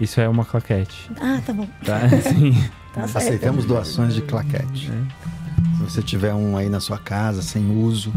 [0.00, 1.10] Isso é uma claquete.
[1.20, 1.68] Ah, tá bom.
[1.84, 2.08] Tá?
[2.22, 2.52] Sim.
[2.94, 3.16] Tá certo.
[3.18, 4.90] Aceitamos doações de claquete.
[5.76, 8.12] Se você tiver um aí na sua casa sem uso.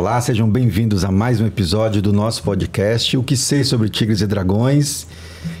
[0.00, 4.22] Olá, sejam bem-vindos a mais um episódio do nosso podcast, O que sei sobre Tigres
[4.22, 5.06] e Dragões.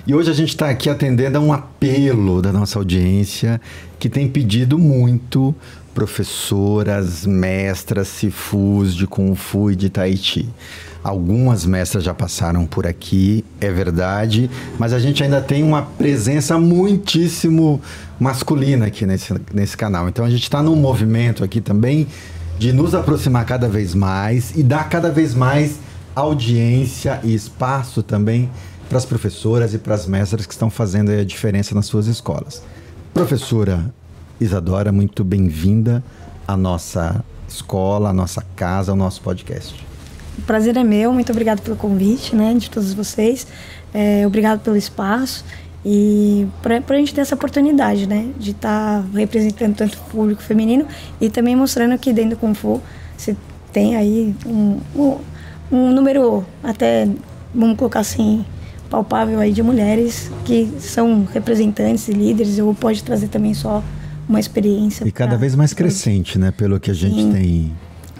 [0.06, 3.60] E hoje a gente está aqui atendendo a um apelo da nossa audiência
[3.98, 5.54] que tem pedido muito
[5.92, 10.48] professoras, mestras, sifus de Kung Fu e de Tai Chi.
[11.04, 16.58] Algumas mestras já passaram por aqui, é verdade, mas a gente ainda tem uma presença
[16.58, 17.78] muitíssimo
[18.18, 20.08] masculina aqui nesse, nesse canal.
[20.08, 22.06] Então a gente está num movimento aqui também
[22.60, 25.78] de nos aproximar cada vez mais e dar cada vez mais
[26.14, 28.50] audiência e espaço também
[28.86, 32.62] para as professoras e para as mestras que estão fazendo a diferença nas suas escolas.
[33.14, 33.90] Professora
[34.38, 36.04] Isadora, muito bem-vinda
[36.46, 39.82] à nossa escola, à nossa casa, ao nosso podcast.
[40.36, 43.46] O prazer é meu, muito obrigado pelo convite, né, de todos vocês.
[43.94, 45.46] É, obrigado pelo espaço
[45.84, 50.86] e para a gente ter essa oportunidade, né, de estar representando tanto o público feminino
[51.20, 52.80] e também mostrando que dentro do Kung Fu
[53.16, 53.34] você
[53.72, 55.16] tem aí um, um,
[55.72, 57.08] um número até,
[57.54, 58.44] vamos colocar assim,
[58.90, 63.82] palpável aí de mulheres que são representantes e líderes ou pode trazer também só
[64.28, 65.06] uma experiência.
[65.06, 66.50] E cada pra- vez mais crescente, né?
[66.50, 67.32] Pelo que a gente Sim.
[67.32, 67.72] tem.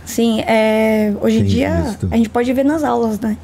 [0.04, 2.08] Sim, é, hoje em dia visto.
[2.10, 3.36] a gente pode ver nas aulas, né?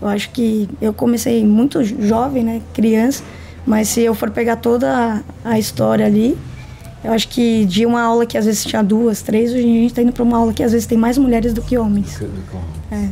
[0.00, 2.60] Eu acho que eu comecei muito jovem, né?
[2.72, 3.22] Criança,
[3.66, 6.36] mas se eu for pegar toda a, história ali,
[7.02, 9.86] eu acho que de uma aula que às vezes tinha duas, três, hoje a gente
[9.86, 12.20] está indo para uma aula que às vezes tem mais mulheres do que homens.
[12.90, 13.08] É.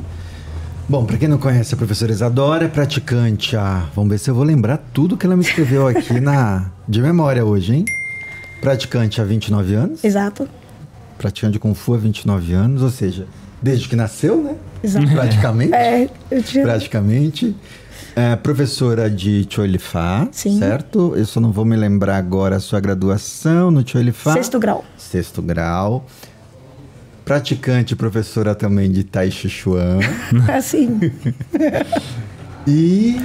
[0.89, 3.87] Bom, para quem não conhece, a professora Isadora é praticante há.
[3.95, 7.45] Vamos ver se eu vou lembrar tudo que ela me escreveu aqui na de memória
[7.45, 7.85] hoje, hein?
[8.61, 10.05] Praticante há 29 anos.
[10.05, 10.49] Exato.
[11.17, 13.27] Praticante de Kung Fu há 29 anos, ou seja,
[13.63, 14.57] desde que nasceu, né?
[14.83, 15.09] Exato.
[15.09, 15.73] Praticamente.
[15.73, 16.65] É, eu tinha.
[16.65, 17.57] Praticamente.
[18.15, 20.59] É, professora de Choilifá, Sim.
[20.59, 21.15] certo?
[21.17, 24.33] Eu só não vou me lembrar agora a sua graduação no Choilifá.
[24.35, 24.85] Sexto grau.
[24.97, 26.05] Sexto grau.
[27.25, 30.01] Praticante professora também de Tai Chi Chuan.
[30.53, 30.99] Assim,
[32.67, 33.21] e,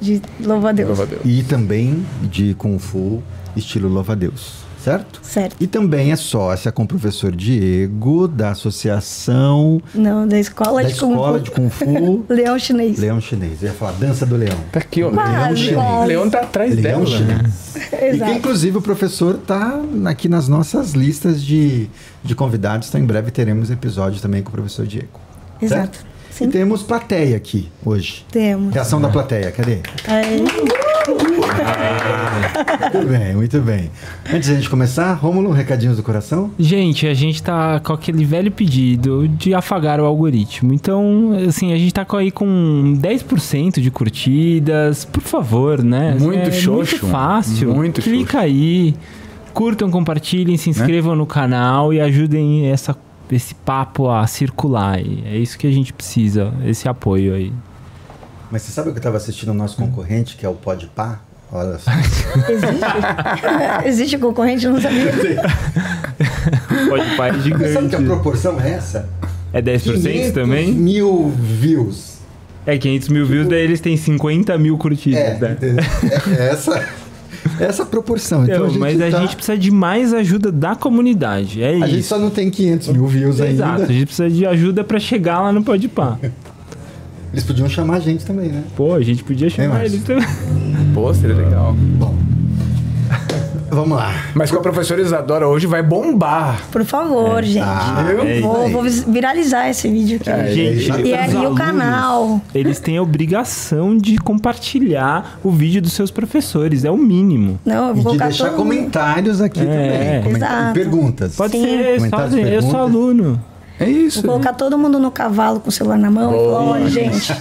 [0.00, 0.88] de louva a Deus.
[0.88, 1.22] Louva a Deus.
[1.24, 3.22] e também de Kung Fu,
[3.56, 5.20] estilo louva-a-Deus, certo?
[5.22, 5.56] Certo.
[5.60, 10.94] E também é sócia com o professor Diego, da Associação Não, da escola da de
[10.94, 11.44] Kung Escola Fu.
[11.44, 12.98] de Kung Fu Leão chinês.
[12.98, 13.62] Leão Chinês.
[13.62, 14.58] Eu ia falar Dança do Leão.
[14.72, 15.10] Tá aqui, ó.
[15.10, 16.06] Leão, quase.
[16.06, 17.16] Leão tá atrás Leão dela.
[17.18, 17.70] Chinês.
[17.80, 18.32] E que, Exato.
[18.32, 21.88] inclusive, o professor está aqui nas nossas listas de,
[22.22, 22.88] de convidados.
[22.88, 25.08] Então, em breve teremos episódio também com o professor Diego.
[25.62, 25.96] Exato.
[25.96, 26.06] Certo?
[26.30, 26.44] Sim.
[26.44, 28.24] E temos plateia aqui hoje.
[28.30, 28.72] Temos.
[28.74, 29.80] Reação da plateia, cadê?
[30.06, 30.44] Aí,
[32.92, 33.90] Muito bem, muito bem.
[34.32, 36.50] Antes de a gente começar, Rômulo, recadinhos do coração?
[36.58, 40.74] Gente, a gente tá com aquele velho pedido de afagar o algoritmo.
[40.74, 45.04] Então, assim, a gente tá com- aí com 10% de curtidas.
[45.04, 46.16] Por favor, né?
[46.18, 47.74] Muito é xoxo, Muito fácil.
[47.74, 48.94] muito Clica aí,
[49.54, 52.96] curtam, compartilhem, se inscrevam no canal e ajudem essa,
[53.30, 54.98] esse papo a circular.
[54.98, 57.52] É isso que a gente precisa, esse apoio aí.
[58.50, 61.20] Mas você sabe que eu estava assistindo o nosso concorrente, que é o Podpah?
[61.52, 61.90] Olha só.
[62.48, 63.86] existe?
[63.86, 64.66] existe concorrente?
[64.66, 65.10] Eu não sabia.
[66.88, 68.04] Pode pai Você sabe que a gigante.
[68.04, 69.08] proporção é essa?
[69.52, 70.72] É 10% 500 também?
[70.72, 72.18] mil views.
[72.66, 75.52] É 500 mil views, daí eles têm 50 mil curtidas, É, né?
[75.52, 75.84] entendeu?
[76.38, 76.84] é essa,
[77.58, 78.44] essa proporção.
[78.44, 81.62] Então, Então, a gente mas a tá- gente precisa de mais ajuda da comunidade.
[81.62, 82.10] É A gente isso.
[82.10, 83.84] só não tem 500 mil views Exato, ainda.
[83.84, 86.18] a gente precisa de ajuda pra chegar lá no Podpah.
[87.32, 88.62] Eles podiam chamar a gente também, né?
[88.76, 90.26] Pô, a gente podia chamar eles também.
[90.94, 91.74] Pô, seria legal.
[91.78, 92.14] Bom,
[93.70, 94.12] vamos lá.
[94.34, 96.60] Mas com a professora Isadora hoje vai bombar.
[96.72, 97.60] Por favor, gente.
[97.64, 98.20] Ah, Viu?
[98.24, 100.28] é vou, vou viralizar esse vídeo aqui.
[100.30, 102.40] É, Gente, já e os aí o alunos, canal.
[102.52, 107.60] Eles têm a obrigação de compartilhar o vídeo dos seus professores, é o mínimo.
[107.64, 110.40] Não, eu E vou de colocar deixar comentários aqui É, também.
[110.70, 111.36] E perguntas.
[111.36, 111.62] Pode Sim.
[111.64, 112.74] ser, só, Comentários, eu sou perguntas?
[112.74, 113.40] aluno.
[113.80, 114.20] É isso.
[114.20, 117.32] Vou colocar todo mundo no cavalo com o celular na mão e falar, olha, gente,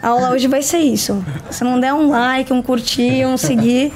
[0.00, 1.22] a aula hoje vai ser isso.
[1.50, 3.92] Se não der um like, um curtir, um seguir,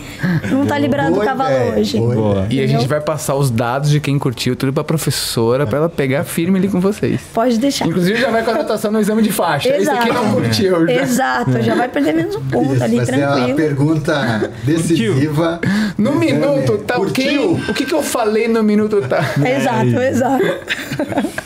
[0.51, 1.99] não tá liberado o cavalo ideia, hoje.
[1.99, 2.47] boa.
[2.51, 5.89] E a gente vai passar os dados de quem curtiu tudo pra professora, pra ela
[5.89, 7.21] pegar firme ali com vocês.
[7.33, 7.87] Pode deixar.
[7.87, 9.69] Inclusive já vai com a anotação no exame de faixa.
[9.69, 10.87] Esse aqui não curtiu.
[10.89, 10.93] já.
[10.95, 13.57] Exato, já vai perder menos um ponto Isso, ali, vai ser a tranquilo.
[13.57, 15.61] pergunta decisiva.
[15.97, 16.79] No do minuto, exame.
[16.85, 16.95] tá?
[16.97, 17.53] Curtiu?
[17.69, 19.21] O que, que eu falei no minuto tá?
[19.49, 20.45] Exato, exato.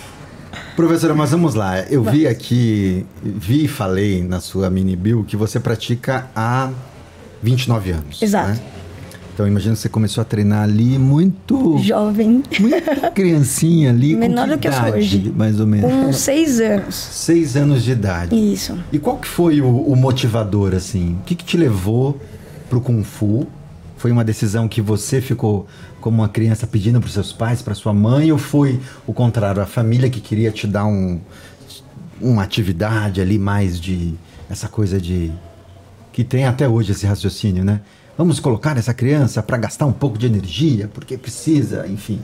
[0.79, 1.81] Professora, mas vamos lá.
[1.91, 6.71] Eu vi aqui, vi e falei na sua mini bio que você pratica há
[7.43, 8.23] 29 anos.
[8.23, 8.51] Exato.
[8.51, 8.61] né?
[9.35, 12.45] Então imagina que você começou a treinar ali muito, Jovem.
[12.61, 15.33] muito criancinha ali, Menor que do que eu sou idade, hoje.
[15.37, 15.91] mais ou menos.
[15.91, 16.95] Com seis anos.
[16.95, 18.37] Seis anos de idade.
[18.53, 18.79] Isso.
[18.93, 21.19] E qual que foi o, o motivador, assim?
[21.21, 22.21] O que, que te levou
[22.71, 23.49] pro Kung Fu?
[23.97, 25.67] Foi uma decisão que você ficou
[26.01, 29.67] como uma criança pedindo para seus pais, para sua mãe, ou foi o contrário, a
[29.67, 31.21] família que queria te dar um,
[32.21, 34.15] uma atividade ali mais de
[34.51, 35.31] essa coisa de
[36.13, 37.81] que tem até hoje esse raciocínio, né?
[38.17, 42.21] Vamos colocar essa criança para gastar um pouco de energia, porque precisa, enfim.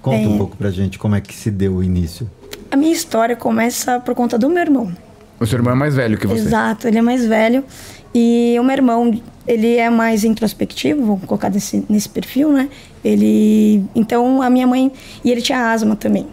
[0.00, 0.38] Conta um É.
[0.38, 2.30] pouco pra gente como é que se deu o início.
[2.70, 4.92] A minha história começa por conta do meu irmão.
[5.40, 6.40] O seu irmão é mais velho que você.
[6.40, 7.64] Exato, ele é mais velho.
[8.14, 12.68] E o meu irmão, ele é mais introspectivo, vou colocar desse, nesse perfil, né?
[13.04, 13.84] Ele.
[13.94, 14.92] Então a minha mãe.
[15.24, 16.26] E ele tinha asma também.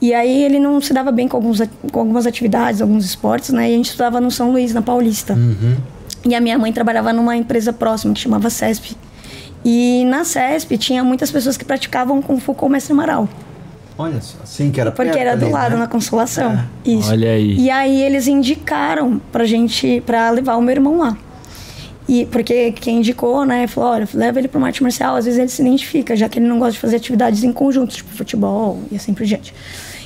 [0.00, 1.60] E aí ele não se dava bem com, alguns,
[1.92, 3.70] com algumas atividades, alguns esportes, né?
[3.70, 5.34] E a gente estudava no São Luís, na Paulista.
[6.24, 8.96] E a minha mãe trabalhava numa empresa próxima que chamava CESP.
[9.64, 13.28] E na CESP tinha muitas pessoas que praticavam Kung Fu com o mestre Amaral.
[14.00, 15.78] Olha só, assim que era Porque perto era do ali, lado, né?
[15.80, 16.52] na Consolação.
[16.52, 16.90] É.
[16.90, 17.10] Isso.
[17.10, 17.56] Olha aí.
[17.58, 21.16] E aí eles indicaram pra gente, pra levar o meu irmão lá.
[22.08, 25.48] E porque quem indicou, né, falou, olha, leva ele pro arte marcial, às vezes ele
[25.48, 28.96] se identifica, já que ele não gosta de fazer atividades em conjunto, tipo futebol e
[28.96, 29.54] assim por diante.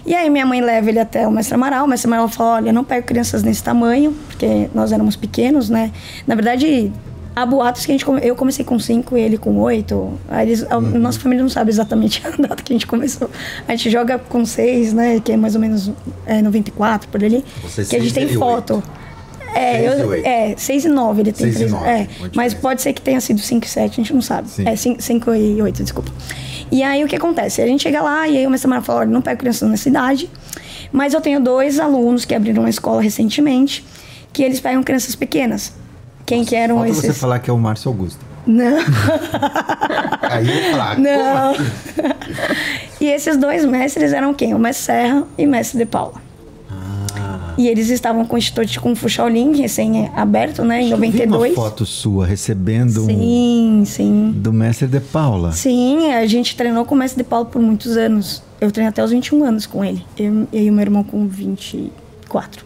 [0.05, 2.73] E aí minha mãe leva ele até o mestre Amaral, o mestre Amaral falou, olha,
[2.73, 5.93] não pego crianças nesse tamanho, porque nós éramos pequenos, né.
[6.27, 6.93] Na verdade,
[7.35, 10.13] há boatos que a gente eu comecei com cinco e ele com oito.
[10.29, 13.31] Aí eles, a nossa família não sabe exatamente a data que a gente começou.
[13.67, 15.91] A gente joga com seis, né, que é mais ou menos
[16.27, 17.45] é, 94, por ali.
[17.63, 18.75] Você que a gente tem e foto.
[18.77, 19.05] oito.
[19.57, 20.27] É, Seis e eu, oito.
[20.27, 21.71] é, 6 e 9 ele tem Seis e três.
[21.71, 22.57] nove, é, uma mas diferença.
[22.57, 24.49] pode ser que tenha sido 5 e 7, a gente não sabe.
[24.51, 24.65] Sim.
[24.69, 26.11] É 5 e 8, desculpa.
[26.73, 27.63] E aí o que acontece?
[27.63, 30.29] A gente chega lá e aí uma semana fala, olha, não pego crianças na cidade,
[30.91, 33.85] mas eu tenho dois alunos que abriram uma escola recentemente,
[34.33, 35.73] que eles pegam crianças pequenas.
[36.27, 37.03] Quem que eram Falta esses?
[37.05, 38.25] você falar que é o Márcio Augusto.
[38.47, 38.79] Não.
[40.23, 41.55] Aí eu falar, Não.
[41.55, 41.73] como assim?
[43.01, 44.55] e esses dois mestres eram quem?
[44.55, 46.15] O mestre Serra e o mestre De Paula.
[46.71, 47.55] Ah.
[47.57, 51.07] E eles estavam com o Instituto de Kung Fu Shaolin, recém-aberto, né, em Eu vi
[51.09, 51.53] 92.
[51.57, 54.33] uma foto sua recebendo um- Sim, sim.
[54.37, 55.53] do mestre de Paula.
[55.53, 58.43] Sim, a gente treinou com o mestre De Paulo por muitos anos.
[58.61, 60.05] Eu treinei até os 21 anos com ele.
[60.19, 62.65] Eu, eu e o meu irmão com 24.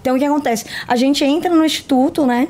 [0.00, 0.64] Então, o que acontece?
[0.86, 2.48] A gente entra no instituto, né?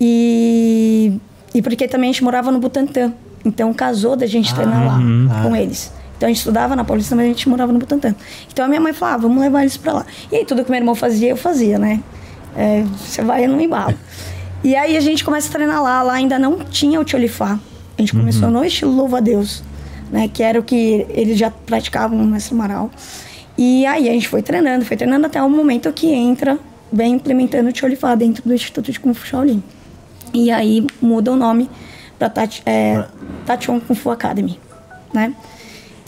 [0.00, 1.18] E,
[1.54, 3.12] e porque também a gente morava no Butantã.
[3.44, 5.92] Então, casou da gente treinar lá com eles.
[6.16, 8.14] Então, a gente estudava na Paulista, mas a gente morava no Butantã.
[8.52, 10.06] Então, a minha mãe falava, ah, vamos levar eles pra lá.
[10.30, 12.02] E aí, tudo que meu irmão fazia, eu fazia, né?
[12.56, 13.94] É, você vai, me embalo.
[14.64, 16.02] E aí, a gente começa a treinar lá.
[16.02, 17.60] Lá ainda não tinha o Tcholifá.
[17.96, 19.62] A gente começou no estilo Louva a Deus,
[20.10, 20.26] né?
[20.26, 22.90] Que era o que eles já praticavam no Mestre Amaral.
[23.56, 26.58] E aí a gente foi treinando, foi treinando até o momento que entra,
[26.92, 29.62] vem implementando o Tcholifá dentro do Instituto de Kung Fu Shaolin.
[30.32, 31.70] E aí muda o nome
[32.18, 33.04] para Tati, é,
[33.46, 34.58] Tachon Kung Fu Academy,
[35.12, 35.34] né?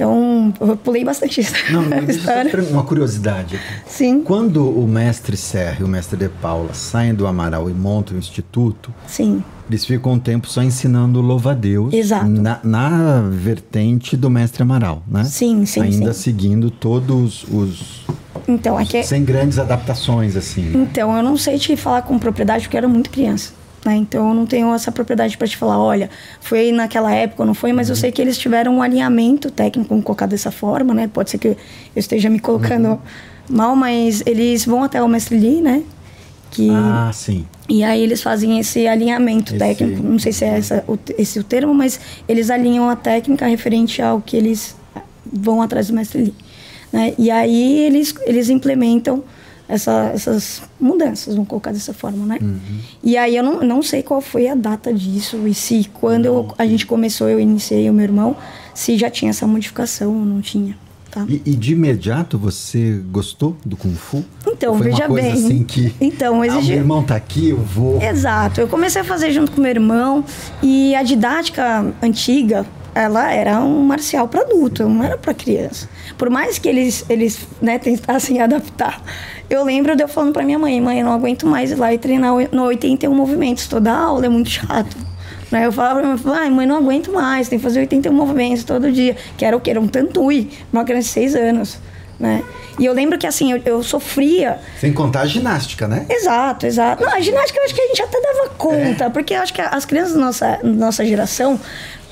[0.01, 1.53] Então, eu pulei bastante isso.
[1.71, 1.83] Não,
[2.73, 3.61] uma curiosidade.
[3.87, 8.17] Sim, Quando o mestre Serra e o mestre de Paula saem do Amaral e montam
[8.17, 12.27] o instituto, sim, eles ficam um tempo só ensinando louva-a-Deus Exato.
[12.27, 15.23] na, na vertente do mestre Amaral, né?
[15.25, 16.23] Sim, sim, Ainda sim.
[16.23, 18.07] seguindo todos os...
[18.49, 20.73] Então, aqui é, Sem grandes adaptações, assim.
[20.75, 23.53] Então, eu não sei te falar com propriedade porque eu era muito criança.
[23.85, 23.97] Né?
[23.97, 26.11] Então, eu não tenho essa propriedade para te falar, olha,
[26.41, 29.89] foi naquela época ou não foi, mas eu sei que eles tiveram um alinhamento técnico,
[29.89, 31.09] vamos colocar dessa forma, né?
[31.09, 31.57] Pode ser que eu
[31.97, 33.01] esteja me colocando
[33.49, 35.83] mal, mas eles vão até o mestre Lee, né?
[36.51, 37.47] Que, Ah, sim.
[37.69, 40.03] E aí eles fazem esse alinhamento Esse- técnico.
[40.03, 44.03] Não sei se é essa, o, esse o termo, mas eles alinham a técnica referente
[44.03, 44.77] ao que eles
[45.33, 46.35] vão atrás do mestre Lee.
[46.93, 47.15] Né?
[47.17, 49.23] E aí eles, eles implementam
[49.71, 52.39] essa- essas mudanças, vamos colocar dessa forma, né?
[53.03, 56.49] E aí eu não, não sei qual foi a data disso e se quando eu-
[56.59, 58.37] a gente começou, eu iniciei o meu irmão,
[58.75, 60.77] se já tinha essa modificação ou não tinha,
[61.11, 61.25] tá?
[61.29, 64.25] E, e de imediato você gostou do Kung Fu?
[64.47, 65.33] Então, Foi veja uma coisa bem.
[65.45, 65.95] assim que...
[66.01, 68.01] Então, Ah, exige- meu irmão tá aqui, eu vou...
[68.03, 68.61] Exato.
[68.61, 70.25] Eu comecei a fazer junto com meu irmão
[70.63, 75.89] e a didática antiga, ela era um marcial para adulto, não era para criança.
[76.19, 79.03] Por mais que eles eles né, tentassem adaptar.
[79.49, 81.93] Eu lembro de eu falando para minha mãe, mãe, eu não aguento mais ir lá
[81.93, 83.67] e treinar no 81 movimentos.
[83.67, 84.97] Toda aula é muito chato.
[85.51, 85.67] Né?
[85.67, 88.63] Eu falava pra minha mãe, "Ai, mãe, não aguento mais, tem que fazer 81 movimentos
[88.65, 89.17] todo dia.
[89.37, 89.71] Que era o que?
[89.71, 91.79] Era um tantui, uma criança de 6 anos.
[92.19, 92.45] Né?
[92.79, 96.07] E eu lembro que assim, eu, eu sofria Sem contar a ginástica, né?
[96.09, 97.03] Exato, exato.
[97.03, 99.61] Não, a ginástica eu acho que a gente até dava conta, porque eu acho que
[99.61, 101.59] as crianças da nossa, nossa geração.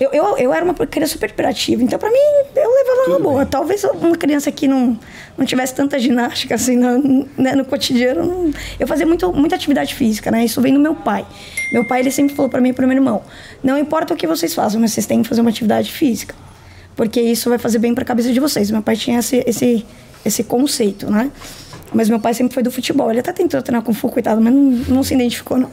[0.01, 2.17] Eu, eu, eu era uma criança super hiperativa, então pra mim
[2.55, 3.39] eu levava Tudo boa.
[3.41, 3.47] bem.
[3.51, 4.99] Talvez uma criança que não,
[5.37, 8.25] não tivesse tanta ginástica assim no, né, no cotidiano.
[8.25, 10.45] não- Eu fazia muito, muita atividade física, né?
[10.45, 11.27] Isso vem do meu pai.
[11.73, 13.23] Meu pai, ele sempre falou para mim e pro meu irmão:
[13.63, 16.35] não importa o que vocês façam, mas vocês têm que fazer uma atividade física.
[16.95, 18.71] Porque isso vai fazer bem para a cabeça de vocês.
[18.71, 19.85] Meu pai tinha esse, esse,
[20.25, 21.31] esse conceito, né?
[21.93, 23.11] Mas meu pai sempre foi do futebol.
[23.11, 25.71] Ele até tentou treinar com Fu, coitado, mas não, não se identificou, não.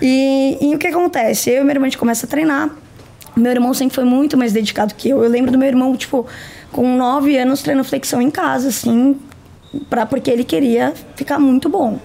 [0.00, 1.50] E, e o que acontece?
[1.50, 2.70] Eu e meu irmão, a gente começa a treinar.
[3.40, 5.22] Meu irmão sempre foi muito mais dedicado que eu.
[5.24, 6.26] Eu lembro do meu irmão, tipo,
[6.70, 9.16] com nove anos, treinando flexão em casa, assim,
[9.88, 11.98] pra, porque ele queria ficar muito bom.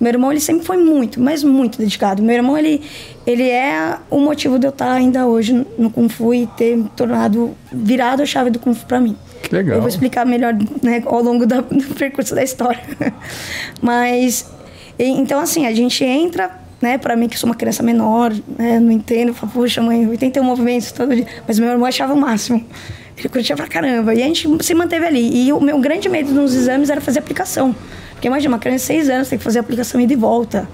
[0.00, 2.22] Meu irmão, ele sempre foi muito, mas muito dedicado.
[2.22, 2.80] Meu irmão, ele,
[3.26, 6.88] ele é o motivo de eu estar ainda hoje no Kung Fu e ter me
[6.96, 9.14] tornado, virado a chave do Kung Fu pra mim.
[9.42, 9.74] Que legal.
[9.76, 12.80] Eu vou explicar melhor né, ao longo da- do percurso da história.
[13.82, 14.46] Mas,
[14.98, 18.90] então assim, a gente entra, né, pra mim que sou uma criança menor, né, não
[18.90, 21.26] entendo, falo, puxa mãe, 81 movimentos todo dia.
[21.46, 22.64] Mas meu irmão achava o máximo.
[23.16, 24.14] Ele curtia pra caramba.
[24.14, 25.46] E a gente se manteve ali.
[25.46, 27.74] E o meu grande medo nos exames era fazer aplicação.
[28.12, 30.66] Porque imagina, uma criança de 6 anos tem que fazer aplicação ida e volta.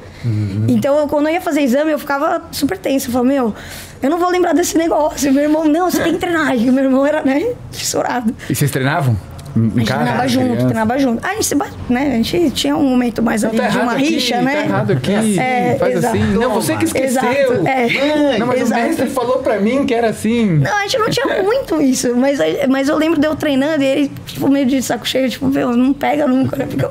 [0.68, 3.08] Então, eu- quando eu ia fazer exame, eu ficava super tenso.
[3.08, 3.54] Eu falava, meu,
[4.02, 5.32] eu não vou lembrar desse negócio.
[5.32, 6.56] Meu irmão, não, você tem que treinar.
[6.56, 8.34] E meu irmão era, né, fissurado.
[8.50, 9.16] E vocês treinavam?
[9.56, 10.64] A gente treinava junto, criança?
[10.64, 11.26] treinava junto.
[11.26, 11.54] A gente, se
[11.88, 14.54] né, a gente tinha um momento mais Não, ali tá de uma aqui, rixa, né?
[14.54, 15.38] Tá errado aqui.
[15.38, 16.16] É, faz exato.
[16.16, 16.26] assim.
[16.34, 17.22] Não, você que esqueceu.
[17.22, 18.38] Exato, é.
[18.38, 18.80] Não, mas Exato.
[18.80, 20.58] o mestre falou pra mim que era assim.
[20.58, 23.86] Não, a gente não tinha muito isso, mas, mas eu lembro de eu treinando e
[23.86, 26.66] ele, tipo, meio de saco cheio, tipo, meu, não pega nunca, né?
[26.66, 26.86] Porque,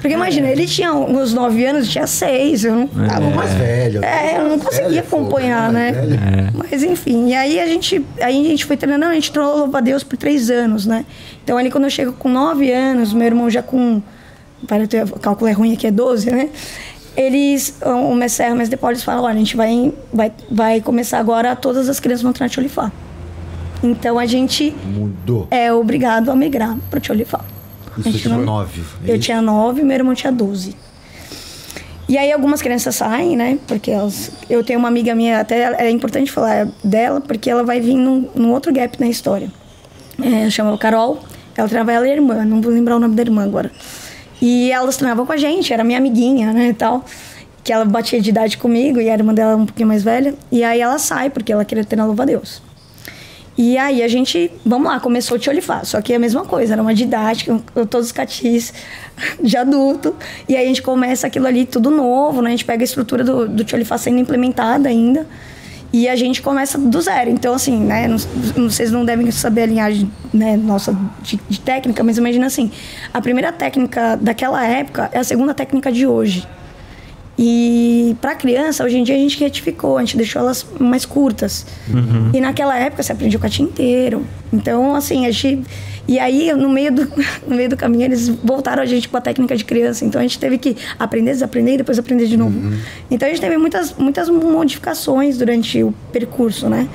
[0.00, 3.52] porque imagina, ele tinha uns 9 anos, eu tinha 6, eu não tava O mais
[3.54, 4.04] velho.
[4.04, 5.92] É, eu não conseguia Velho é fogo, acompanhar, né?
[5.92, 6.18] velho.
[6.54, 9.78] Mas enfim, e aí a gente, aí a gente foi treinando, a gente treinou louva
[9.78, 11.04] a Deus por três anos, né?
[11.44, 14.00] Então ali quando eu chego com nove anos, meu irmão já com,
[14.66, 16.50] para ter o cálculo é ruim aqui, é 12, né?
[17.16, 20.80] Eles, o mestre Serra, o mestre Depois, eles falam, olha, a gente vai, vai, vai
[20.80, 22.90] começar agora, todas as crianças vão treinar Tcholifá.
[23.82, 25.46] Então a gente Mudou.
[25.50, 27.40] é obrigado a migrar para o Tcholifá.
[27.98, 28.80] Isso tinha não- nove.
[29.06, 29.24] é eu isso?
[29.24, 30.74] tinha nove, meu irmão tinha 12.
[32.08, 33.58] E aí algumas crianças saem, né?
[33.66, 37.80] Porque elas, eu tenho uma amiga minha, até é importante falar dela, porque ela vai
[37.80, 39.50] vir num, num outro gap na história.
[40.22, 41.18] É, chama Carol,
[41.56, 43.70] ela treinava ela e a irmã, não vou lembrar o nome da irmã agora.
[44.40, 47.04] E elas treinavam com a gente, era minha amiguinha, né, e tal.
[47.62, 50.34] Que ela batia de idade comigo e a irmã dela um pouquinho mais velha.
[50.50, 52.60] E aí ela sai, porque ela queria treinar louva a Deus.
[53.56, 55.84] E aí a gente, vamos lá, começou o Tcholifá.
[55.84, 58.72] Só que é a mesma coisa, era uma didática, todos os catis
[59.40, 60.14] de adulto.
[60.48, 62.48] E aí a gente começa aquilo ali tudo novo, né?
[62.48, 65.26] A gente pega a estrutura do, do Tcholifá sendo implementada ainda.
[65.92, 67.28] E a gente começa do zero.
[67.30, 68.08] Então, assim, né?
[68.08, 72.70] não- vocês não devem saber a linhagem né, nossa de, de técnica, mas imagina assim:
[73.12, 76.46] a primeira técnica daquela época é a segunda técnica de hoje.
[77.38, 81.66] E para criança, hoje em dia a gente retificou, a gente deixou elas mais curtas.
[82.34, 84.24] E naquela época você aprendia o catinho inteiro.
[84.52, 85.62] Então, assim, a gente.
[86.08, 87.08] E aí, no meio, do,
[87.46, 90.04] no meio do caminho, eles voltaram a gente com a técnica de criança.
[90.04, 92.58] Então a gente teve que aprender, desaprender e depois aprender de novo.
[93.10, 96.88] Então a gente teve muitas, muitas modificações durante o percurso, né?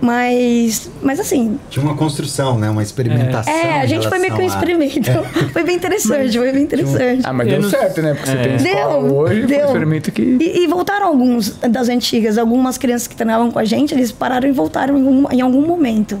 [0.00, 2.68] Mas, mas assim, Tinha uma construção, né?
[2.68, 3.50] Uma experimentação.
[3.52, 5.10] é, a em gente foi meio que um relação a- experimento.
[5.52, 7.22] Foi bem interessante, foi bem interessante.
[7.24, 8.12] Ah, mas Eu deu não- certo, né?
[8.12, 9.66] Porque você tem escola Deu, hoje, foi um deu.
[9.66, 10.22] experimento que...
[10.40, 14.48] E, e voltaram alguns das antigas, algumas crianças que treinavam com a gente, eles pararam
[14.48, 16.18] e voltaram em, algum- em algum momento.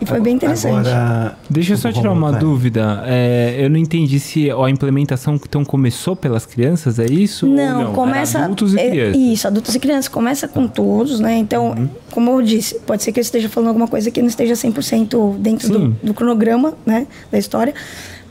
[0.00, 0.88] E foi bem interessante.
[0.88, 3.02] Agora, Deixa eu só tirar uma dúvida.
[3.06, 7.46] É, eu não entendi se a implementação então começou pelas crianças, é isso?
[7.46, 8.38] Não, Era começa.
[8.38, 9.20] adultos e é, crianças.
[9.20, 10.08] Isso, adultos e crianças.
[10.08, 11.36] Começa com todos, né?
[11.38, 14.54] Então, como eu disse, pode ser que eu esteja falando alguma coisa que não esteja
[14.54, 17.06] 100% dentro do, do cronograma, né?
[17.30, 17.74] Da história,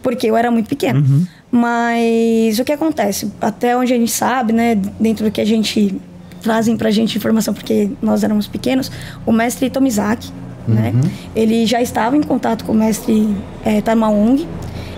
[0.01, 1.03] porque eu era muito pequena.
[1.51, 3.31] Mas o que acontece?
[3.41, 4.75] Até onde a gente sabe, né?
[4.75, 5.99] Dentro do que a gente
[6.41, 8.89] trazem pra gente informação, porque nós éramos pequenos,
[9.25, 10.31] o mestre Tomizaki,
[10.67, 10.93] né?
[11.35, 14.47] Ele já estava em contato com o mestre é, Tamaung,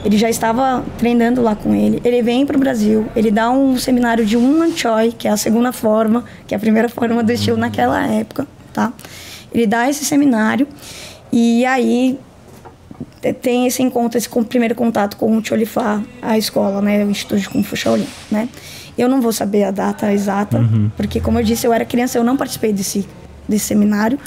[0.06, 2.02] ele já estava treinando lá com ele.
[2.06, 5.38] Ele vem para o Brasil, ele dá um seminário de Unman Choi, que é a
[5.38, 8.94] segunda forma, que é a primeira forma do estilo naquela época, tá?
[9.54, 10.68] Ele dá esse seminário
[11.32, 12.18] e aí
[13.22, 17.42] te- tem esse encontro, esse primeiro contato com o Cholifá, a escola, né, o Instituto
[17.42, 18.48] de Kung Fu Shaolin, né?
[18.98, 20.60] Eu não vou saber a data exata,
[20.98, 23.08] porque como eu disse, eu era criança, eu não participei desse
[23.48, 24.20] desse seminário.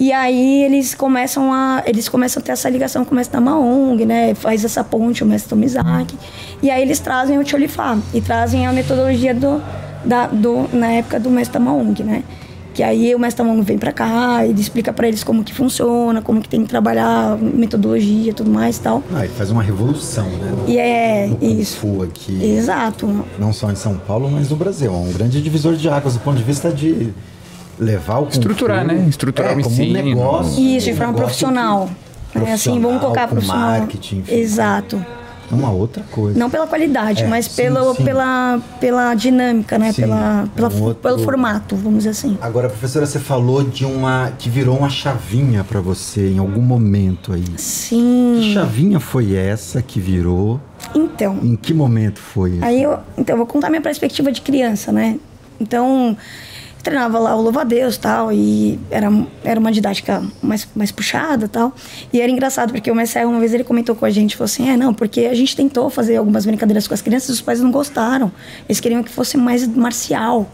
[0.00, 4.04] E aí eles começam a eles começam a ter essa ligação com o mestre Maong,
[4.06, 4.34] né?
[4.34, 6.16] Faz essa ponte o mestre Tomizaki.
[6.62, 9.60] E aí eles trazem o Cholifá e trazem a metodologia do,
[10.04, 12.22] da, do na época do mestre Maong, né?
[12.74, 16.22] Que aí o mestre Maong vem pra cá, ele explica pra eles como que funciona,
[16.22, 19.02] como que tem que trabalhar, metodologia, tudo mais e tal.
[19.12, 20.52] Ah, ele faz uma revolução, né?
[20.56, 21.76] no- E é no Kung isso.
[21.76, 22.40] Fu aqui.
[22.40, 23.24] Exato.
[23.36, 24.92] Não só em São Paulo, mas no Brasil.
[24.94, 27.12] É um grande divisor de águas do ponto de vista de
[27.78, 29.06] levar o Estruturar, né?
[29.08, 30.02] Estruturar é, o como um ensino.
[30.02, 30.62] negócio.
[30.62, 31.90] Isso, de um forma negócio profissional.
[32.34, 33.78] É, assim, vamos colocar com profissional.
[33.80, 34.34] marketing, enfim.
[34.34, 35.04] Exato.
[35.50, 36.38] É uma outra coisa.
[36.38, 38.04] Não pela qualidade, É, mas sim, pelo, sim.
[38.04, 39.92] Pela, pela dinâmica, né?
[39.92, 42.36] Sim, pela, pela- um outro- Pelo formato, vamos dizer assim.
[42.42, 47.32] Agora, professora, você falou de uma que virou uma chavinha pra você em algum momento
[47.32, 47.40] aí.
[47.42, 48.50] Que Sim.
[48.52, 50.60] chavinha foi essa que virou?
[50.94, 52.64] Então, Em que momento foi isso?
[52.64, 55.16] Aí eu, então, eu vou contar minha perspectiva de criança, né?
[55.58, 56.14] Então,
[56.82, 59.08] treinava lá o louva-a-Deus tal, e era,
[59.44, 61.74] era uma didática mais, mais puxada tal.
[62.12, 64.68] E era engraçado, porque o Messi, uma vez, ele comentou com a gente, falou assim,
[64.70, 67.70] é, não, porque a gente tentou fazer algumas brincadeiras com as crianças os pais não
[67.70, 68.32] gostaram.
[68.68, 70.46] Eles queriam que fosse mais marcial.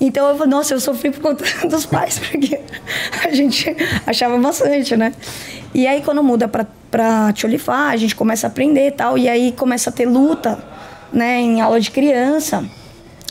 [0.00, 2.60] Então eu falei, nossa, eu sofri por conta dos pais, porque
[3.24, 3.74] a gente
[4.06, 5.12] achava bastante, né?
[5.74, 9.28] E aí quando muda pra, pra Tcholifá, a gente começa a aprender e tal, e
[9.28, 10.58] aí começa a ter luta,
[11.12, 12.64] né, em aula de criança.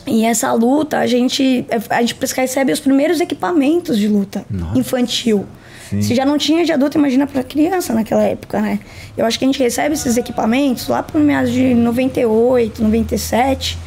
[0.06, 4.78] E essa luta, a gente, a gente recebe os primeiros equipamentos de luta Nossa.
[4.78, 5.46] infantil.
[5.90, 6.02] Sim.
[6.02, 8.80] Se já não tinha de adulto, imagina para criança naquela época, né?
[9.16, 13.78] Eu acho que a gente recebe esses equipamentos lá por meados de 98, 97,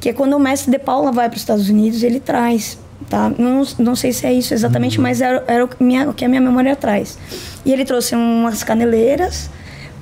[0.00, 3.30] que é quando o mestre De Paula vai para os Estados Unidos, ele traz, tá?
[3.38, 6.24] Não, não sei se é isso exatamente, mas era, era o, que minha, o que
[6.24, 7.18] a minha memória traz.
[7.64, 9.50] E ele trouxe umas caneleiras,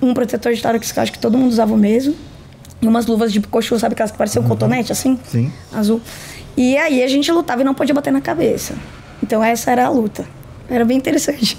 [0.00, 2.14] um protetor de tórax que acho que todo mundo usava o mesmo,
[2.80, 5.18] e umas luvas de cochu, sabe aquelas que pareciam um cotonete, assim?
[5.24, 5.52] Sim.
[5.72, 6.00] azul.
[6.56, 8.74] E aí a gente lutava e não podia bater na cabeça.
[9.22, 10.26] Então essa era a luta.
[10.68, 11.58] Era bem interessante.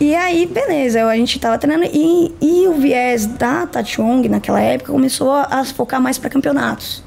[0.00, 4.92] E aí, beleza, a gente tava treinando e, e o viés da Tachong naquela época
[4.92, 7.02] começou a, a se focar mais para campeonatos.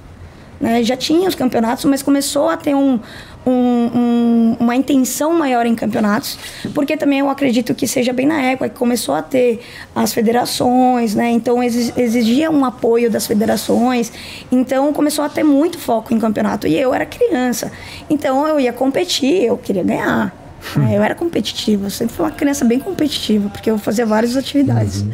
[0.59, 0.81] Né?
[0.83, 2.99] Já tinha os campeonatos, mas começou a ter um,
[3.45, 3.51] um-
[3.95, 6.37] um- uma intenção maior em campeonatos,
[6.73, 9.61] porque também eu acredito que seja bem na época que começou a ter
[9.95, 11.29] as federações, né?
[11.31, 14.11] Então exi- exigia um apoio das federações,
[14.51, 16.67] então começou a ter muito foco em campeonato.
[16.67, 17.71] E eu era criança,
[18.09, 20.33] então eu ia competir, eu queria ganhar.
[20.75, 20.97] né?
[20.97, 25.05] Eu era competitiva, eu sempre fui uma criança bem competitiva, porque eu fazia várias atividades.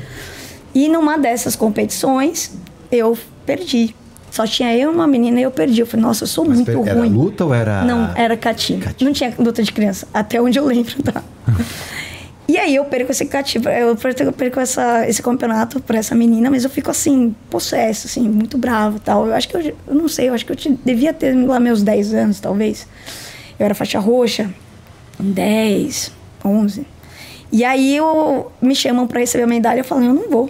[0.73, 2.51] E numa dessas competições,
[2.91, 3.15] eu
[3.45, 3.93] perdi.
[4.33, 5.81] Só tinha eu e uma menina e eu perdi.
[5.81, 7.09] Eu falei, nossa, eu sou Mas muito era ruim.
[7.09, 8.35] luta ou era- Não, era.
[8.35, 8.81] Catinho.
[8.99, 11.21] Não tinha luta de criança, até onde eu lembro, tá?
[12.49, 13.95] e aí eu perco esse cativo, eu
[14.33, 18.99] perco, essa, esse campeonato pra essa menina, mas eu fico assim, possesso, assim, muito bravo
[18.99, 19.27] tal.
[19.27, 21.59] Eu acho que eu, eu não sei, eu acho que eu te- devia ter lá
[21.59, 22.87] meus 10 anos, talvez.
[23.59, 24.49] Eu era faixa roxa,
[25.19, 26.11] 10,
[26.43, 26.87] 11.
[27.51, 30.49] E aí eu, me chamam pra receber a medalha, eu falo, eu não vou.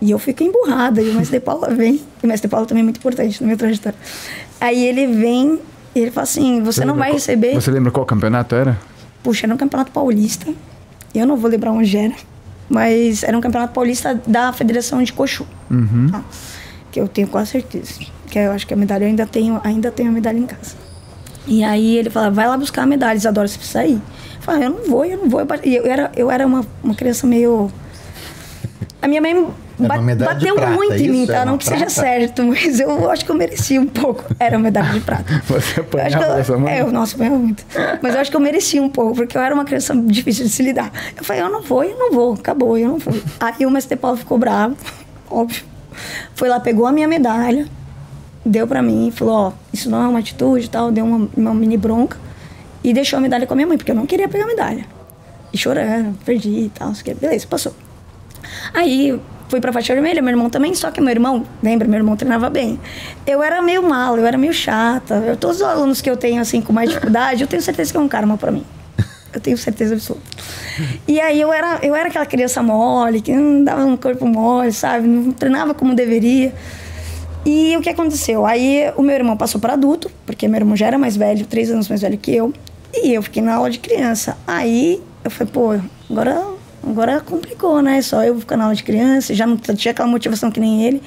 [0.00, 1.94] E eu fico emburrada, e o mestre de Paula vem.
[2.22, 3.98] E o mestre de Paula também é muito importante na minha trajetória.
[4.60, 5.58] Aí ele vem
[5.94, 7.54] e ele fala assim: você não lembra vai qual- receber.
[7.54, 8.78] Você lembra qual campeonato era?
[9.22, 10.52] Puxa, era um campeonato paulista.
[11.14, 12.14] Eu não vou lembrar onde era.
[12.68, 15.46] Mas era um campeonato paulista da Federação de Cochu.
[16.12, 16.22] tá?
[16.92, 17.94] Que eu tenho quase certeza.
[18.28, 20.76] Que eu acho que a medalha eu ainda tenho, ainda tenho a medalha em casa.
[21.46, 23.94] E aí ele fala, vai lá buscar a medalha, Isadora, você precisa ir.
[23.94, 25.40] Eu falei, eu não vou, eu não vou.
[25.64, 27.70] E eu era, eu era uma, uma criança meio.
[29.00, 29.46] A minha mãe
[29.78, 31.26] de bateu prata, muito em mim, isso?
[31.32, 31.38] tá?
[31.38, 31.90] Era Não que seja prata?
[31.92, 34.24] certo, mas eu acho que eu mereci um pouco.
[34.38, 35.40] Era uma medalha de prata.
[35.46, 36.72] Você apanhava eu- dessa mãe?
[36.74, 37.64] É, eu- nossa, apanhava muito.
[38.02, 40.50] Mas eu acho que eu mereci um pouco, porque eu era uma criança difícil de
[40.50, 40.90] se lidar.
[41.16, 43.14] Eu falei, eu não vou, eu não vou, acabou, eu não vou.
[43.40, 44.76] Aí o mestre Paulo ficou bravo,
[45.30, 45.64] óbvio.
[46.34, 47.66] Foi lá, pegou a minha medalha,
[48.44, 51.54] deu pra mim, falou, ó, isso não é uma atitude e tal, deu uma, uma
[51.54, 52.16] mini bronca
[52.84, 54.84] e deixou a medalha com a minha mãe, porque eu não queria pegar a medalha.
[55.52, 57.74] E chorando, perdi e tal, beleza, passou.
[58.72, 62.16] Aí fui pra faixa vermelha, meu irmão também, só que meu irmão, lembra, meu irmão
[62.16, 62.78] treinava bem.
[63.26, 65.14] Eu era meio mal, eu era meio chata.
[65.16, 67.96] Eu, todos os alunos que eu tenho, assim, com mais dificuldade, eu tenho certeza que
[67.96, 68.64] é um karma pra mim.
[69.30, 70.24] Eu tenho certeza absoluta.
[71.06, 74.72] E aí eu era, eu era aquela criança mole, que não dava um corpo mole,
[74.72, 75.06] sabe?
[75.06, 76.54] Não treinava como deveria.
[77.44, 78.46] E o que aconteceu?
[78.46, 81.70] Aí o meu irmão passou para adulto, porque meu irmão já era mais velho, três
[81.70, 82.54] anos mais velho que eu,
[82.94, 84.36] e eu fiquei na aula de criança.
[84.46, 85.80] Aí eu falei, pô,
[86.10, 86.42] agora,
[86.82, 88.00] agora complicou, né?
[88.02, 91.02] Só eu ficar na aula de criança, já não tinha aquela motivação que nem ele.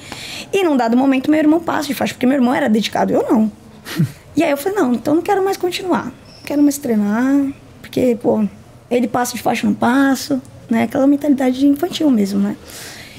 [0.52, 3.24] E num dado momento meu irmão passa de faixa, porque meu irmão era dedicado, eu
[3.30, 3.52] não.
[4.36, 8.18] e aí eu falei, não, então não quero mais continuar, não quero mais treinar, porque,
[8.22, 8.44] pô,
[8.90, 10.84] ele passa de faixa, eu não passo, né?
[10.84, 12.56] Aquela mentalidade infantil mesmo, né?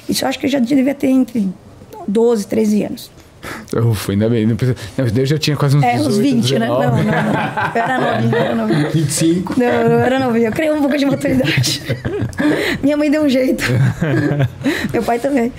[0.07, 1.49] Isso eu acho que eu já devia ter entre
[2.07, 3.11] 12, 13 anos.
[3.75, 4.45] Ufa, ainda bem.
[4.45, 4.77] Não precisa...
[4.97, 6.67] não, eu já tinha quase uns É, 18, uns 20, né?
[6.67, 7.03] Não, 19.
[7.03, 7.33] não, não.
[7.73, 8.89] Eu era novinha, eu era novinha.
[8.89, 9.59] 25.
[9.59, 10.47] Não, eu era novinha.
[10.47, 11.81] Eu criei um pouco de maturidade.
[12.81, 13.63] Minha mãe deu um jeito.
[14.91, 15.51] Meu pai também.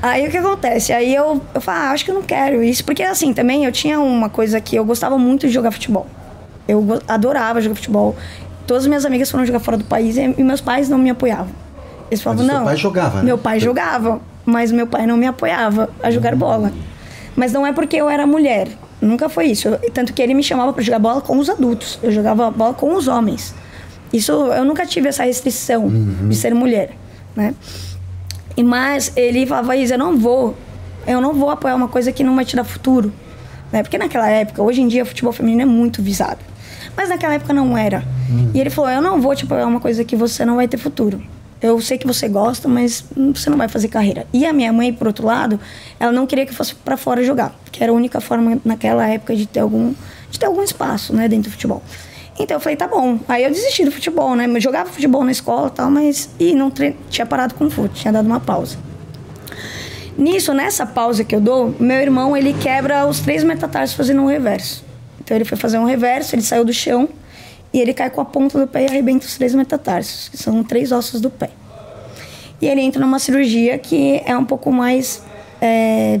[0.00, 0.92] Aí o que acontece?
[0.92, 2.84] Aí eu, eu falo, ah, acho que eu não quero isso.
[2.84, 6.06] Porque assim, também eu tinha uma coisa que eu gostava muito de jogar futebol.
[6.68, 8.16] Eu adorava jogar futebol.
[8.66, 11.48] Todas as minhas amigas foram jogar fora do país e, meus pais não me apoiavam.
[12.10, 12.64] Eles falavam, o seu não.
[12.64, 13.24] pai jogava, né?
[13.24, 16.70] Meu pai jogava, mas meu pai não me apoiava a jogar bola.
[17.36, 18.68] Mas não é porque eu era mulher.
[19.00, 19.68] Nunca foi isso.
[19.68, 21.98] Eu- tanto que ele me chamava para jogar bola com os adultos.
[22.02, 23.54] Eu jogava bola com os homens.
[24.12, 25.88] Isso eu nunca tive essa restrição
[26.28, 26.90] de ser mulher,
[27.34, 27.54] né?
[28.56, 30.54] E mas ele falava, Isa, eu não vou,
[31.06, 33.10] eu não vou apoiar uma coisa que não vai te dar futuro,
[33.72, 33.82] né?
[33.82, 36.40] Porque naquela época, hoje em dia, o futebol feminino é muito visado,
[36.94, 38.04] mas naquela época não era.
[38.54, 40.76] E ele falou, eu não vou te apoiar uma coisa que você não vai ter
[40.76, 41.22] futuro.
[41.62, 44.26] Eu sei que você gosta, mas você não vai fazer carreira.
[44.32, 45.60] E a minha mãe, por outro lado,
[46.00, 49.06] ela não queria que eu fosse para fora jogar, que era a única forma naquela
[49.08, 49.94] época de ter algum,
[50.28, 51.80] de ter algum espaço, né, dentro do futebol.
[52.36, 53.20] Então eu falei, tá bom.
[53.28, 54.46] Aí eu desisti do futebol, né?
[54.46, 56.30] Eu jogava futebol na escola e tal, mas.
[56.40, 56.96] E não tre...
[57.08, 58.78] tinha parado com o futebol, tinha dado uma pausa.
[60.16, 64.26] Nisso, nessa pausa que eu dou, meu irmão ele quebra os três metatarsos fazendo um
[64.26, 64.84] reverso.
[65.22, 67.08] Então ele foi fazer um reverso, ele saiu do chão
[67.72, 70.62] e ele cai com a ponta do pé e arrebenta os três metatarsos, que são
[70.62, 71.50] três ossos do pé.
[72.60, 75.22] E ele entra numa cirurgia que é um pouco mais,
[75.60, 76.20] é,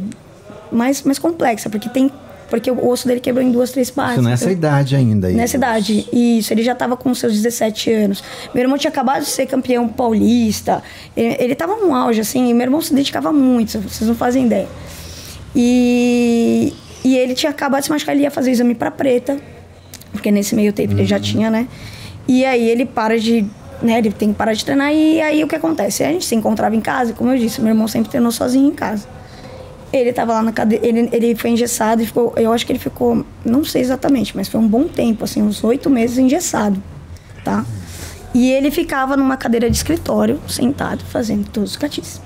[0.70, 2.10] mais, mais complexa, porque tem
[2.50, 4.18] porque o osso dele quebrou em duas, três partes.
[4.18, 5.28] Isso nessa Então- idade ainda.
[5.28, 5.32] aí.
[5.34, 6.52] Nessa idade, isso.
[6.52, 8.22] Ele já estava com seus 17 anos.
[8.52, 10.82] Meu irmão tinha acabado de ser campeão paulista.
[11.16, 14.44] Ele, ele tava num auge, assim, e meu irmão se dedicava muito, vocês não fazem
[14.44, 14.68] ideia.
[15.56, 19.38] E, e ele tinha acabado de se machucar, ele ia fazer exame para preta,
[20.12, 21.66] porque nesse meio tempo ele já tinha, né?
[22.28, 23.44] E aí ele para de.
[23.82, 26.04] Né, ele tem que parar de treinar, e aí o que acontece?
[26.04, 28.74] A gente se encontrava em casa, como eu disse, meu irmão sempre treinou sozinho em
[28.74, 29.08] casa.
[29.92, 32.78] Ele tava lá na cadeira, ele, ele foi engessado e ficou, eu acho que ele
[32.78, 36.80] ficou, não sei exatamente, mas foi um bom tempo, assim, uns oito meses engessado,
[37.44, 37.66] tá?
[38.32, 42.20] E ele ficava numa cadeira de escritório, sentado, fazendo todos os catis.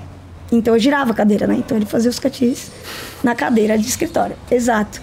[0.51, 1.55] Então eu girava a cadeira, né?
[1.57, 2.71] Então ele fazia os catis
[3.23, 5.01] na cadeira de escritório, exato.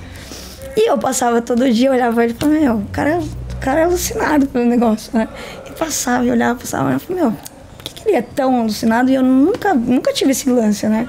[0.77, 3.85] E eu passava todo dia, olhava ele e falava, meu, o cara, o cara é
[3.85, 5.29] alucinado pelo negócio, né?
[5.67, 8.61] E passava, e olhava, passava, e eu falei, meu, por que, que ele é tão
[8.61, 9.11] alucinado?
[9.11, 11.09] E eu nunca, nunca tive esse lance, né?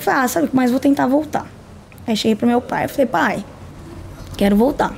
[0.00, 1.46] Falei, ah, sabe, mas vou tentar voltar.
[2.06, 3.44] Aí cheguei pro meu pai, eu falei, pai,
[4.36, 4.94] quero voltar.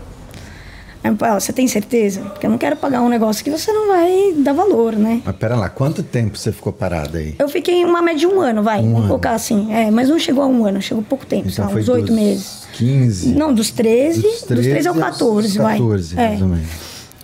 [1.02, 1.10] Aí
[1.40, 2.20] você tem certeza?
[2.20, 5.22] Porque eu não quero pagar um negócio que você não vai dar valor, né?
[5.24, 7.34] Mas pera lá, quanto tempo você ficou parada aí?
[7.38, 8.80] Eu fiquei uma média de um ano, vai.
[8.80, 9.06] Um vamos ano.
[9.08, 9.72] colocar assim.
[9.72, 12.14] É, mas não chegou a um ano, chegou pouco tempo, sei lá, uns oito dos
[12.16, 12.60] meses.
[12.74, 13.28] 15.
[13.34, 15.78] Não, dos 13, dos 13, ao aos 14, vai.
[15.78, 16.28] 14, É.
[16.28, 16.68] mais ou menos.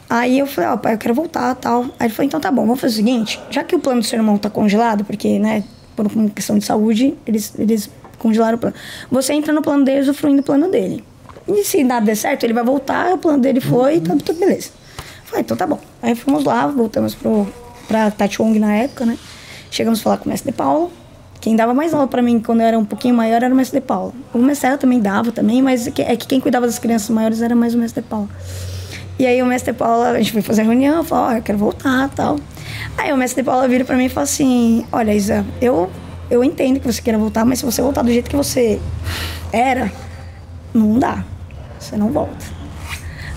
[0.09, 1.83] Aí eu falei, ó, pai, eu quero voltar tal.
[1.99, 4.07] Aí ele falou, então tá bom, vamos fazer o seguinte, já que o plano do
[4.07, 8.61] seu irmão tá congelado, porque, né, por uma questão de saúde, eles, eles congelaram o
[8.61, 8.75] plano.
[9.11, 11.03] Você entra no plano dele, usufruindo do plano dele.
[11.49, 14.71] E se nada der certo, ele vai voltar, o plano dele foi, tá tudo beleza.
[15.25, 15.79] Falei, então tá bom.
[16.03, 17.47] Aí fomos lá, voltamos pro,
[17.87, 19.17] pra Tati Wong na época, né?
[19.71, 20.91] Chegamos a falar com o mestre de Paulo.
[21.41, 23.81] Quem dava mais aula pra mim quando eu era um pouquinho maior era o mestre
[23.81, 24.13] de Paulo.
[24.35, 27.41] O mestre também dava também, mas é que- é que quem cuidava das crianças maiores
[27.43, 28.29] era mais o mestre de Paulo.
[29.19, 32.09] E aí o mestre Paulo, a gente foi fazer reunião, falou, ó, eu quero voltar
[32.15, 32.39] tal.
[32.99, 35.89] Aí o mestre Paulo vira pra mim e fala assim, olha, Isa, eu,
[36.31, 38.81] eu entendo que você queira voltar, mas se você voltar do jeito que você
[39.53, 39.93] era,
[40.75, 41.25] não dá.
[41.79, 42.45] Você não volta.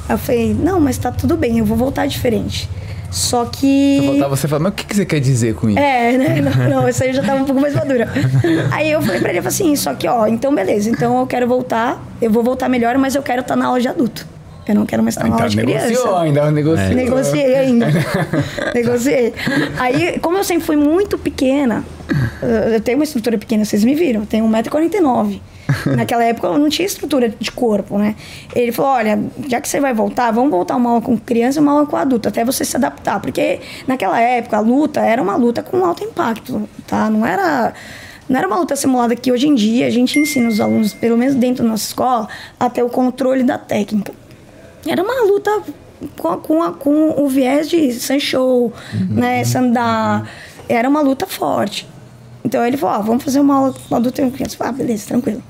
[0.08, 2.69] Aí eu falei, não, mas tá tudo bem, eu vou voltar diferente.
[3.12, 4.02] Só que.
[4.06, 5.80] Voltar, você fala, mas o que que você quer dizer com isso?
[5.80, 6.41] É, né?
[6.41, 8.08] Não, não, essa aí já tava um pouco mais madura.
[8.71, 11.25] Aí eu falei pra ele, eu falei assim, só que, ó, então beleza, então eu
[11.25, 14.28] quero voltar, eu vou voltar melhor, mas eu quero estar na aula de adulto.
[14.69, 16.19] Eu não quero mais estar na Então aula de negociou criança.
[16.19, 16.95] ainda, negociou.
[16.95, 17.88] Negociei ainda.
[18.75, 19.34] Negociei.
[19.79, 21.84] Aí, como eu sempre fui muito pequena,
[22.73, 25.39] eu tenho uma estrutura pequena, vocês me viram, eu tenho 1,49m.
[25.95, 28.15] Naquela época eu não tinha estrutura de corpo, né?
[28.55, 31.62] Ele falou: olha, já que você vai voltar, vamos voltar uma aula com criança e
[31.62, 33.19] uma aula com adulto, até você se adaptar.
[33.19, 37.10] Porque naquela época a luta era uma luta com alto impacto, tá?
[37.10, 37.73] Não era.
[38.27, 41.17] Não era uma luta simulada que hoje em dia a gente ensina os alunos, pelo
[41.17, 42.27] menos dentro da nossa escola,
[42.60, 44.12] a ter o controle da técnica.
[44.88, 45.62] Era uma luta
[46.18, 48.72] com, com, com o viés de Sancho,
[49.10, 50.26] né, Sandá.
[50.68, 51.88] Era uma luta forte.
[52.44, 54.56] Então ele falou, ó, vamos fazer uma aula com adulto e criança.
[54.60, 55.44] Ah, beleza, tranquilo.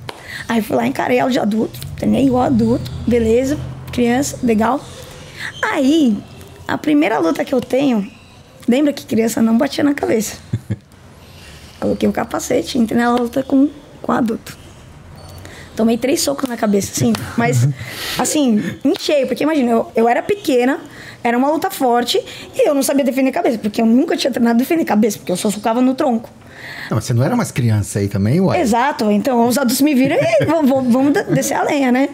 [0.48, 3.58] Aí fui lá, encarei aula de adulto, treinei igual adulto, beleza,
[3.92, 4.80] criança, legal.
[5.62, 6.18] Aí,
[6.68, 8.10] a primeira luta que eu tenho,
[8.68, 10.38] lembra que criança não batia na cabeça.
[11.80, 13.70] Coloquei o capacete, entrei na luta com,
[14.02, 14.58] com adulto.
[15.80, 17.14] Tomei três socos na cabeça, assim.
[17.38, 17.66] Mas,
[18.20, 19.26] assim, em cheio.
[19.28, 20.78] Porque imagina, eu, eu era pequena,
[21.24, 22.22] era uma luta forte,
[22.54, 23.58] e eu não sabia defender cabeça.
[23.58, 26.30] Porque eu nunca tinha treinado defender cabeça, porque eu só socava no tronco.
[26.90, 28.60] Não, mas você não era mais criança aí também, ué?
[28.60, 29.10] Exato.
[29.10, 32.10] Então, os adultos me viram e vamos, vamos- vamos de- descer a lenha, né?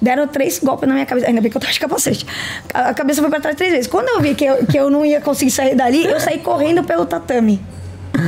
[0.00, 1.26] Deram três golpes na minha cabeça.
[1.26, 2.24] Ainda bem que eu tava de capacete.
[2.72, 3.86] A a cabeça foi pra trás três vezes.
[3.88, 6.84] Quando eu vi que eu, que eu não ia conseguir sair dali, eu saí correndo
[6.84, 7.60] pelo tatame.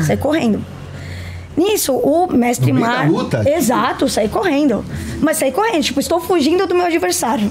[0.04, 0.64] Saí correndo.
[1.56, 3.08] Nisso, o mestre Mar.
[3.10, 3.42] luta?
[3.48, 4.84] Exato, saí correndo.
[5.20, 7.50] Mas saí correndo, tipo, estou fugindo do meu adversário.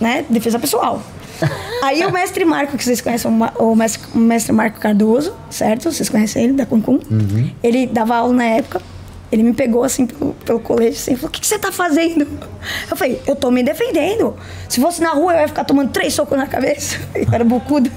[0.00, 0.24] Né?
[0.28, 1.02] Defesa pessoal.
[1.82, 5.92] Aí o mestre Marco, que vocês conhecem, o mestre, o mestre Marco Cardoso, certo?
[5.92, 6.98] Vocês conhecem ele, da Cuncum.
[7.62, 8.80] Ele dava aula na época.
[9.30, 11.72] Ele me pegou assim pelo, pelo colete assim, e falou: O que, que você tá
[11.72, 12.26] fazendo?
[12.88, 14.36] Eu falei: Eu tô me defendendo.
[14.68, 16.98] Se fosse na rua, eu ia ficar tomando três socos na cabeça.
[17.14, 17.90] Eu era bocuda.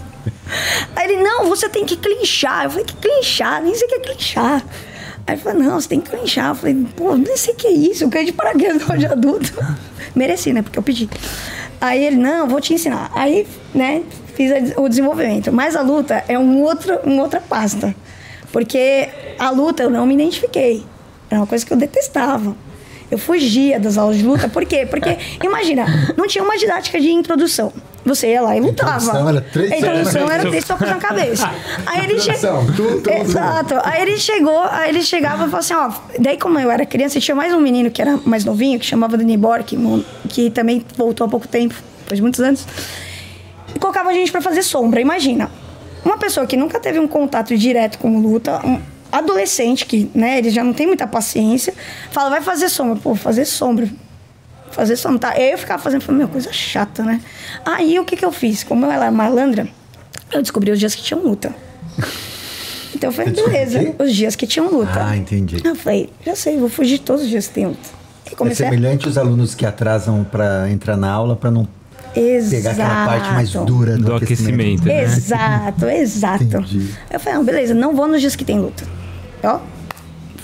[0.95, 2.65] Aí ele, não, você tem que clinchar.
[2.65, 3.61] Eu falei, que clinchar?
[3.61, 4.65] Nem sei o que é clinchar.
[5.29, 6.49] Aí ele falou, não, você tem que clinchar.
[6.49, 8.03] Eu falei, pô, nem sei o que é isso.
[8.03, 9.53] Eu ganhei de paraquedas de adulto.
[10.15, 10.63] Mereci, né?
[10.63, 11.07] Porque eu pedi.
[11.79, 13.11] Aí ele, não, vou te ensinar.
[13.13, 14.01] Aí, né,
[14.33, 15.53] fiz o desenvolvimento.
[15.53, 17.95] Mas a luta é um outro, uma outra pasta.
[18.51, 20.83] Porque a luta eu não me identifiquei.
[21.29, 22.55] Era uma coisa que eu detestava.
[23.11, 24.47] Eu fugia das aulas de luta.
[24.47, 24.85] Por quê?
[24.85, 27.73] Porque, imagina, não tinha uma didática de introdução.
[28.05, 28.97] Você ia lá e lutava.
[28.97, 30.31] Introdução era três A introdução socos.
[30.31, 31.51] era três socos na cabeça.
[31.85, 32.31] Aí ele che...
[32.31, 33.75] Introdução, tu, tu, Exato.
[33.83, 35.91] Aí ele chegou, aí ele chegava e falou assim, ó.
[36.19, 39.17] Daí, como eu era criança, tinha mais um menino que era mais novinho, que chamava
[39.17, 42.65] Dani Bor, que, também voltou há pouco tempo, depois de muitos anos.
[43.75, 45.01] E colocava a gente pra fazer sombra.
[45.01, 45.51] Imagina,
[46.03, 48.79] uma pessoa que nunca teve um contato direto com luta, um
[49.11, 51.73] adolescente que, né, ele já não tem muita paciência,
[52.11, 52.95] fala, vai fazer sombra.
[52.97, 53.89] Pô, fazer sombra.
[54.71, 55.29] Fazer sombra, tá?
[55.31, 57.19] Aí eu ficava fazendo, falei, meu, coisa chata, né?
[57.65, 58.63] Aí o que que eu fiz?
[58.63, 59.67] Como eu era malandra,
[60.31, 61.53] eu descobri os dias que tinham luta.
[62.91, 65.05] Então eu falei, beleza, os dias que tinham luta.
[65.05, 65.61] Ah, entendi.
[65.63, 67.89] Eu falei, já sei, vou fugir todos os dias que tem luta.
[68.29, 71.65] E É semelhante os alunos que atrasam para entrar na aula para não
[72.15, 72.55] Exato.
[72.55, 75.03] pegar aquela parte mais dura do, Do aquecimento, né?
[75.03, 76.43] Exato, exato.
[76.43, 76.89] Entendi.
[77.09, 78.83] Eu falei, não, beleza, não vou nos dias que tem luta.
[79.43, 79.59] Ó,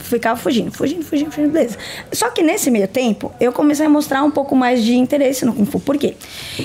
[0.05, 1.77] ficava fugindo, fugindo, fugindo, fugindo, beleza.
[2.11, 5.53] Só que nesse meio tempo, eu comecei a mostrar um pouco mais de interesse no
[5.53, 5.79] Kung Fu.
[5.79, 6.15] Por quê?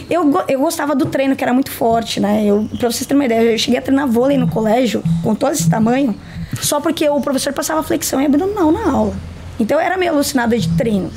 [0.08, 2.44] Eu, eu gostava do treino, que era muito forte, né?
[2.44, 5.52] Eu, pra vocês terem uma ideia, eu cheguei a treinar vôlei no colégio, com todo
[5.52, 6.14] esse tamanho,
[6.60, 9.14] só porque o professor passava flexão e abdominal na aula.
[9.58, 11.10] Então eu era meio alucinada de treino.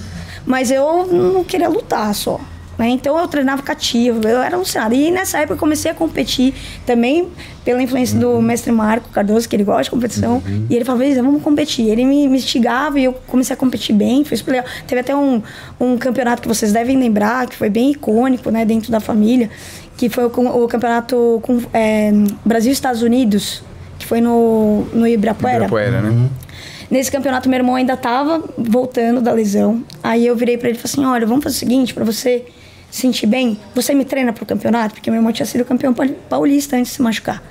[0.45, 2.39] Mas eu não queria lutar só.
[2.77, 2.89] Né?
[2.89, 4.95] Então eu treinava cativo, eu era alucinada.
[4.95, 6.53] E nessa época eu comecei a competir
[6.85, 7.29] também
[7.63, 10.41] pela influência do mestre Marco Cardoso, que ele gosta de competição.
[10.69, 11.87] E ele falava, vamos competir.
[11.87, 14.67] Ele me, me instigava e eu comecei a competir bem, foi super legal.
[14.87, 15.41] Teve até um,
[15.79, 19.49] um campeonato que vocês devem lembrar, que foi bem icônico, né, dentro da família,
[19.95, 22.11] que foi o, o campeonato com, é,
[22.43, 23.63] Brasil e Estados Unidos,
[23.99, 25.65] que foi no, no Ibirapuera.
[25.65, 26.29] Ibirapuera, né?
[26.91, 29.83] Nesse campeonato, meu irmão ainda tava voltando da lesão.
[30.03, 32.45] Aí eu virei pra ele e falei assim: olha, vamos fazer o seguinte, pra você
[32.93, 34.93] se sentir bem, você me treina pro campeonato?
[34.93, 37.41] Porque meu irmão tinha sido campeão pauli- paulista antes de se machucar.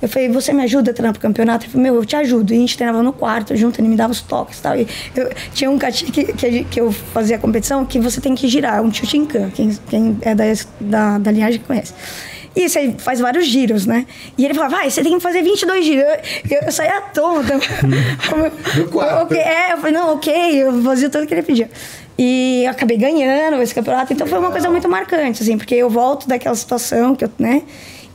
[0.00, 1.64] Eu falei, você me ajuda a treinar pro campeonato?
[1.64, 2.52] Ele falou, meu, eu te ajudo.
[2.52, 4.76] E a gente treinava no quarto junto, ele me dava os toques e tal.
[4.76, 4.86] E
[5.16, 8.46] eu, tinha um cati que, que, que eu fazia a competição que você tem que
[8.46, 10.44] girar, um Chuchinkan, quem, quem é da,
[10.80, 11.92] da, da linhagem conhece.
[12.54, 14.06] E você faz vários giros, né?
[14.36, 16.04] E ele falava, vai, você tem que fazer 22 giros.
[16.48, 17.54] Eu, eu saía tonta.
[18.92, 19.22] Quarto.
[19.24, 21.68] Ok, é, eu falei, não, ok, eu fazia tudo que ele pedia.
[22.18, 25.88] E eu acabei ganhando esse campeonato, então foi uma coisa muito marcante, assim, porque eu
[25.88, 27.62] volto daquela situação que eu, né?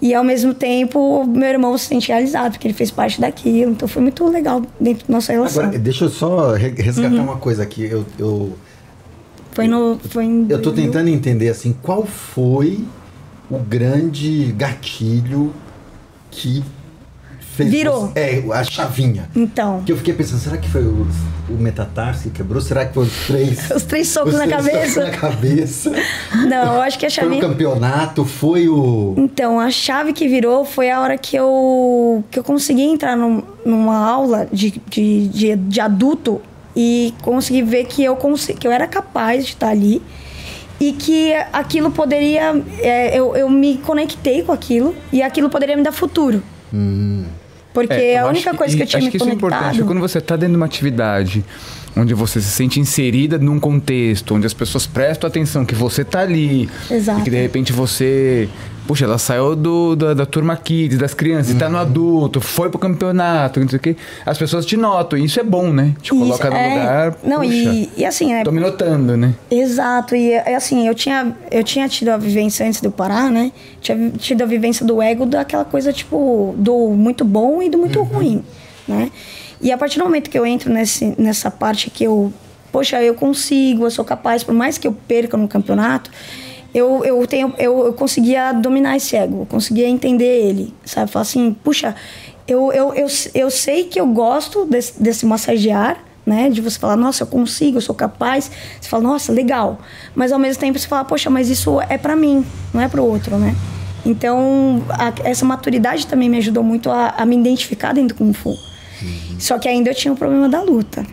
[0.02, 3.72] E ao mesmo tempo, meu irmão se sente realizado, porque ele fez parte daquilo.
[3.72, 5.64] Então foi muito legal dentro da nossa relação.
[5.64, 7.24] Agora, deixa eu só re- resgatar Uhum.
[7.24, 7.84] uma coisa aqui.
[7.86, 8.52] Eu, eu,
[9.54, 9.98] foi no.
[10.10, 10.86] Foi em eu tô 2000.
[10.92, 12.84] tentando entender assim, qual foi
[13.50, 15.54] o grande gatilho
[16.30, 16.62] que
[17.56, 18.08] fez Virou.
[18.08, 19.30] você- é, a chavinha.
[19.36, 21.08] Então, Que eu fiquei pensando, será que foi o,
[21.50, 22.62] o metatarso que quebrou?
[22.62, 23.70] Será que foi os três?
[23.72, 24.94] os três socos os na três cabeça.
[25.02, 25.92] socos na cabeça?
[26.50, 27.40] Não, eu acho que a Foi o chave.
[27.42, 28.26] campeonato?
[28.26, 29.14] Foi o.
[29.18, 33.44] Então, a chave que virou foi a hora que eu, que eu consegui entrar num-
[33.66, 36.42] numa aula de, de, de, de adulto
[36.76, 40.02] e consegui ver que eu, consegui, que eu era capaz de estar ali
[40.80, 42.60] e que aquilo poderia.
[42.80, 46.42] é, eu, eu me conectei com aquilo e aquilo poderia me dar futuro.
[47.74, 49.54] Porque É, a única acho coisa que eu tinha acho me que isso é conectado.
[49.62, 49.84] importante.
[49.84, 51.44] Quando você está dentro de uma atividade
[51.96, 56.22] onde você se sente inserida num contexto, onde as pessoas prestam atenção que você tá
[56.22, 56.70] ali.
[56.90, 57.22] Exato.
[57.22, 58.48] E que de repente você.
[58.86, 62.70] Puxa, ela saiu do, da, da turma kids, das crianças, e tá no adulto, foi
[62.70, 63.96] pro campeonato, não sei o quê.
[64.26, 65.96] As pessoas te notam, e isso é bom, né?
[66.02, 66.70] Te coloca Isso, no é.
[66.70, 67.18] lugar.
[67.24, 69.34] Não, puxa, e, e assim, é, Tô me notando, né?
[69.50, 73.32] Exato, e é assim, eu tinha, eu tinha tido a vivência antes de eu parar,
[73.32, 73.52] né?
[73.80, 78.02] Tinha tido a vivência do ego daquela coisa, tipo, do muito bom e do muito
[78.02, 78.44] ruim,
[78.88, 79.10] né?
[79.62, 82.34] E a partir do momento que eu entro nesse, nessa parte que eu,
[82.70, 86.12] poxa, eu consigo, eu sou capaz, por mais que eu perca no campeonato,
[86.74, 91.12] eu, eu, tenho, eu, eu conseguia dominar esse ego, eu conseguia entender ele, sabe?
[91.12, 91.96] Falar assim, puxa,
[92.48, 96.50] eu, eu, eu, eu sei que eu gosto desse, desse massagear, né?
[96.50, 98.50] De você falar, nossa, eu consigo, eu sou capaz.
[98.82, 99.78] Você fala, nossa, legal.
[100.16, 103.04] Mas ao mesmo tempo você fala, poxa, mas isso é pra mim, não é pro
[103.04, 103.56] outro, né?
[104.06, 108.34] Então, a- essa maturidade também me ajudou muito a, a me identificar dentro do Kung
[108.34, 108.58] Fu.
[109.40, 111.06] Só que ainda eu tinha o problema da luta.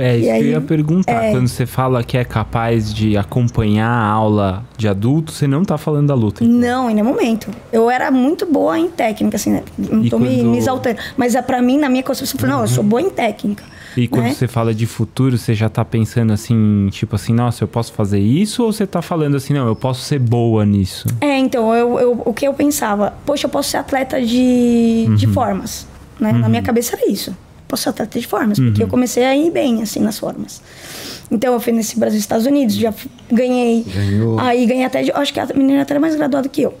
[0.00, 1.24] É, isso E que aí, eu ia perguntar.
[1.24, 1.30] é.
[1.32, 5.76] Quando você fala que é capaz de acompanhar a aula de adulto, você não tá
[5.78, 6.42] falando da luta.
[6.44, 6.56] então.
[6.56, 7.48] Não, em nenhum momento.
[7.72, 9.62] Eu era muito boa em técnica, assim, né?
[9.78, 10.98] Não E tô me, quando- me exaltando.
[11.16, 13.62] Mas é, pra mim, na minha concepção, eu falei, não, eu sou boa em técnica.
[13.96, 14.32] E quando né?
[14.34, 18.20] você fala de futuro, você já tá pensando assim, tipo assim, nossa, eu posso fazer
[18.20, 18.62] isso?
[18.62, 21.08] Ou você tá falando assim, não, eu posso ser boa nisso?
[21.20, 23.12] É, então, eu, eu- o que eu pensava?
[23.26, 25.86] Poxa, eu posso ser atleta de, de formas,
[26.20, 26.32] né?
[26.32, 27.34] Na minha cabeça era isso.
[27.70, 30.60] Posso atleta de formas, porque eu comecei a ir bem, assim, nas formas.
[31.30, 32.92] Então, eu fui nesse Brasil Estados Unidos, já
[33.30, 33.84] ganhei.
[33.94, 34.38] Ganhou.
[34.38, 36.74] Aí, ganhei até, acho que a menina até era mais graduada que eu.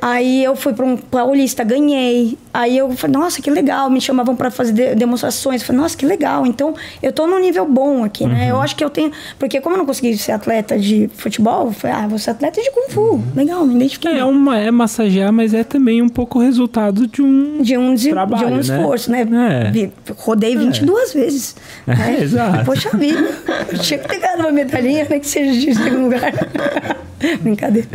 [0.00, 2.38] Aí, eu fui para um paulista, ganhei.
[2.54, 3.90] Aí, eu falei, nossa, que legal.
[3.90, 5.60] Me chamavam para fazer de- demonstrações.
[5.60, 6.46] Eu falei, nossa, que legal.
[6.46, 8.50] Então, eu tô num nível bom aqui, né?
[8.50, 9.10] Eu acho que eu tenho...
[9.38, 12.60] Porque como eu não consegui ser atleta de futebol, eu falei, ah, vou ser atleta
[12.62, 13.20] de Kung Fu.
[13.34, 14.18] Legal, me identifiquei.
[14.18, 17.60] É, uma, é massagear, mas é também um pouco resultado de um.
[17.62, 18.60] de um, de, Trabalho, de um né?
[18.60, 19.26] esforço, né?
[19.66, 19.70] É.
[19.70, 21.56] Vi- Rodei 22 vezes.
[21.86, 22.16] né?
[22.18, 22.64] É, exato.
[22.64, 23.28] Poxa vida,
[23.86, 25.18] tinha que ter ganhado uma medalhinha, né?
[25.18, 26.32] Que seja de segundo lugar.
[27.40, 27.88] Brincadeira.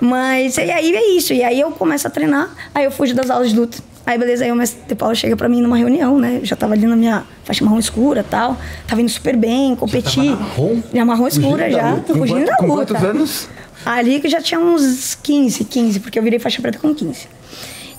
[0.00, 1.32] Mas e aí é isso.
[1.32, 3.78] E aí eu começo a treinar, aí eu fujo das aulas de luta.
[4.04, 6.38] Aí beleza, aí o mestre de Paulo chega pra mim numa reunião, né?
[6.40, 8.56] Eu já tava ali na minha faixa marrom escura tal.
[8.86, 10.20] Tava indo super bem, competi.
[10.20, 10.82] marrom?
[10.92, 11.90] Já marrom escura Fugindo da já.
[11.90, 12.12] luta?
[12.14, 13.48] Com com quantos anos?
[13.84, 17.28] Ali que já tinha uns 15, 15, porque eu virei faixa preta com 15.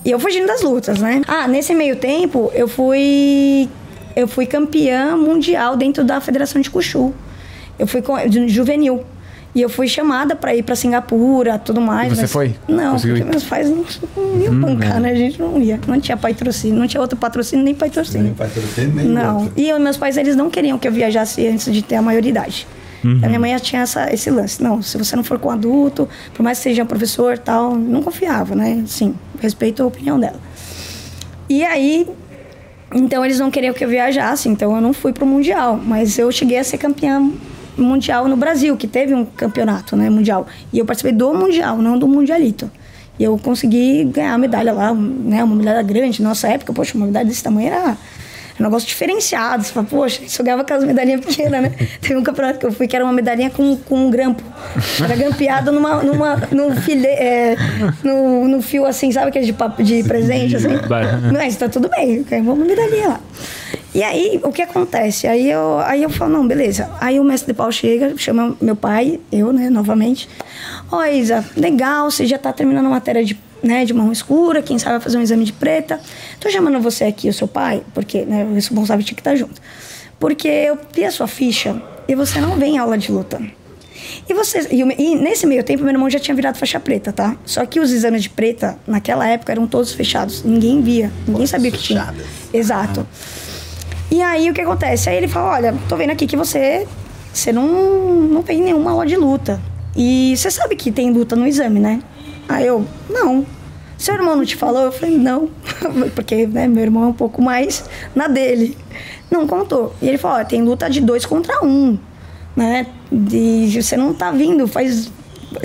[0.03, 1.21] E eu fugindo das lutas, né?
[1.27, 3.69] Ah, nesse meio tempo, eu fui
[4.15, 7.13] eu fui campeã mundial dentro da Federação de Cuxu.
[7.79, 9.03] Eu fui com, de juvenil.
[9.55, 12.11] E eu fui chamada para ir para Singapura, tudo mais.
[12.11, 12.55] E você mas- foi?
[12.67, 13.31] Não, Conseguiu porque ir?
[13.31, 13.83] meus pais não,
[14.15, 15.09] não iam bancar, né?
[15.11, 15.79] A gente não ia.
[15.87, 18.25] Não tinha patrocínio, não tinha outro patrocínio nem patrocínio.
[18.25, 19.39] Nem patrocínio, nem Não.
[19.45, 19.53] outro.
[19.57, 22.67] E meus pais, eles não queriam que eu viajasse antes de ter a maioridade.
[23.23, 24.61] A minha mãe tinha essa, esse lance.
[24.61, 27.73] Não, se você não for com adulto, por mais que seja um professor e tal,
[27.75, 28.83] não confiava, né?
[28.85, 30.39] Sim, respeito a opinião dela.
[31.47, 32.05] E aí,
[32.93, 35.79] então eles não queriam que eu viajasse, então eu não fui pro Mundial.
[35.83, 37.31] Mas eu cheguei a ser campeã
[37.79, 40.47] mundial no Brasil, que teve um campeonato né, mundial.
[40.71, 42.69] E eu participei do Mundial, não do Mundialito.
[43.17, 46.21] E eu consegui ganhar a medalha lá, né, uma medalha grande.
[46.21, 47.97] Nossa época, poxa, uma medalha desse tamanho era
[48.59, 49.63] um negócio diferenciado.
[49.63, 51.71] Você fala, poxa, eu ganhava aquelas medalhinhas pequenas, né?
[52.01, 54.43] Teve um campeonato que eu fui que era uma medalhinha com, com um grampo.
[55.03, 57.55] Era grampeado numa, numa, num, file, é,
[58.03, 60.69] no, no fio assim, sabe aquele de, papo, de presente, assim?
[61.31, 63.21] Mas tá tudo bem, ganhei uma medalhinha lá.
[63.93, 65.27] E aí, o que acontece?
[65.27, 66.89] Aí eu, aí eu falo, não, beleza.
[67.01, 70.29] Aí o mestre de pau chega, chama meu pai, eu, né, novamente.
[70.91, 74.77] Ó, Isa, legal, você já tá terminando a matéria de, né, de marrom escura, quem
[74.79, 75.99] sabe vai fazer um exame de preta.
[76.39, 79.61] Tô chamando você aqui, o seu pai, porque né, o responsável tinha que estar junto.
[80.19, 83.41] Porque eu vi a sua ficha e você não vem em aula de luta.
[84.27, 87.35] E, você, e, e nesse meio tempo, meu irmão já tinha virado faixa preta, tá?
[87.45, 90.43] Só que os exames de preta, naquela época, eram todos fechados.
[90.43, 92.01] Ninguém via, ninguém sabia o que tinha.
[92.01, 92.25] fechadas.
[92.53, 93.07] Exato.
[94.11, 95.09] E aí, o que acontece?
[95.09, 96.87] Aí ele fala, olha, tô vendo aqui que você,
[97.31, 99.61] você não, não fez nenhuma aula de luta.
[99.95, 102.01] E você sabe que tem luta no exame, né?
[102.49, 103.45] Aí eu, não.
[103.95, 104.81] Seu irmão não te falou?
[104.81, 105.49] Eu falei, não.
[106.15, 108.75] Porque, né, meu irmão é um pouco mais na dele.
[109.29, 109.93] Não contou.
[110.01, 111.97] E ele falou, tem luta de dois contra um,
[112.55, 112.87] né?
[113.11, 115.11] De, você não tá vindo faz,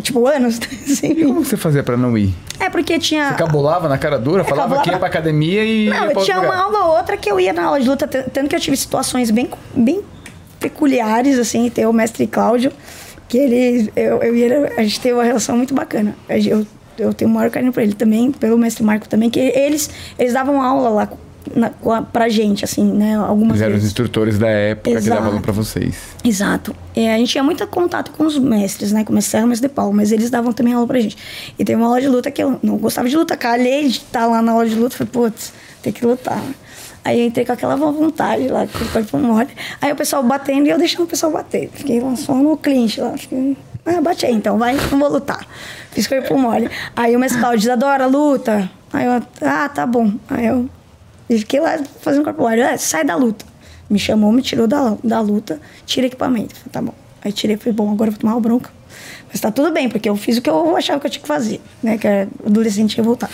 [0.03, 0.61] tipo, anos.
[0.85, 1.15] assim.
[1.15, 2.35] Como você fazia pra não ir?
[2.61, 3.31] É porque tinha...
[3.31, 4.85] Você cabulava na cara dura, falava cabulava.
[4.85, 5.89] que ia pra academia e.
[5.89, 8.49] Não, eu tinha uma aula ou outra que eu ia na aula de luta, tanto
[8.49, 10.03] que eu tive situações bem, bem
[10.61, 12.73] peculiares, assim, tem o mestre Cláudio,
[13.29, 16.15] que ele, eu, eu e ele, a gente teve uma relação muito bacana.
[16.29, 16.67] Eu,
[16.99, 20.33] eu tenho o maior carinho por ele também, pelo mestre Marco também, que eles, eles
[20.33, 21.09] davam aula lá
[21.55, 23.89] na, com a- pra gente, assim, né, algumas Eles eram os vezes.
[23.91, 25.11] instrutores da época que Exato.
[25.17, 25.95] davam aula pra vocês.
[26.25, 26.75] Exato.
[26.97, 29.05] É, a gente tinha muito contato com os mestres, né?
[29.05, 31.17] Com o mestre de Paulo, mas eles davam também aula pra gente.
[31.59, 33.37] E teve uma aula de luta que eu não gostava de luta.
[33.37, 36.41] Calhei de estar lá na aula de luta, falei, putz, tem que lutar.
[37.05, 39.51] Aí eu entrei com aquela vontade lá, com o corpo mole.
[39.81, 41.69] Aí o pessoal batendo e eu deixando o pessoal bater.
[41.73, 43.17] Fiquei lá só no clinch lá.
[43.17, 45.47] Fiquei, ah, bate aí então, vai, não vou lutar.
[45.91, 46.71] Fiz corpo mole.
[46.97, 48.71] Aí o Cláudio diz, adora luta.
[48.91, 50.15] Aí eu, ah, tá bom.
[50.31, 50.71] Aí eu
[51.29, 52.63] fiquei lá fazendo corpo mole.
[52.63, 53.45] Ah, sai da luta.
[53.91, 56.55] Me chamou, me tirou da, da luta, tira equipamento.
[56.55, 56.95] Falei, tá bom.
[57.23, 58.71] Aí tirei, falei, bom, agora eu vou tomar uma bronca.
[59.31, 61.29] Mas tá tudo bem, porque eu fiz o que eu achava que eu tinha que
[61.29, 61.99] fazer, né?
[61.99, 63.29] Que era adolescente ia voltar.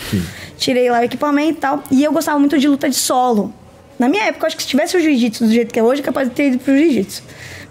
[0.57, 1.83] Tirei lá o equipamento e tal.
[1.89, 3.53] E eu gostava muito de luta de solo.
[4.01, 6.01] Na minha época, eu acho que se tivesse o jiu-jitsu do jeito que é hoje,
[6.01, 7.21] capaz de ter ido pro jiu-jitsu.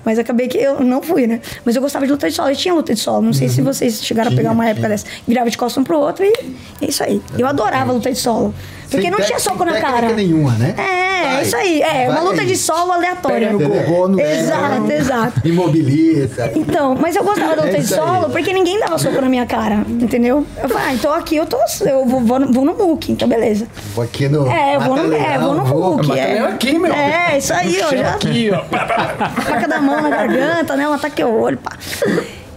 [0.05, 1.41] Mas acabei que eu não fui, né?
[1.65, 2.53] Mas eu gostava de luta de solo.
[2.53, 3.21] E tinha luta de solo.
[3.21, 5.07] Não sei se vocês chegaram a pegar uma época dessa.
[5.27, 6.33] Virava de costas um pro outro e
[6.81, 7.21] é isso aí.
[7.37, 8.55] Eu adorava luta de solo.
[8.91, 10.09] Porque Sem não tinha soco na cara.
[10.13, 10.75] nenhuma, né?
[10.77, 11.81] É, Vai, é isso aí.
[11.83, 12.47] É, uma luta aí.
[12.47, 13.49] de solo aleatória.
[13.51, 15.41] Pega no gogó, no Exato, exato.
[15.47, 16.51] Imobiliza.
[16.57, 18.01] Então, mas eu gostava da luta É de isso aí.
[18.01, 20.45] solo porque ninguém dava soco na minha cara, entendeu?
[20.63, 21.59] Eu falei, ah, então aqui eu tô.
[21.87, 23.67] Eu vou, vou, no- vou no então beleza.
[23.95, 24.47] Vou aqui no.
[24.51, 25.55] É, eu vou no, é, eu vou
[25.99, 26.93] no É, aqui, meu.
[26.93, 27.91] É, isso aí, ó.
[27.97, 28.65] Já, Aqui, ó.
[29.43, 30.89] faca da mão na garganta, né?
[30.89, 31.73] Um ataque ao olho, pá.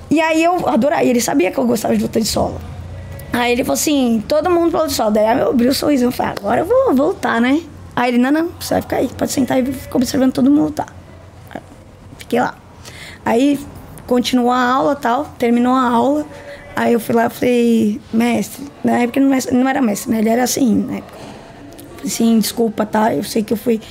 [0.10, 2.60] E aí eu adorava, e ele sabia que eu gostava de luta de solo.
[3.34, 5.10] Aí ele falou assim, todo mundo luta de solo.
[5.12, 7.62] Daí eu abri o sorriso, eu falei, agora eu vou voltar, né?
[7.96, 10.66] Aí ele, não, não, você vai ficar aí, pode sentar e ficar observando todo mundo
[10.66, 10.88] lutar.
[12.20, 12.56] Fiquei lá.
[13.26, 13.60] Aí
[14.06, 16.26] continuou a aula tal, terminou a aula.
[16.76, 20.20] Aí eu fui lá e falei, mestre, na época não, não era mestre, né?
[20.20, 21.02] Ele era assim, né?
[22.06, 23.16] Assim, desculpa, tá?
[23.16, 23.82] Eu sei que eu fui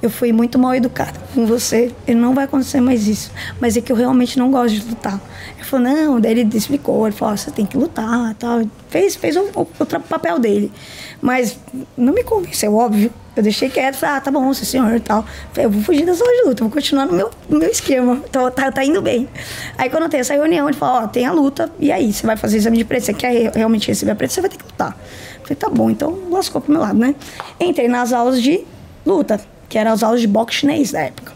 [0.00, 3.32] eu fui muito mal educada com você, e não vai acontecer mais isso.
[3.60, 5.20] Mas é que eu realmente não gosto de lutar.
[5.68, 8.62] Falou, não, daí ele explicou, ele falou, você tem que lutar, tal.
[8.88, 10.72] Fez, fez o, o, o papel dele.
[11.20, 11.58] Mas
[11.96, 13.12] não me convenceu, óbvio.
[13.36, 15.24] Eu deixei quieto, falei, ah, tá bom, sim, senhor e tal.
[15.52, 18.16] Falei, eu vou fugir da sala de luta, vou continuar no meu, no meu esquema,
[18.32, 19.28] tá, tá, tá indo bem.
[19.76, 22.26] Aí quando tem essa reunião, ele falou, ó, oh, tem a luta, e aí, você
[22.26, 24.64] vai fazer exame de preto, você quer realmente receber a preto, você vai ter que
[24.64, 24.96] lutar.
[25.42, 27.14] Falei, tá bom, então lascou pro meu lado, né?
[27.60, 28.64] Entrei nas aulas de
[29.04, 31.32] luta que eram as aulas de boxe chinês da época.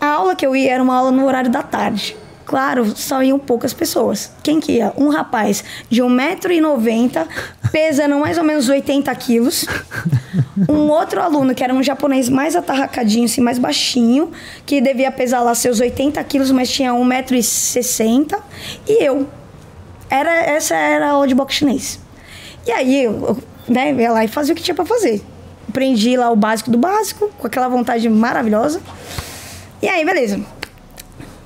[0.00, 2.16] A aula que eu ia era uma aula no horário da tarde.
[2.46, 4.32] Claro, só iam poucas pessoas.
[4.42, 4.92] Quem que ia?
[4.96, 7.26] Um rapaz de 1,90m,
[7.70, 9.66] pesando mais ou menos 80 quilos.
[10.68, 14.30] Um outro aluno, que era um japonês mais atarracadinho, assim, mais baixinho,
[14.64, 18.38] que devia pesar lá seus 80 quilos, mas tinha 1,60m.
[18.88, 19.28] E eu.
[20.08, 22.00] Era, essa era a aula de boxe chinês.
[22.66, 23.36] E aí, eu
[23.68, 25.22] né, ia lá e fazia o que tinha para fazer
[25.76, 28.80] aprendi lá o básico do básico, com aquela vontade maravilhosa.
[29.82, 30.40] E aí, beleza.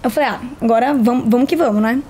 [0.03, 2.01] Eu falei, ah, agora vamos, vamos que vamos, né?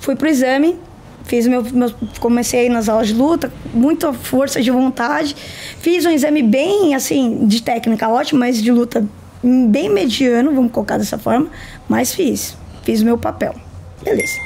[0.00, 0.78] Fui pro exame,
[1.24, 5.34] fiz meu, meu, comecei nas aulas de luta, muita força de vontade.
[5.80, 9.04] Fiz um exame bem, assim, de técnica ótimo, mas de luta
[9.42, 11.48] bem mediano, vamos colocar dessa forma.
[11.88, 13.54] Mas fiz, fiz o meu papel.
[14.02, 14.38] Beleza.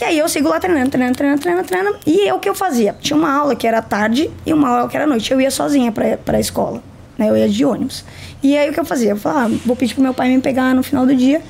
[0.00, 1.98] E aí eu sigo lá treinando, treinando, treinando, treinando, treinando.
[2.06, 2.94] E eu o que eu fazia?
[3.00, 5.32] Tinha uma aula que era tarde e uma aula que era noite.
[5.32, 6.82] Eu ia sozinha pra, pra escola,
[7.16, 7.30] né?
[7.30, 8.04] Eu ia de ônibus.
[8.42, 9.10] E aí o que eu fazia?
[9.10, 11.40] Eu falava, ah, vou pedir pro meu pai me pegar no final do dia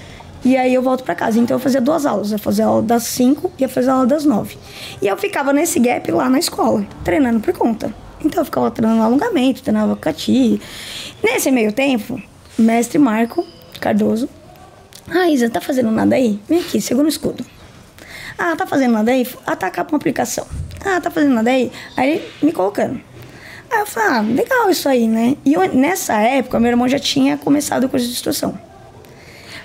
[0.45, 1.39] e aí eu volto para casa.
[1.39, 2.31] Então eu fazia duas aulas.
[2.31, 4.57] Eu fazia a aula das 5 e eu fazia a aula das 9.
[5.01, 7.95] E eu ficava nesse gap lá na escola, treinando por conta.
[8.23, 10.61] Então eu ficava treinando alongamento, treinava cati.
[11.23, 12.21] Nesse meio tempo,
[12.59, 13.47] mestre Marco
[13.81, 14.29] Cardoso.
[15.09, 16.41] Ah, tá fazendo nada aí?
[16.49, 17.45] Vem aqui, segura o escudo.
[18.39, 19.27] Ah, tá fazendo nada aí?
[19.47, 20.47] Atacar pra uma aplicação.
[20.85, 21.71] Ah, tá fazendo nada aí?
[21.97, 23.01] Aí me colocando.
[23.71, 25.37] Aí eu falei, ah, legal isso aí, né?
[25.45, 28.59] E eu, nessa época, meu irmão já tinha começado o curso de instrução.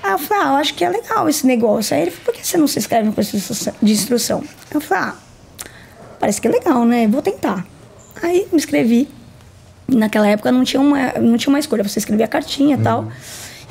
[0.02, 1.95] Aí eu falei, ah, eu acho que é legal esse negócio.
[1.95, 3.38] Aí ele falou, por que você não se inscreve no curso
[3.82, 4.43] de instrução?
[4.72, 5.16] Eu falei, ah,
[6.20, 7.08] parece que é legal, né?
[7.08, 7.66] Vou tentar.
[8.22, 9.10] Aí me inscrevi.
[9.88, 12.84] Naquela época não tinha uma, não tinha uma escolha, você escrevia a cartinha e uhum.
[12.84, 13.08] tal.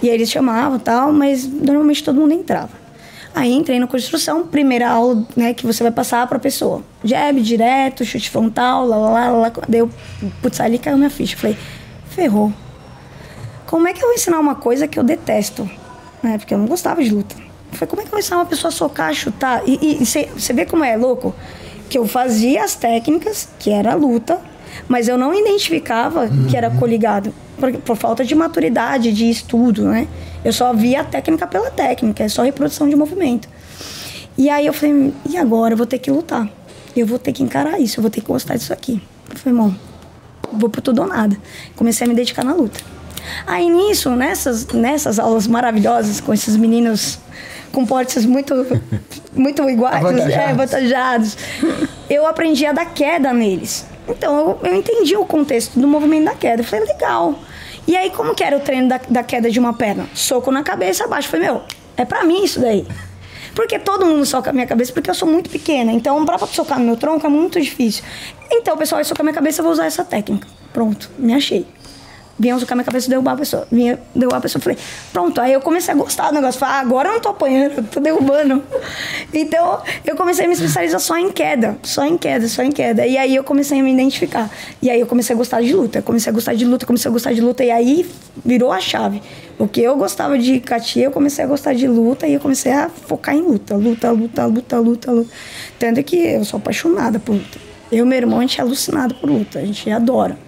[0.02, 2.70] E aí eles chamavam tal, mas normalmente todo mundo entrava.
[3.34, 6.40] Aí entrei no curso de instrução, primeira aula né, que você vai passar para a
[6.40, 6.82] pessoa.
[7.04, 9.52] Jab, direto, chute frontal, lá, lá, lá, lá.
[9.68, 9.90] Daí eu,
[10.42, 11.36] putz, ali caiu minha ficha.
[11.36, 11.56] Falei,
[12.10, 12.52] ferrou.
[13.66, 15.70] Como é que eu vou ensinar uma coisa que eu detesto?
[16.22, 17.36] Né, porque eu não gostava de luta.
[17.72, 19.62] Falei, como é que eu vou ensinar uma pessoa a socar, chutar?
[19.66, 21.34] E você vê como é louco?
[21.88, 24.40] Que eu fazia as técnicas, que era luta,
[24.88, 26.46] mas eu não identificava uhum.
[26.46, 30.06] que era coligado por, por, falta de maturidade, de estudo, né?
[30.44, 33.48] Eu só via a técnica pela técnica, é só reprodução de movimento.
[34.36, 35.74] E aí eu falei, e agora?
[35.74, 36.48] Eu vou ter que lutar.
[36.96, 39.02] Eu vou ter que encarar isso, eu vou ter que gostar disso aqui.
[39.30, 39.76] Eu falei, irmão,
[40.52, 41.36] vou por tudo ou nada.
[41.76, 42.80] Comecei a me dedicar na luta.
[43.46, 47.18] Aí nisso, nessas, nessas aulas maravilhosas com esses meninos
[47.72, 48.54] com portes muito,
[49.34, 50.34] muito iguais, avantajados.
[50.34, 51.38] É, avantajados,
[52.08, 53.86] eu aprendi a dar queda neles.
[54.08, 56.62] Então eu, eu entendi o contexto do movimento da queda.
[56.62, 57.38] Eu falei, legal.
[57.86, 60.06] E aí, como que era o treino da, da queda de uma perna?
[60.14, 61.28] Soco na cabeça, abaixo.
[61.28, 61.62] Eu falei, meu,
[61.96, 62.86] é pra mim isso daí.
[63.54, 65.90] Porque todo mundo soca a minha cabeça, porque eu sou muito pequena.
[65.90, 68.04] Então, pra socar no meu tronco é muito difícil.
[68.50, 70.46] Então, pessoal vai socar a minha cabeça, eu vou usar essa técnica.
[70.72, 71.66] Pronto, me achei
[72.38, 73.66] vinha tocar minha cabeça e derrubar a pessoa.
[73.70, 74.62] Vinha derrubar a pessoa.
[74.62, 74.78] Falei,
[75.12, 75.40] pronto.
[75.40, 76.60] Aí eu comecei a gostar do negócio.
[76.60, 78.62] Falei, ah, agora eu não tô apanhando, tô derrubando.
[79.32, 81.76] Então eu comecei a me especializar só em queda.
[81.82, 83.06] Só em queda, só em queda.
[83.06, 84.50] E aí eu comecei a me identificar.
[84.80, 86.00] E aí eu comecei a gostar de luta.
[86.00, 87.64] Comecei a gostar de luta, comecei a gostar de luta.
[87.64, 88.08] E aí
[88.44, 89.22] virou a chave.
[89.56, 92.88] Porque eu gostava de catia, eu comecei a gostar de luta e eu comecei a
[92.88, 93.76] focar em luta.
[93.76, 95.30] Luta, luta, luta, luta, luta.
[95.78, 97.58] Tanto que eu sou apaixonada por luta.
[97.90, 99.58] Eu e meu irmão, a gente é alucinado por luta.
[99.58, 100.47] A gente adora.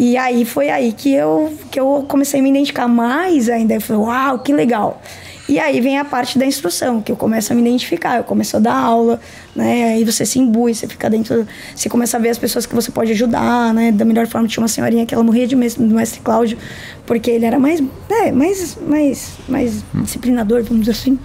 [0.00, 3.74] E aí foi aí que eu, que eu comecei a me identificar mais ainda.
[3.74, 4.98] Eu falei, uau, que legal.
[5.46, 8.56] E aí vem a parte da instrução, que eu começo a me identificar, eu começo
[8.56, 9.20] a dar aula,
[9.54, 9.92] né?
[9.92, 12.90] Aí você se imbui, você fica dentro, você começa a ver as pessoas que você
[12.90, 13.92] pode ajudar, né?
[13.92, 16.56] Da melhor forma, tinha uma senhorinha que ela morria de medo do mestre Cláudio,
[17.04, 21.18] porque ele era mais, é, mais, mais, mais disciplinador, vamos dizer assim.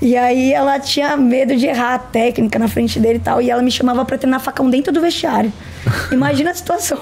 [0.00, 3.42] E aí ela tinha medo de errar a técnica na frente dele e tal.
[3.42, 5.52] E ela me chamava pra treinar facão dentro do vestiário.
[6.12, 6.98] Imagina a situação.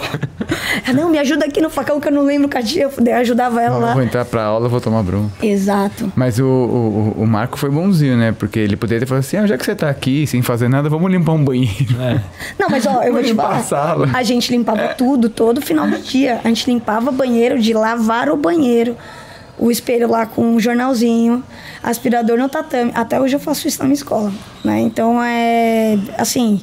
[0.86, 2.84] Ela, não, me ajuda aqui no facão que eu não lembro o dia.
[2.84, 3.92] Eu ajudava ela Eu lá.
[3.94, 5.44] vou entrar pra aula, eu vou tomar bronca.
[5.44, 6.11] Exato.
[6.16, 8.32] Mas o, o, o Marco foi bonzinho, né?
[8.32, 10.88] Porque ele poderia ter falado assim: ah, já que você tá aqui sem fazer nada,
[10.88, 12.01] vamos limpar um banheiro.
[12.01, 12.20] É.
[12.59, 13.57] Não, mas ó, eu vou te limpar falar.
[13.59, 14.11] a sala.
[14.14, 16.40] A gente limpava tudo, todo final do dia.
[16.42, 18.97] A gente limpava banheiro, de lavar o banheiro.
[19.59, 21.43] O espelho lá com um jornalzinho,
[21.83, 22.93] aspirador no tatame.
[22.95, 24.33] Até hoje eu faço isso na minha escola,
[24.65, 24.81] né?
[24.81, 25.99] Então, é...
[26.19, 26.61] Assim,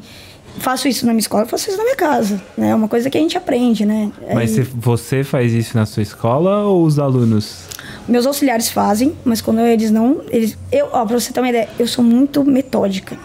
[0.60, 2.70] faço isso na minha escola, faço isso na minha casa, né?
[2.70, 4.12] É uma coisa que a gente aprende, né?
[4.34, 7.64] Mas É, você, faz isso na sua escola ou os alunos?
[8.08, 10.22] Meus auxiliares fazem, mas quando eles não.
[10.30, 13.18] Eles, eu, ó, pra você ter uma ideia, eu sou muito metódica.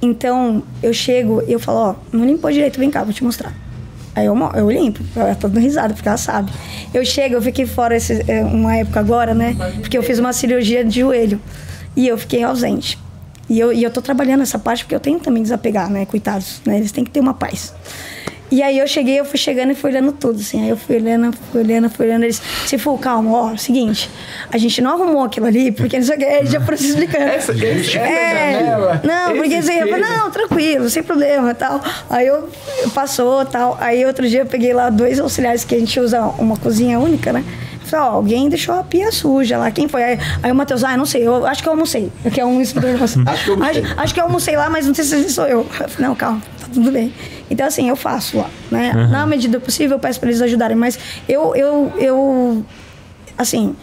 [0.00, 3.54] Então, eu chego e eu falo, ó, não limpou direito, vem cá, vou te mostrar.
[4.14, 6.52] Aí eu, eu limpo, ela tá dando risada, porque ela sabe.
[6.92, 9.56] Eu chego, eu fiquei fora esse, é, uma época agora, né?
[9.80, 11.40] Porque eu fiz uma cirurgia de joelho.
[11.96, 12.98] E eu fiquei ausente.
[13.48, 16.06] E eu, e eu tô trabalhando essa parte porque eu tenho também desapegar, né?
[16.06, 16.76] Coitados, né?
[16.76, 17.74] Eles têm que ter uma paz.
[18.54, 20.62] E aí eu cheguei, eu fui chegando e fui olhando tudo, assim.
[20.62, 22.22] Aí eu fui olhando, fui olhando, fui olhando.
[22.22, 24.08] Eles, se for, calma, ó, seguinte,
[24.48, 27.24] a gente não arrumou aquilo ali, porque não sei o que, já foram se explicando.
[27.24, 31.82] essa é, janela, não, porque esse assim, eu falei, não, tranquilo, sem problema tal.
[32.08, 32.48] Aí eu
[32.94, 33.76] passou tal.
[33.80, 37.32] Aí outro dia eu peguei lá dois auxiliares que a gente usa uma cozinha única,
[37.32, 37.44] né?
[37.86, 39.70] Falei, ó, alguém deixou a pia suja lá.
[39.72, 40.02] Quem foi?
[40.02, 42.10] Aí, aí o Matheus, ah, não sei, eu acho que eu almocei.
[42.32, 43.20] Que é um instrutor nosso.
[43.26, 43.82] Acho que eu almocei.
[43.82, 45.58] Acho, acho que eu almocei lá, mas não sei se sou eu.
[45.58, 47.12] Eu falei, não, calma, tá tudo bem.
[47.50, 48.92] Então, assim, eu faço lá, né?
[49.10, 50.76] Na medida do possível, eu peço pra eles ajudarem.
[50.76, 50.98] Mas
[51.28, 52.64] eu, eu, eu,
[53.36, 53.74] assim,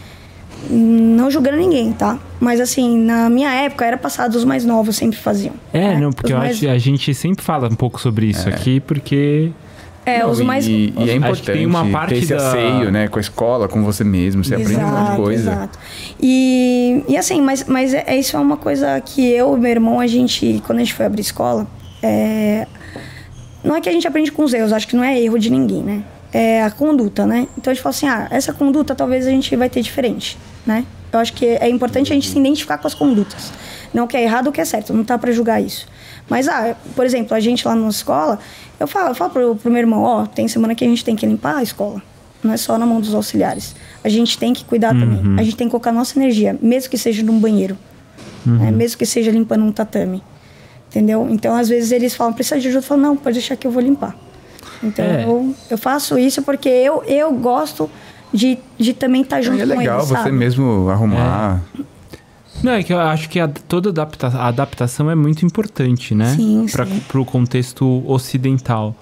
[0.69, 2.19] não julgando ninguém, tá?
[2.39, 5.53] Mas, assim, na minha época, era passado, os mais novos sempre faziam.
[5.73, 5.99] É, né?
[5.99, 8.47] não, porque Os eu mais- acho que a gente sempre fala um pouco sobre isso
[8.47, 9.51] aqui, porque.
[10.03, 10.65] É, Não, os e, mais...
[10.67, 13.07] e é importante tem uma parte ter esse da- asseio, né?
[13.07, 14.43] Com a escola, com você mesmo.
[14.43, 15.51] Você aprende um monte de coisa.
[15.51, 15.79] Exato.
[16.19, 19.99] E, e assim, mas, mas é, isso é uma coisa que eu e meu irmão,
[19.99, 21.67] a gente, quando a gente foi abrir escola,
[22.01, 22.67] é,
[23.63, 25.49] não é que a gente aprende com os erros, acho que não é erro de
[25.49, 26.03] ninguém, né?
[26.33, 27.47] É a conduta, né?
[27.57, 30.85] Então a gente fala assim, ah, essa conduta talvez a gente vai ter diferente, né?
[31.11, 33.51] Eu acho que é importante a gente se identificar com as condutas.
[33.93, 35.85] Não o que é errado ou o que é certo, não tá para julgar isso.
[36.29, 38.39] Mas, ah, por exemplo, a gente lá na escola,
[38.79, 41.15] eu falo, eu falo pro, pro meu irmão, ó, tem semana que a gente tem
[41.15, 42.01] que limpar a escola.
[42.41, 43.75] Não é só na mão dos auxiliares.
[44.03, 45.19] A gente tem que cuidar também.
[45.39, 47.77] A gente tem que colocar nossa energia, mesmo que seja num banheiro.
[48.57, 48.71] né?
[48.71, 50.23] Mesmo que seja limpando um tatame.
[50.91, 51.25] Entendeu?
[51.29, 52.83] Então, às vezes, eles falam, precisa de ajuda.
[52.83, 54.13] Eu falo, não, pode deixar que eu vou limpar.
[54.83, 55.23] Então, É.
[55.23, 57.89] eu, eu faço isso porque eu, eu gosto
[58.33, 60.31] de, de também estar junto E é com legal eles, você sabe?
[60.31, 61.61] mesmo arrumar.
[62.63, 66.33] Não, é que eu acho que a- toda adapta a adaptação é muito importante, né?
[66.35, 67.01] Sim, Pra, sim.
[67.07, 68.95] Pro contexto ocidental.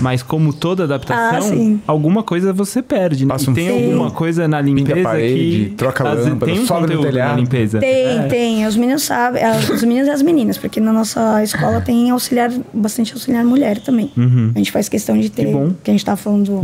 [0.00, 3.26] Mas como toda adaptação, Ah, alguma coisa você perde.
[3.26, 3.32] né?
[3.34, 5.34] Passa um E tem fio, alguma coisa na limpeza parede,
[5.70, 5.74] que...
[5.76, 7.40] troca a lâmpada, tem um sobe no conteúdo na telhado.
[7.40, 7.78] limpeza.
[7.78, 8.22] Tem, É.
[8.22, 8.66] tem.
[8.66, 12.50] Os meninos sabem, as- os meninos e as meninas, porque na nossa escola tem auxiliar,
[12.72, 14.10] bastante auxiliar mulher também.
[14.54, 15.52] A gente faz questão de ter, Uhum.
[15.52, 15.58] bom.
[15.66, 15.74] Uhum.
[15.84, 16.60] que a gente tá falando do,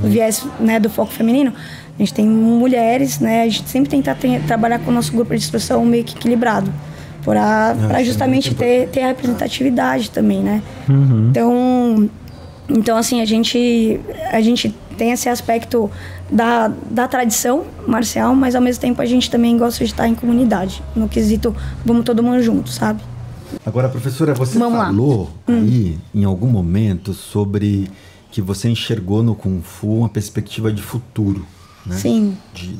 [0.00, 1.52] do viés né, do foco feminino.
[1.96, 3.42] A gente tem mulheres, né?
[3.42, 6.72] A gente sempre tenta ter- trabalhar com o nosso grupo de instrução meio que equilibrado.
[7.24, 10.62] Para é justamente ter, ter a representatividade também, né?
[10.88, 11.28] Uhum.
[11.30, 12.10] Então,
[12.68, 15.90] então, assim, a gente, a gente tem esse aspecto
[16.30, 20.14] da, da tradição marcial, mas ao mesmo tempo a gente também gosta de estar em
[20.14, 20.82] comunidade.
[20.94, 23.02] No quesito, vamos todo mundo junto, sabe?
[23.64, 24.84] Agora, professora, você Vamos lá.
[24.84, 24.96] Hum.
[24.96, 27.90] falou aí, em algum momento, sobre
[28.30, 31.46] que você enxergou no Kung Fu uma perspectiva de futuro.
[31.86, 31.96] Né?
[31.96, 32.36] Sim.
[32.54, 32.78] De-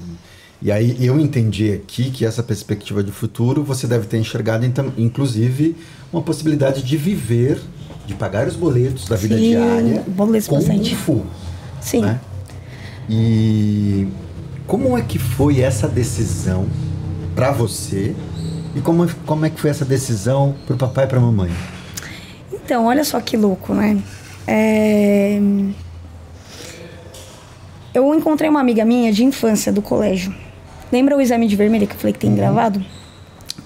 [0.63, 4.93] e aí eu entendi aqui que essa perspectiva de futuro você deve ter enxergado, então,
[4.97, 5.77] inclusive,
[6.13, 7.61] uma possibilidade de viver,
[8.07, 10.91] de pagar os boletos da vida Sim, diária boletos com bastante.
[10.91, 11.27] Kung Fu.
[11.83, 12.01] Sim.
[12.03, 12.19] né?
[13.11, 14.09] E
[14.67, 16.67] como é que foi essa decisão
[17.35, 18.15] para você
[18.75, 21.51] e como, como é que foi essa decisão para o papai e para a mamãe?
[22.53, 24.03] Então, olha só que louco, né?
[24.47, 25.39] É,
[27.95, 30.35] Eu encontrei uma amiga minha de infância do colégio.
[30.91, 32.85] Lembra o exame de vermelho que eu falei que tem gravado?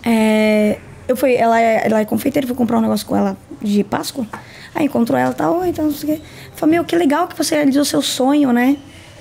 [0.04, 3.82] É, Eu fui, ela é, ela é confeiteira, fui comprar um negócio com ela de
[3.82, 4.26] Páscoa.
[4.74, 6.22] Aí encontrou ela e tal, então não sei o quê.
[6.54, 8.76] Falei, meu, que legal que você realizou seu sonho, né?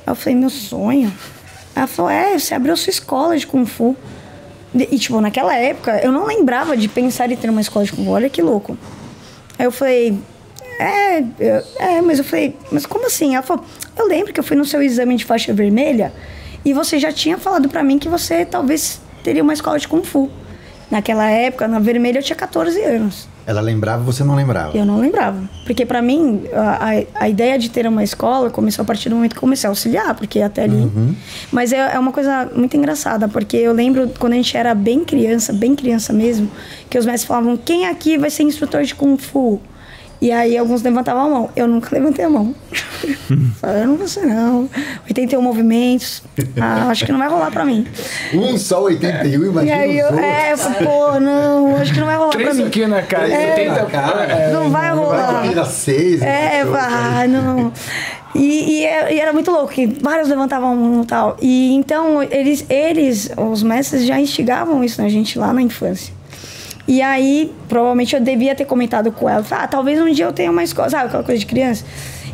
[0.06, 1.12] Aí eu falei, meu sonho?
[1.74, 3.96] Ela falou, é, você abriu sua escola de Kung Fu.
[4.76, 7.94] E, e, tipo, naquela época, eu não lembrava de pensar em ter uma escola de
[7.94, 8.12] Kung Fu.
[8.12, 8.78] Olha que louco.
[9.58, 10.20] Aí eu falei,
[10.80, 13.34] é, eu- é, mas eu falei, mas como assim?
[13.36, 13.64] Ela falou,
[13.98, 16.14] eu lembro que eu fui no seu exame de faixa vermelha
[16.64, 20.04] e você já tinha falado pra mim que você talvez teria uma escola de Kung
[20.04, 20.30] Fu.
[20.90, 23.28] Naquela época, na vermelha, eu tinha 14 anos.
[23.46, 24.78] Ela lembrava, você não lembrava.
[24.78, 25.38] Eu não lembrava.
[25.66, 29.16] Porque pra mim, a, a, a ideia de ter uma escola começou a partir do
[29.16, 30.90] momento que comecei a auxiliar, porque até ali.
[31.52, 35.04] Mas é, é uma coisa muito engraçada, porque eu lembro quando a gente era bem
[35.04, 36.50] criança, bem criança mesmo,
[36.90, 39.60] que os mestres falavam: quem aqui vai ser instrutor de Kung Fu?
[40.20, 41.50] E aí alguns levantavam a mão.
[41.56, 42.56] Eu nunca levantei a mão.
[43.62, 44.68] Falei, eu não vou ser não.
[45.08, 46.24] 81 movimentos.
[46.60, 47.86] Ah, acho que não vai rolar pra mim.
[48.34, 52.08] Um só 81, E imagina aí eu, é, eu falei, pô, não, acho que não
[52.08, 52.66] vai rolar pra Três mim.
[52.66, 53.56] aqui na cara, É.
[53.56, 55.44] 70 Cara, Não vai rolar.
[55.54, 56.22] Vai seis.
[56.22, 56.72] É, né?
[56.74, 57.72] ah, não.
[58.36, 61.38] E, e é- e era muito louco, que vários levantavam a mão e tal.
[61.42, 66.14] E então, eles, eles, os mestres, já instigavam isso na gente lá na infância.
[66.88, 69.46] E aí, provavelmente eu devia ter comentado com ela.
[69.52, 71.84] Ah, talvez um dia eu tenha uma escola, sabe aquela coisa de criança?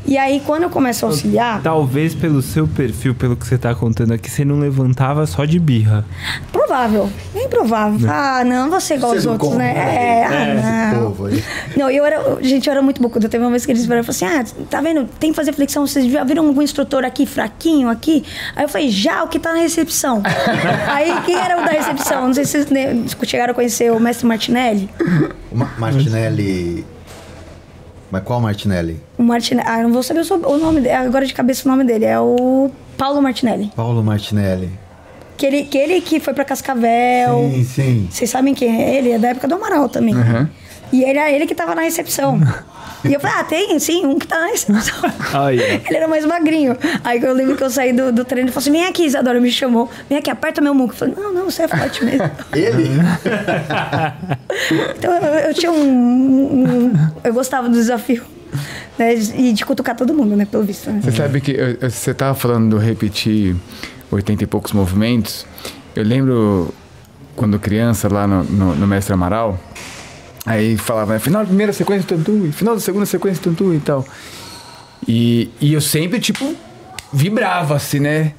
[0.06, 3.74] E aí, quando eu começo a auxiliar, Talvez pelo seu perfil, pelo que você tá
[3.74, 6.06] contando aqui, você não levantava só de birra.
[6.51, 8.10] provável, bem provável.
[8.12, 9.74] Ah, não, você igual os não outros, né?
[9.74, 9.80] né?
[9.95, 10.56] É, ah,
[10.89, 11.04] Esse não.
[11.12, 11.43] povo aí.
[11.78, 12.38] Não, eu era.
[12.41, 13.30] Gente, eu era muito bocuda.
[13.30, 15.06] Teve uma vez que eles vieram e falaram assim: ah, tá vendo?
[15.20, 15.88] Tem que fazer flexão.
[15.88, 18.24] Vocês já viram algum instrutor aqui fraquinho aqui?
[18.56, 20.22] Aí eu falei: já, o que tá na recepção.
[20.88, 22.28] Aí quem era o da recepção?
[22.28, 24.89] Não sei se vocês né, chegaram a conhecer o mestre Martinelli.
[25.51, 26.86] O Ma- Martinelli.
[28.14, 29.01] Mas qual Martinelli?
[29.18, 29.68] O Martinelli.
[29.68, 30.93] Ah, eu não vou saber o, nome dele.
[30.93, 32.05] Agora de cabeça o nome dele.
[32.05, 33.72] É o Paulo Martinelli.
[33.76, 34.70] Paulo Martinelli.
[35.36, 37.49] Que ele que, ele que foi pra Cascavel.
[37.51, 38.07] Sim, sim.
[38.11, 39.14] Vocês sabem quem é ele?
[39.14, 40.14] É da época do Amaral também.
[40.91, 42.39] E ele era ele que tava na recepção.
[43.06, 45.12] E eu falei, ah, tem sim, um que tá na recepção.
[45.34, 46.78] Aí, ele era mais magrinho.
[47.04, 49.39] Aí eu lembro que eu saí do, do treino e falei assim: vem aqui, Isadora,
[49.39, 49.89] me chamou.
[50.10, 50.93] Vem aqui, aperta meu muco.
[50.93, 52.30] Eu falei, não, não, você é forte mesmo.
[52.54, 52.89] Ele?
[54.97, 56.93] então eu, eu tinha um, um-
[57.24, 58.24] Eu gostava do desafio.
[58.97, 59.16] Né?
[59.16, 60.45] E de cutucar todo mundo, né?
[60.45, 60.89] Pelo visto.
[60.89, 61.01] Né?
[61.04, 63.56] Você sabe que você tava falando do repetir
[64.12, 65.45] 80 e poucos movimentos.
[65.95, 66.74] Eu lembro
[67.36, 69.60] quando criança lá no, no, no Mestre Amaral,
[70.45, 74.05] aí falava, né, final da primeira sequência tantu, final da segunda sequência tantu e tal.
[75.07, 76.55] E, e eu sempre, tipo,
[77.11, 78.33] vibrava assim, né?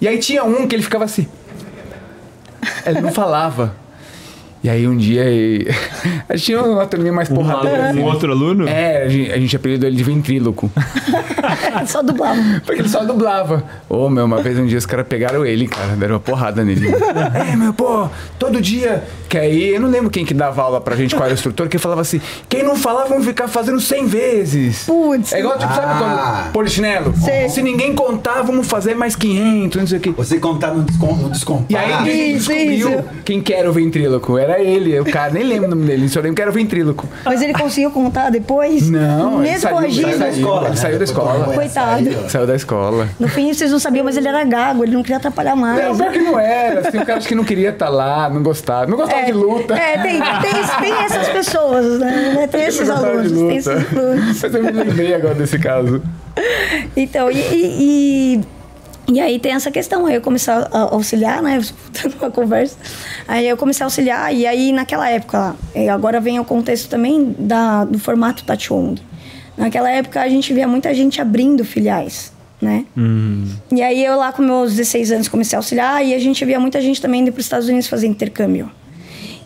[0.00, 1.26] E aí tinha um que ele ficava assim.
[2.84, 3.74] Ele não falava.
[4.62, 5.24] E aí um dia
[6.28, 7.68] a gente tinha uma turminha mais porrada.
[7.94, 8.68] um outro aluno?
[8.68, 10.70] É, a gente, a gente apelidou ele de ventríloco.
[11.86, 12.40] Só dublava.
[12.64, 13.62] Porque ele só dublava.
[13.88, 16.88] Ô, meu, uma vez um dia os caras pegaram ele, cara, deram uma porrada nele.
[17.52, 19.04] é, meu, pô, todo dia.
[19.28, 21.68] Que aí, eu não lembro quem que dava aula pra gente, qual era o instrutor,
[21.68, 24.84] que falava assim: quem não falar, vamos ficar fazendo 100 vezes.
[24.86, 25.32] Putz.
[25.32, 25.98] É igual, tipo, sabe Ah.
[26.42, 26.52] quando.
[26.52, 27.14] Polichinelo?
[27.16, 27.48] Sei.
[27.48, 30.10] Se ninguém contar, vamos fazer mais 500, não sei o quê.
[30.16, 30.82] Você contar no,
[31.30, 31.66] descomparo.
[31.68, 33.04] E aí ninguém descobriu isso.
[33.24, 34.36] quem que era o ventríloco.
[34.38, 37.06] Era ele, o cara, nem lembro o nome dele, só lembro que era o ventríloco.
[37.24, 38.88] Mas ele conseguiu contar depois?
[38.88, 40.08] Não, ele Mesmo saiu, corrigindo.
[40.08, 40.60] saiu da escola.
[40.62, 40.68] né?
[40.68, 41.44] Ele saiu da escola.
[41.54, 42.30] Coitado.
[42.30, 43.08] Saiu da escola.
[43.18, 45.84] No fim, vocês não sabiam, mas ele era gago, ele não queria atrapalhar mais.
[45.84, 46.90] Não, pior que não era.
[46.90, 48.86] Tem um cara que não queria estar lá, não gostava.
[48.86, 49.74] Não gostava de luta.
[49.74, 52.48] É, tem, tem, tem essas pessoas, né?
[52.50, 54.42] Tem esses alunos, tem esses alunos.
[54.42, 56.02] Mas eu me lembrei agora desse caso.
[56.96, 58.40] Então, e, e, e,
[59.10, 60.06] e aí tem essa questão.
[60.06, 61.56] Aí eu comecei a auxiliar, né?
[61.58, 62.76] Escutando uma conversa.
[63.26, 65.56] Aí eu comecei a auxiliar, e aí naquela época,
[65.92, 69.00] agora vem o contexto também da, do formato Tachong.
[69.56, 72.84] Naquela época a gente via muita gente abrindo filiais, né?
[73.72, 76.60] E aí eu lá com meus 16 anos comecei a auxiliar, e a gente via
[76.60, 78.70] muita gente também indo para os Estados Unidos fazer intercâmbio.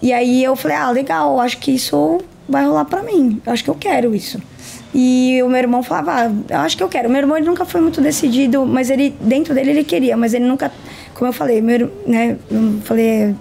[0.03, 3.41] E aí eu falei, ah, legal, acho que isso vai rolar pra mim.
[3.47, 4.43] Acho que eu quero isso.
[4.95, 7.09] E o meu irmão falava, ah, eu acho que eu quero.
[7.09, 10.35] O meu irmão ele nunca foi muito decidido, mas ele dentro dele ele queria, mas
[10.35, 10.71] ele nunca,
[11.15, 13.35] como eu falei, meu, né, eu falei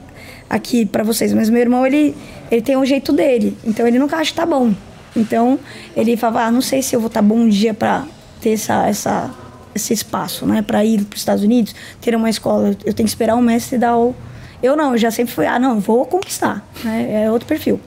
[0.49, 2.15] aqui pra vocês, mas meu irmão ele
[2.49, 4.73] ele tem um jeito dele, então ele nunca acha que tá bom.
[5.15, 5.59] Então
[5.95, 8.05] ele falava, ah, não sei se eu vou estar bom um dia pra
[8.39, 9.31] ter essa essa
[9.73, 12.69] esse espaço, né, para ir para os Estados Unidos, ter uma escola.
[12.85, 14.15] Eu tenho que esperar o mestre dar o
[14.63, 17.23] eu não, eu já sempre fui, ah, não, vou conquistar, né?
[17.23, 17.79] É outro perfil.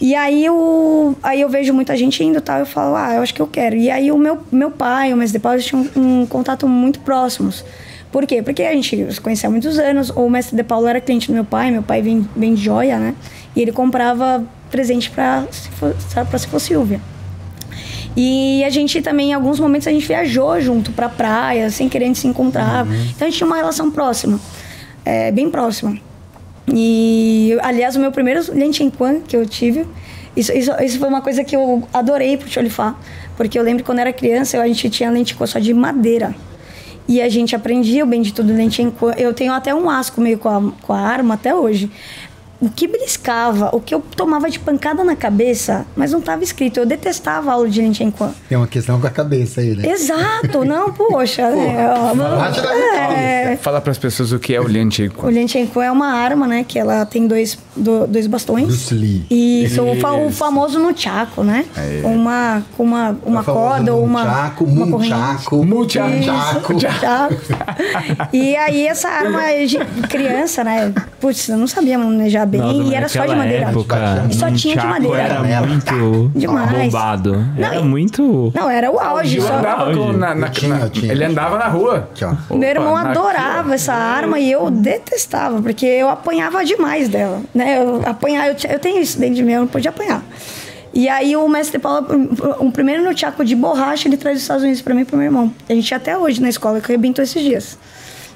[0.00, 3.22] E aí eu, aí eu vejo muita gente indo e tal, eu falo, ah, eu
[3.22, 3.74] acho que eu quero.
[3.74, 7.00] E aí o meu, meu pai, o mestre de Paulo, tinham um, um contato muito
[7.00, 7.64] próximos.
[8.12, 8.40] Por quê?
[8.40, 11.34] Porque a gente se conhecia há muitos anos, o mestre de Paulo era cliente do
[11.34, 13.14] meu pai, meu pai vem, vem de joia, né?
[13.56, 15.46] E ele comprava presente para
[16.30, 17.00] pra se for Silvia.
[18.16, 22.12] E a gente também, em alguns momentos, a gente viajou junto pra praia, sem querer
[22.14, 22.86] se encontrar.
[22.86, 24.40] Então a gente tinha uma relação próxima,
[25.04, 25.98] é, bem próxima.
[26.74, 29.86] E, aliás, o meu primeiro Lien Quan que eu tive,
[30.36, 32.96] isso, isso, isso foi uma coisa que eu adorei pro Cholifá.
[33.36, 36.34] Porque eu lembro quando era criança, a gente tinha Quan só de madeira.
[37.08, 38.52] E a gente aprendia o bendito do
[38.98, 39.12] Quan.
[39.16, 41.90] Eu tenho até um asco meio com a, com a arma até hoje.
[42.60, 46.80] O que beliscava, o que eu tomava de pancada na cabeça, mas não estava escrito.
[46.80, 48.32] Eu detestava a aula de Lin Quan.
[48.48, 49.88] Tem uma questão com a cabeça aí, né?
[49.88, 51.50] Exato, não, poxa.
[51.50, 55.84] né, é, Fala para as pessoas o que é o Lian Chi o Lin Quan
[55.84, 56.64] é uma arma, né?
[56.66, 58.66] Que ela tem dois, do- dois bastões.
[58.66, 59.24] Bruce Lee.
[59.30, 61.64] E isso, o, fa- o famoso nunchaku, né?
[62.02, 64.24] Com uma, com uma, uma É famoso corda ou uma.
[64.24, 65.14] nunchaku, uma corrente.
[65.14, 66.08] munchaku, Munchaku.
[66.10, 66.72] munchaku.
[66.74, 67.34] Nunchaku.
[68.32, 70.92] E aí essa arma de criança, né?
[71.20, 73.66] Putz, eu não sabia manejar bem Nossa, e era só de madeira.
[73.70, 75.18] Época, E só tinha de madeira.
[75.18, 76.70] Era muito Demais.
[76.92, 77.44] bombado.
[77.56, 78.52] Era Não, e- muito.
[78.54, 79.38] Não, era o auge.
[79.38, 79.54] Ele Só...
[79.58, 81.12] andava, com- na- na- tinha, na- tinha.
[81.12, 82.08] ele andava na rua.
[82.12, 82.24] Aqui.
[82.24, 87.67] Opa, Meu irmão adorava essa arma e eu detestava, porque eu apanhava demais dela, né?
[87.74, 90.24] Eu apanhar, eu, tenho isso dentro de mim, eu não podia apanhar.
[90.92, 92.06] E aí o mestre Paulo,
[92.60, 95.16] um, primeiro no Tiago de borracha, ele traz dos Estados Unidos pra mim e pro
[95.16, 95.52] meu irmão.
[95.68, 97.78] A gente até hoje na escola, que arrebentou esses dias.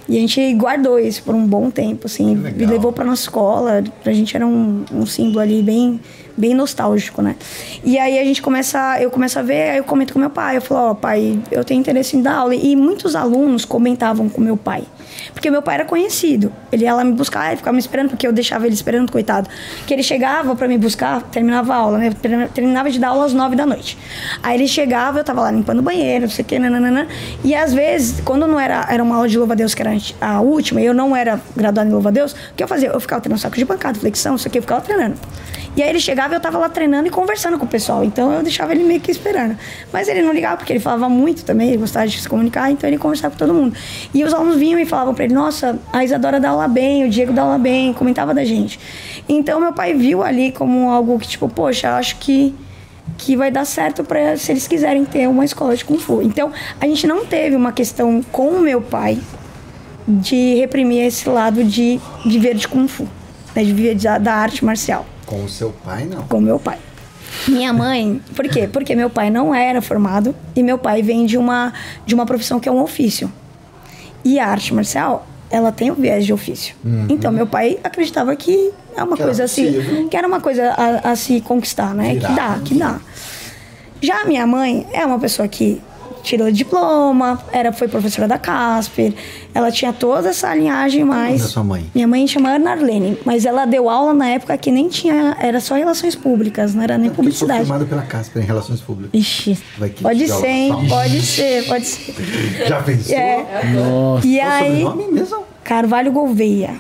[0.09, 3.83] E a gente guardou isso por um bom tempo, assim, e levou pra nossa escola.
[4.03, 6.01] Pra gente era um, um símbolo ali bem,
[6.37, 7.37] bem nostálgico, né?
[7.85, 10.57] E aí a gente começa, eu começo a ver, aí eu comento com meu pai.
[10.57, 12.55] Eu falo, ó, pai, eu tenho interesse em dar aula.
[12.55, 14.85] E muitos alunos comentavam com meu pai.
[15.33, 16.53] Porque meu pai era conhecido.
[16.71, 19.49] Ele ia lá me buscar, ele ficava me esperando, porque eu deixava ele esperando, coitado.
[19.87, 22.13] Que ele chegava pra me buscar, terminava a aula, né?
[22.55, 23.99] Terminava de dar aula às nove da noite.
[24.43, 27.07] Aí ele chegava, eu tava lá limpando o banheiro, não sei o que, nananana.
[27.45, 30.81] E às vezes, quando não era, era uma aula de louva-a-Deus, que era a última,
[30.81, 32.89] e eu não era graduada em louva-a-Deus, o que eu fazia?
[32.89, 35.17] Eu ficava treinando saco de pancada, flexão, não sei o que, eu ficava treinando.
[35.75, 38.05] E aí ele chegava e eu tava lá treinando e conversando com o pessoal.
[38.05, 39.57] Então eu deixava ele meio que esperando.
[39.91, 42.89] Mas ele não ligava, porque ele falava muito também, ele gostava de se comunicar, então
[42.89, 43.75] ele conversava com todo mundo.
[44.13, 47.11] E os alunos vinham e falavam pra ele: Nossa, a Isadora dá aula bem, o
[47.11, 48.79] Diego dá aula bem, comentava da gente.
[49.27, 52.55] Então meu pai viu ali como algo que, tipo, poxa, acho que
[53.19, 56.23] que vai dar certo para se eles quiserem ter uma escola de kung fu.
[56.23, 59.19] Então, a gente não teve uma questão com o meu pai
[60.07, 63.07] de reprimir esse lado de viver de kung fu,
[63.55, 66.23] né, de da, da arte marcial Com o seu pai, não.
[66.25, 66.79] com meu pai.
[67.49, 68.69] Minha mãe, por quê?
[68.71, 71.73] Porque meu pai não era formado e meu pai vem de uma,
[72.05, 73.33] de uma profissão que é um ofício.
[74.23, 76.77] E a arte marcial, ela tem o viés de ofício.
[77.09, 81.13] Então, meu pai acreditava que é uma Que coisa assim, que era uma coisa a,
[81.13, 82.13] a se conquistar, né?
[82.15, 83.01] Virar, que dá, que dá.
[84.03, 85.81] Já a minha mãe é uma pessoa que
[86.23, 89.13] tirou diploma, era, foi professora da Casper,
[89.53, 91.41] ela tinha toda essa linhagem mais.
[91.41, 91.85] é a sua mãe?
[91.95, 95.61] Minha mãe chama Ana Arlene, mas ela deu aula na época que nem tinha, era
[95.61, 97.67] só relações públicas, não era nem Eu sou publicidade.
[97.67, 99.11] formado pela Casper em Relações Públicas.
[99.13, 100.73] Ixi, Vai que pode ser, hein?
[100.89, 102.15] Pode ser, pode ser.
[102.69, 103.15] Já pensou?
[103.17, 103.65] É.
[103.75, 104.27] Nossa.
[104.27, 105.45] E aí, mesmo?
[105.65, 106.71] Carvalho Gouveia.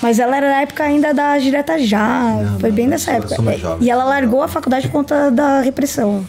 [0.00, 3.34] Mas ela era da época ainda da direta já, Não, foi não, bem dessa época.
[3.50, 3.86] É, jovem.
[3.86, 6.24] E ela largou a faculdade por conta da repressão.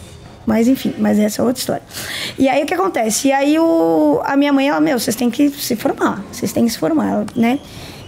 [0.50, 1.84] Mas enfim, mas essa é outra história.
[2.40, 3.28] E aí o que acontece?
[3.28, 6.66] E aí o, a minha mãe, ela, meu, vocês têm que se formar, vocês têm
[6.66, 7.60] que se formar, né?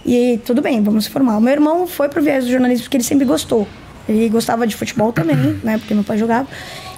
[0.04, 1.38] E tudo bem, vamos se formar.
[1.38, 3.68] O meu irmão foi pro viés do jornalismo porque ele sempre gostou.
[4.08, 5.78] Ele gostava de futebol também, né?
[5.78, 6.48] Porque meu pai jogava.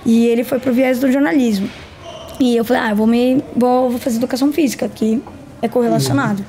[0.07, 1.69] E ele foi pro viés do jornalismo.
[2.41, 5.23] E eu falei, ah, eu vou, me, vou, vou fazer educação física, que
[5.61, 6.43] é correlacionado.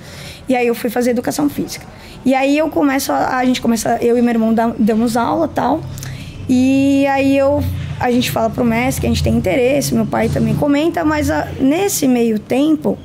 [0.48, 1.86] E aí eu fui fazer educação física.
[2.24, 5.82] E aí eu começo, a, a gente começa, eu e meu irmão damos aula tal.
[6.48, 7.62] E aí eu,
[8.00, 11.30] a gente fala pro mestre que a gente tem interesse, meu pai também comenta, mas
[11.30, 12.98] a- nesse meio tempo,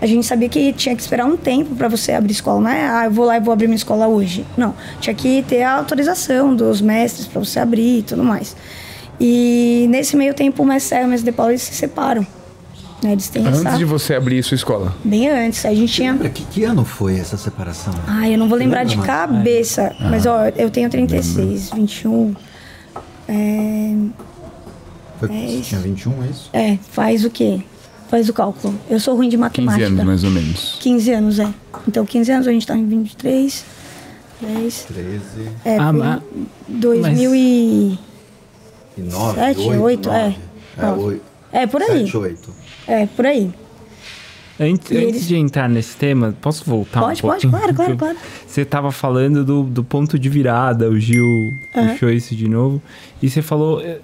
[0.00, 2.88] a gente sabia que tinha que esperar um tempo para você abrir escola, não é?
[2.88, 4.44] Ah, eu vou lá e vou abrir minha escola hoje.
[4.56, 8.54] Não, tinha que ter a autorização dos mestres para você abrir e tudo mais.
[9.18, 12.26] E nesse meio tempo o mestre e o mestre de Paulo eles se separam.
[13.02, 13.12] Né?
[13.12, 13.60] Eles têm essa...
[13.60, 14.94] Antes de você abrir sua escola.
[15.04, 16.12] Bem antes, a gente tinha...
[16.12, 17.92] Lembra que, que ano foi essa separação?
[18.06, 22.34] Ai, eu não vou lembrar de cabeça, mas ó, eu tenho 36, 21.
[23.28, 23.94] É,
[25.18, 26.50] Foi, você tinha 21, é isso?
[26.52, 27.60] é, faz o quê?
[28.08, 28.78] Faz o cálculo.
[28.88, 29.86] Eu sou ruim de 15 matemática.
[29.86, 30.76] anos, mais ou menos.
[30.80, 31.48] 15 anos, é.
[31.88, 33.64] Então, 15 anos, a gente tá em 23,
[34.40, 34.84] 10.
[34.84, 35.20] 13
[35.64, 36.22] É, Ah, foi ma-
[36.68, 37.98] 2000 e...
[38.98, 40.22] e 9, Sete, 8, oito, é.
[40.22, 40.36] 9.
[40.76, 41.02] É, Nove.
[41.02, 41.22] 8.
[41.52, 42.00] É, por aí.
[42.04, 42.50] 7, 8.
[42.86, 43.50] É, por aí.
[44.60, 47.50] Antes, E antes eles- de entrar nesse tema, posso voltar Pode, um pode, pouquinho?
[47.52, 48.16] claro, claro, claro.
[48.46, 51.88] Você estava falando do, do ponto de virada, o Gil Aham.
[51.88, 52.80] puxou isso de novo.
[53.20, 53.98] E você falou eh,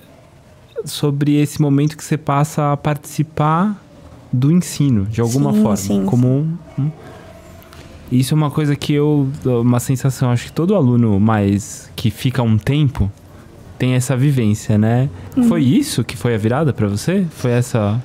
[0.84, 3.80] sobre esse momento que você passa a participar
[4.32, 5.76] do ensino, de alguma Sim, forma.
[5.76, 6.90] sim, como um, um-
[8.12, 9.28] Isso é uma coisa que eu.
[9.44, 13.10] Uma sensação, acho que todo aluno mais que fica um tempo
[13.78, 15.08] tem essa vivência, né?
[15.36, 15.44] Uhum.
[15.44, 17.24] Foi isso que foi a virada pra você?
[17.30, 18.02] Foi essa.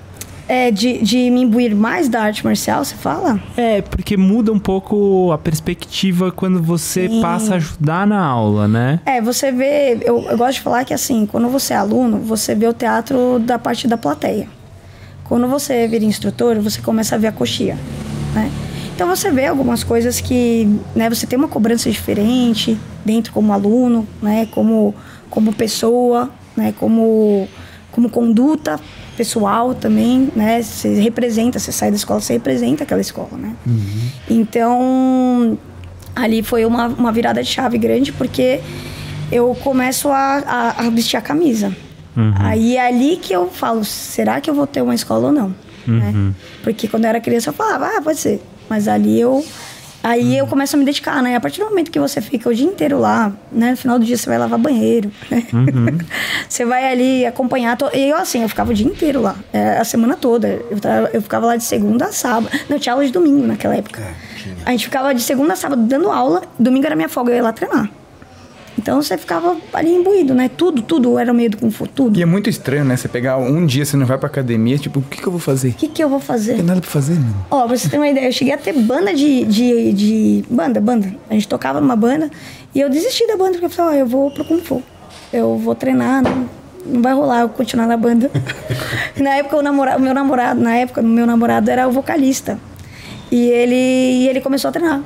[0.48, 3.42] É, de, de me imbuir mais da arte marcial, você fala?
[3.58, 7.20] É, porque muda um pouco a perspectiva quando você Sim.
[7.20, 9.00] passa a ajudar na aula, né?
[9.06, 9.98] É, você vê.
[10.04, 13.40] Eu, eu gosto de falar que assim, quando você é aluno, você vê o teatro
[13.40, 14.48] da parte da plateia.
[15.24, 17.76] Quando você vira instrutor, você começa a ver a coxia,
[18.36, 18.52] né?
[18.94, 24.08] Então você vê algumas coisas que, né, você tem uma cobrança diferente dentro como aluno,
[24.22, 24.96] né, como
[25.30, 27.46] como pessoa, né, como
[27.92, 28.80] como conduta
[29.16, 30.62] pessoal também, né?
[30.62, 33.56] Você representa, você sai da escola, você representa aquela escola, né?
[33.66, 34.10] Uhum.
[34.30, 35.58] Então,
[36.16, 38.62] ali foi uma, uma virada de chave grande, porque
[39.32, 41.76] eu começo a, a, a vestir a camisa.
[42.16, 42.34] Uhum.
[42.38, 45.50] Aí é ali que eu falo, será que eu vou ter uma escola ou não?
[45.50, 45.56] Né?
[45.88, 46.28] Uhum.
[46.28, 46.34] Né?
[46.64, 48.42] Porque quando eu era criança eu falava, ah, pode ser.
[48.70, 49.46] Mas ali eu
[50.06, 51.36] Aí eu começo a me dedicar, né?
[51.36, 53.72] A partir do momento que você fica o dia inteiro lá, né?
[53.72, 55.44] No final do dia você vai lavar banheiro, né?
[55.52, 55.98] Uhum.
[56.48, 57.76] você vai ali acompanhar.
[57.76, 57.90] To...
[57.92, 60.48] E eu, assim, eu ficava o dia inteiro lá, é, a semana toda.
[60.70, 61.10] Eu, tra...
[61.12, 62.56] eu ficava lá de segunda a sábado.
[62.70, 64.00] Não, tinha aula de domingo naquela época.
[64.00, 64.14] É,
[64.64, 66.44] a gente ficava de segunda a sábado dando aula.
[66.60, 67.90] Domingo era minha folga, eu ia lá treinar.
[68.78, 70.50] Então você ficava ali imbuído, né?
[70.50, 72.20] Tudo, tudo era o meio do Kung Fu, tudo.
[72.20, 72.98] E é muito estranho, né?
[72.98, 75.40] Você pegar um dia, você não vai pra academia, tipo, o que, que eu vou
[75.40, 75.70] fazer?
[75.70, 76.52] O que, que eu vou fazer?
[76.52, 77.34] Não tem nada pra fazer, não.
[77.50, 80.46] Ó, pra você ter uma ideia, eu cheguei a ter banda de, de, de.
[80.50, 81.14] Banda, banda.
[81.30, 82.30] A gente tocava numa banda
[82.74, 84.84] e eu desisti da banda porque eu falei, ó, eu vou pro Kung Fu.
[85.32, 86.50] Eu vou treinar, não,
[86.86, 88.30] não vai rolar eu continuar na banda.
[89.18, 92.60] na época, o, namorado, o meu namorado, na época, o meu namorado era o vocalista.
[93.32, 95.02] E ele, e ele começou a treinar.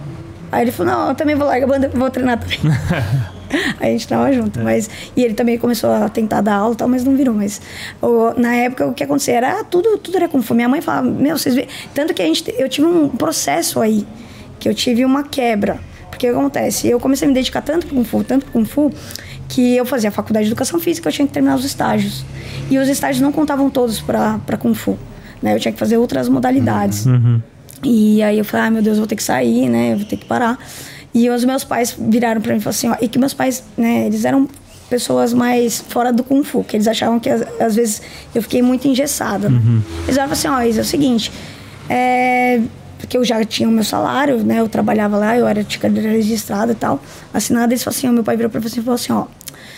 [0.51, 2.59] Aí ele falou, não, eu também vou largar a banda, vou treinar também.
[3.79, 4.59] a gente tava junto.
[4.59, 4.63] É.
[4.63, 7.33] Mas, e ele também começou a tentar dar aula e tal, mas não virou.
[7.33, 7.61] Mas
[8.01, 10.57] o, na época o que acontecia era tudo, tudo era fome.
[10.57, 11.67] Minha mãe falava, meu, vocês vê.
[11.93, 14.05] Tanto que a gente, eu tive um processo aí,
[14.59, 15.79] que eu tive uma quebra.
[16.09, 16.87] Porque o que acontece?
[16.87, 18.91] Eu comecei a me dedicar tanto pro Kung Fu, tanto pro Kung Fu,
[19.47, 22.25] que eu fazia a faculdade de educação física, eu tinha que terminar os estágios.
[22.69, 24.97] E os estágios não contavam todos para Kung Fu.
[25.41, 25.55] Né?
[25.55, 27.05] Eu tinha que fazer outras modalidades.
[27.05, 27.41] Uhum.
[27.83, 29.93] E aí eu falei, ah, meu Deus, eu vou ter que sair, né?
[29.93, 30.59] Eu vou ter que parar.
[31.13, 33.63] E os meus pais viraram para mim e falaram assim, ó, e que meus pais,
[33.77, 34.47] né, eles eram
[34.89, 38.01] pessoas mais fora do Kung Fu, que eles achavam que às, vezes
[38.33, 39.47] eu fiquei muito engessada.
[39.47, 39.81] Uhum.
[40.03, 41.31] Eles falaram assim, ó, Isa, é o seguinte,
[41.87, 42.61] é,
[42.97, 46.09] porque eu já tinha o meu salário, né, eu trabalhava lá, eu era de cadeira
[46.09, 47.01] registrada e tal,
[47.33, 49.25] assinada, eles falaram assim, ó, meu pai virou para você e falou assim, ó,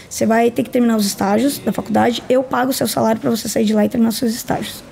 [0.10, 3.30] você vai ter que terminar os estágios da faculdade, eu pago o seu salário para
[3.30, 4.84] você sair de lá e terminar seus estágios.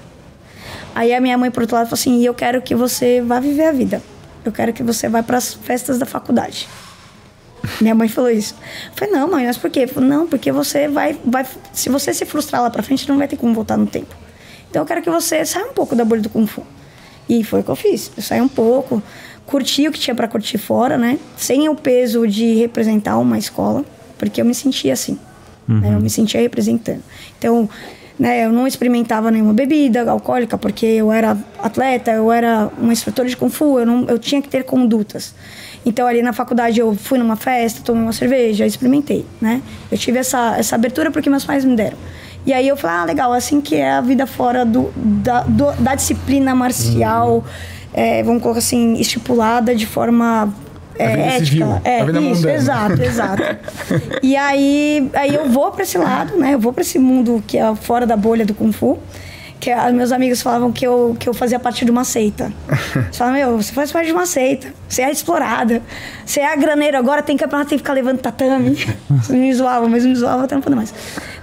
[0.95, 3.39] Aí a minha mãe, por outro lado, falou assim, e eu quero que você vá
[3.39, 4.01] viver a vida
[4.45, 6.67] eu quero que você vá para as festas da faculdade.
[7.81, 8.55] Minha mãe falou isso.
[8.87, 9.85] Eu falei, não, mãe, mas por quê?
[9.85, 11.45] Falei, não, porque você vai, vai.
[11.73, 14.15] Se você se frustrar lá pra frente, não vai ter como voltar no tempo.
[14.69, 16.63] Então eu quero que você saia um pouco da bolha do Kung Fu.
[17.27, 18.11] E foi o que eu fiz.
[18.15, 19.01] Eu saí um pouco,
[19.45, 21.19] curti o que tinha para curtir fora, né?
[21.37, 23.83] Sem o peso de representar uma escola,
[24.17, 25.19] porque eu me sentia assim.
[25.67, 25.79] Uhum.
[25.79, 25.93] Né?
[25.95, 27.03] Eu me sentia representando.
[27.37, 27.69] Então,
[28.19, 28.45] né?
[28.45, 33.37] Eu não experimentava nenhuma bebida alcoólica porque eu era atleta, eu era uma instrutora de
[33.37, 35.33] kung fu, eu, não, eu tinha que ter condutas.
[35.85, 39.61] Então ali na faculdade eu fui numa festa, tomei uma cerveja, experimentei, né?
[39.89, 41.97] Eu tive essa, essa abertura porque meus pais me deram.
[42.45, 45.71] E aí eu falei, ah, legal, assim que é a vida fora do, da, do,
[45.81, 47.43] da disciplina marcial, uhum.
[47.93, 50.53] é, vamos colocar assim, estipulada de forma
[51.03, 51.45] é, ética.
[51.45, 52.53] Civil, é, isso, mundana.
[52.53, 53.43] exato, exato.
[54.21, 56.53] e aí, aí eu vou para esse lado, né?
[56.53, 58.99] Eu vou para esse mundo que é fora da bolha do Kung Fu.
[59.59, 62.51] Que meus amigos falavam que eu, que eu fazia parte de uma seita.
[62.95, 64.73] Eles falavam, meu, você faz parte de uma seita.
[64.87, 65.81] Você é explorada.
[66.25, 66.97] Você é a graneira.
[66.97, 68.77] Agora tem campeonato, tem que ficar levando tatame.
[69.29, 70.93] me zoavam, mas me zoavam até não poder mais.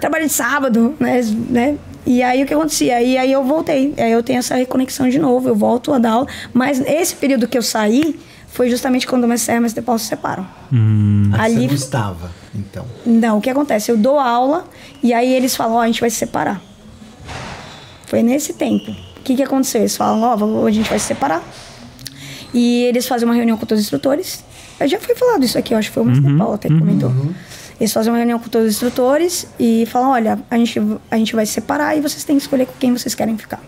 [0.01, 1.21] Trabalho de sábado, né?
[1.51, 1.77] né?
[2.07, 3.03] E aí o que acontecia?
[3.03, 3.93] E aí eu voltei.
[3.99, 5.51] Aí eu tenho essa reconexão de novo.
[5.51, 6.27] Eu volto a dar aula.
[6.55, 8.19] Mas esse período que eu saí
[8.57, 10.49] foi justamente quando o Mestre e o Mestre Paulo se separam.
[10.73, 11.31] Hum.
[11.39, 12.87] Ali você não estava, então?
[13.05, 13.91] Não, o que acontece?
[13.91, 14.67] Eu dou aula
[15.03, 16.59] e aí eles falam, ó, oh, a gente vai se separar.
[18.07, 18.91] Foi nesse tempo.
[18.91, 19.83] O que, que aconteceu?
[19.83, 21.43] Eles falam, ó, oh, a gente vai se separar.
[22.55, 24.43] E eles fazem uma reunião com todos os instrutores.
[24.81, 26.39] Eu já fui falado isso aqui, eu acho que foi o Mestre uhum.
[26.39, 26.81] Paulo até que uhum.
[26.81, 27.13] comentou.
[27.79, 30.81] Eles fazem uma reunião com todos os instrutores e falam, olha, a gente,
[31.11, 33.61] a gente vai se separar e vocês têm que escolher com quem vocês querem ficar.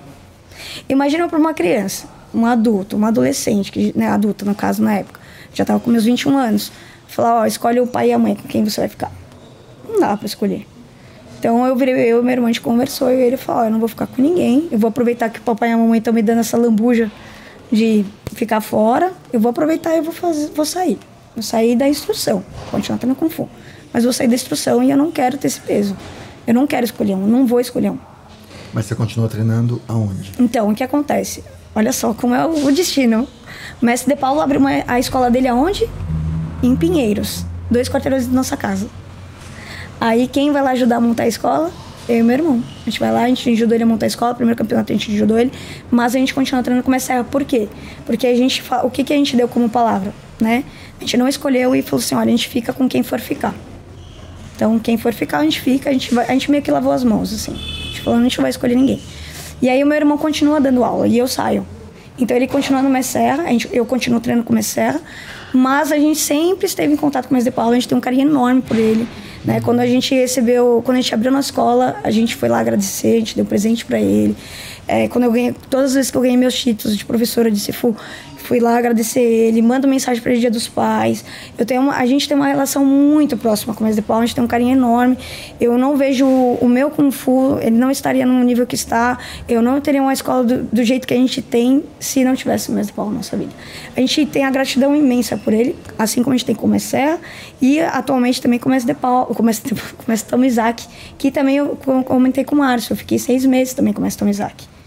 [0.88, 5.20] Imagina para uma criança um adulto, uma adolescente, que, né, adulta no caso na época,
[5.52, 6.72] já estava com meus 21 anos,
[7.06, 9.12] falar, ó, escolhe o pai e a mãe com quem você vai ficar.
[9.88, 10.66] Não dá para escolher.
[11.38, 13.70] Então eu virei, eu e minha irmã a gente conversou e ele falou, ó, eu
[13.70, 16.12] não vou ficar com ninguém, eu vou aproveitar que o papai e a mamãe estão
[16.12, 17.10] me dando essa lambuja
[17.70, 18.04] de
[18.34, 20.98] ficar fora, eu vou aproveitar e vou fazer, vou sair.
[21.34, 23.48] Vou sair da instrução, continuar tendo Kung Fu.
[23.92, 25.96] Mas vou sair da instrução e eu não quero ter esse peso.
[26.46, 27.98] Eu não quero escolher um, não vou escolher um.
[28.72, 30.32] Mas você continua treinando aonde?
[30.38, 31.44] Então, o que acontece?
[31.78, 33.28] Olha só como é o destino.
[33.80, 35.88] O mestre De Paulo abriu uma, a escola dele aonde?
[36.60, 38.88] Em Pinheiros, dois quarteirões da nossa casa.
[40.00, 41.70] Aí quem vai lá ajudar a montar a escola?
[42.08, 42.64] Eu e meu irmão.
[42.82, 44.96] A gente vai lá, a gente ajudou ele a montar a escola, primeiro campeonato a
[44.96, 45.52] gente ajudou ele,
[45.88, 47.68] mas a gente continua treinando com o Mestre Por quê?
[48.04, 50.64] Porque a gente o que, que a gente deu como palavra, né?
[50.96, 53.54] A gente não escolheu e falou assim, olha, a gente fica com quem for ficar.
[54.56, 56.90] Então, quem for ficar, a gente fica, a gente, vai, a gente meio que lavou
[56.90, 57.52] as mãos, assim.
[57.52, 59.00] A gente falou, a gente não vai escolher ninguém.
[59.60, 61.66] E aí o meu irmão continua dando aula e eu saio.
[62.18, 65.00] Então ele continua no Mestre Serra, a gente, eu continuo treinando com o Mestre Serra,
[65.52, 68.00] mas a gente sempre esteve em contato com o de Paulo, a gente tem um
[68.00, 69.06] carinho enorme por ele.
[69.44, 69.60] Né?
[69.60, 73.14] Quando a gente recebeu, quando a gente abriu na escola, a gente foi lá agradecer,
[73.14, 74.36] a gente deu presente para ele.
[74.86, 77.60] É, quando eu ganhei, todas as vezes que eu ganhei meus títulos de professora de
[77.60, 77.96] Cifu,
[78.48, 81.22] fui lá agradecer ele, mando mensagem para ele Dia dos Pais.
[81.58, 84.26] Eu tenho uma, a gente tem uma relação muito próxima com o Mestre Paulo, a
[84.26, 85.18] gente tem um carinho enorme.
[85.60, 89.18] Eu não vejo o, meu Kung Fu, ele não estaria no nível que está.
[89.46, 92.70] Eu não teria uma escola do, do jeito que a gente tem se não tivesse
[92.70, 93.52] o Mestre Paulo na nossa vida.
[93.94, 96.80] A gente tem a gratidão imensa por ele, assim como a gente tem com o
[96.80, 97.20] Serra
[97.60, 100.86] e atualmente também com o Mestre de com o Mestre, com o Mestre Tom Isaac,
[101.18, 101.76] que também eu
[102.06, 102.94] comentei com o Márcio.
[102.94, 104.77] Eu fiquei seis meses também com o Mestre Tom Isaac.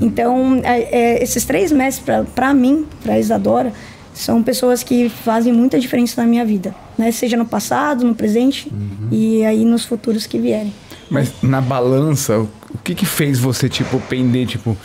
[0.00, 3.72] Então, é, é, esses três mestres, para mim, para a Isadora,
[4.12, 7.10] são pessoas que fazem muita diferença na minha vida, né?
[7.10, 9.08] Seja no passado, no presente uhum.
[9.10, 10.72] e aí nos futuros que vierem.
[11.10, 14.76] Mas na balança, o que que fez você, tipo, pender, tipo...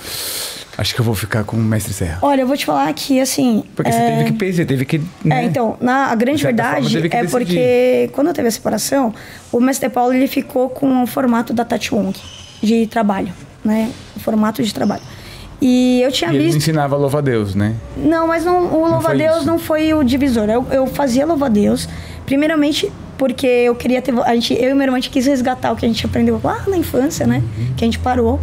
[0.77, 2.19] Acho que eu vou ficar com o Mestre Serra.
[2.21, 3.65] Olha, eu vou te falar que, assim...
[3.75, 3.93] Porque é...
[3.93, 4.97] você teve que pensar, teve que...
[5.25, 5.41] Né?
[5.41, 9.13] É, então, na, a grande verdade forma, é porque quando eu teve a separação,
[9.51, 12.17] o Mestre Paulo, ele ficou com o formato da Tati Wong,
[12.63, 13.33] de trabalho
[13.63, 13.91] né?
[14.15, 15.01] O formato de trabalho.
[15.61, 16.49] E eu tinha e visto.
[16.49, 17.75] Ele ensinava louva-a-Deus, né?
[17.97, 20.49] Não, mas não, o louva-a-Deus não foi o divisor.
[20.49, 21.87] Eu, eu fazia louva-a-Deus,
[22.25, 24.17] primeiramente porque eu queria ter.
[24.21, 26.39] A gente, eu e meu irmão a gente quis resgatar o que a gente aprendeu
[26.41, 27.43] lá na infância, né?
[27.57, 27.73] Uhum.
[27.75, 28.39] Que a gente parou.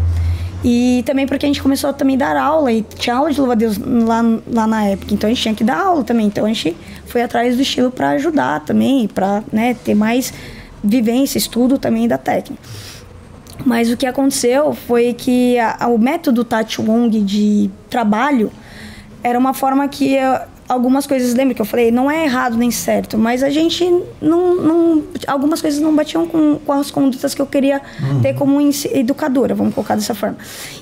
[0.62, 3.78] E também porque a gente começou a também dar aula, e tinha aula de louva-a-Deus
[3.78, 5.14] lá, lá na época.
[5.14, 6.26] Então a gente tinha que dar aula também.
[6.26, 10.32] Então a gente foi atrás do estilo para ajudar também, para né, ter mais
[10.82, 12.62] vivência, estudo também da técnica.
[13.66, 18.52] Mas o que aconteceu foi que a, a, o método Tati Wong de trabalho
[19.24, 20.38] era uma forma que eu,
[20.68, 23.84] algumas coisas, lembra que eu falei, não é errado nem certo, mas a gente
[24.22, 24.54] não.
[24.62, 28.20] não algumas coisas não batiam com, com as condutas que eu queria uhum.
[28.20, 28.60] ter como
[28.92, 30.36] educadora, vamos colocar dessa forma.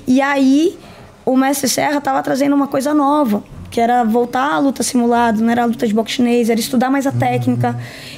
[0.05, 0.77] E aí
[1.25, 5.49] o mestre Serra estava trazendo uma coisa nova, que era voltar à luta simulada, não
[5.49, 7.17] era a luta de boxe chinês, era estudar mais a uhum.
[7.17, 7.75] técnica.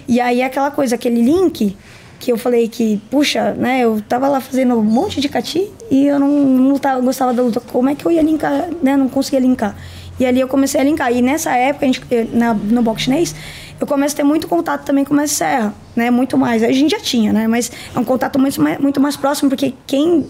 [0.10, 1.74] E aí aquela coisa, aquele link
[2.20, 6.08] que eu falei que, puxa, né, eu tava lá fazendo um monte de cati e
[6.08, 7.60] eu não, não tava, gostava da luta.
[7.60, 8.98] Como é que eu ia linkar, né?
[8.98, 9.76] Não conseguia linkar.
[10.20, 11.12] E ali eu comecei a linkar.
[11.12, 12.02] E nessa época, a gente,
[12.34, 13.36] na, no boxe chinês,
[13.80, 16.10] eu comecei a ter muito contato também com o Mestre Serra, né?
[16.10, 16.64] Muito mais.
[16.64, 17.48] A gente já tinha, né?
[17.48, 20.26] Mas é um contato muito mais, muito mais próximo, porque quem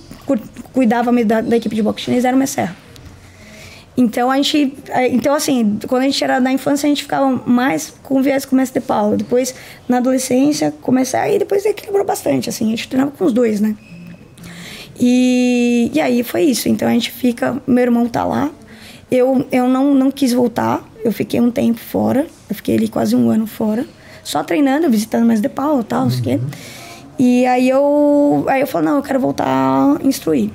[0.74, 2.87] cuidava da, da equipe de boxe chinês era o Mestre Serra.
[3.98, 7.42] Então a gente, é, então assim, quando a gente era na infância a gente ficava
[7.48, 9.18] mais com viés com o mestre de Paulo.
[9.18, 9.56] Depois
[9.90, 13.76] na adolescência comecei aí depois equilibrou bastante assim, a gente treinava com os dois, né?
[15.00, 16.70] E, e aí foi isso.
[16.70, 18.52] Então a gente fica, meu irmão tá lá.
[19.10, 20.88] Eu eu não não quis voltar.
[21.04, 22.28] Eu fiquei um tempo fora.
[22.48, 23.86] Eu fiquei ali quase um ano fora,
[24.24, 26.22] só treinando, visitando mais de Paulo, tal, uhum.
[26.22, 26.40] quê.
[27.20, 30.52] E aí eu aí eu falei, não, eu quero voltar a instruir.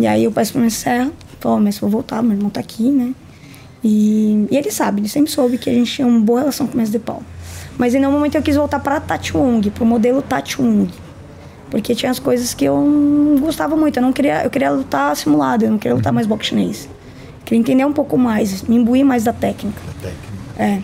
[0.00, 1.12] E aí eu peço para o Serra
[1.42, 3.12] Falou, mas vou voltar, meu irmão tá aqui, né?
[3.82, 6.74] E, e, ele sabe, ele sempre soube que a gente tinha uma boa relação com
[6.74, 7.24] o Mestre de Paulo.
[7.76, 10.88] Mas em nenhum momento eu quis voltar para Tati Wong, para o modelo Tati Wong.
[11.68, 13.96] Porque tinha as coisas que eu não gostava muito.
[13.96, 16.88] Eu não queria, eu queria lutar simulado, eu não queria lutar mais boxe chinês.
[17.40, 19.80] Eu queria entender um pouco mais, me imbuir mais da técnica.
[20.00, 20.22] Técnica.
[20.58, 20.80] É.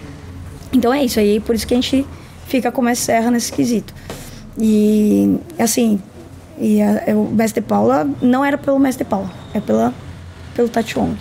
[0.73, 2.05] Então é isso aí, por isso que a gente
[2.47, 3.95] fica com o Mestre Serra nesse quesito.
[4.59, 6.01] E assim,
[6.59, 9.95] e a, o Mestre Paula não era pelo Mestre Paula, é pela
[10.59, 11.17] pelo Tachong.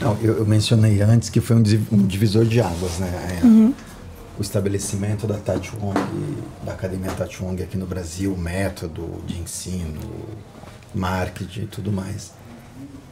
[0.00, 3.40] Não, eu, eu, mencionei antes que foi um, um divisor de águas, né?
[3.42, 3.74] É, uhum.
[4.38, 5.94] O estabelecimento da Tachong,
[6.64, 10.00] da Academia Tachong aqui no Brasil, método de ensino,
[10.94, 12.30] marketing e tudo mais.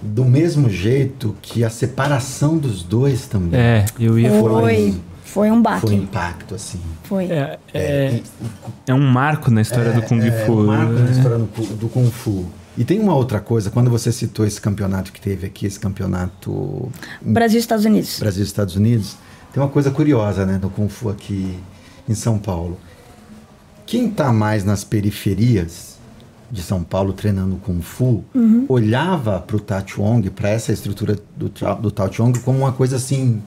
[0.01, 3.59] Do mesmo jeito que a separação dos dois também.
[3.59, 4.61] É, eu ia falar.
[4.61, 4.95] Foi,
[5.25, 5.81] foi um baque.
[5.81, 6.81] Foi um impacto, assim.
[7.05, 7.25] Foi.
[7.25, 8.23] É, é, é,
[8.89, 10.53] é um marco na história do Kung Fu.
[10.53, 12.47] É um marco na história do, do Kung Fu.
[12.77, 16.91] E tem uma outra coisa, quando você citou esse campeonato que teve aqui, esse campeonato.
[17.23, 18.19] Brasil Estados Unidos.
[18.19, 19.17] Brasil Estados Unidos,
[19.53, 21.57] tem uma coisa curiosa, né, do Kung Fu aqui
[22.09, 22.79] em São Paulo.
[23.87, 25.95] Quem está mais nas periferias
[26.51, 28.65] de São Paulo treinando Kung Fu, uhum.
[28.69, 31.51] olhava para o Tai Chuang, para essa estrutura do,
[31.81, 33.43] do Tai Chuang, como uma coisa assim,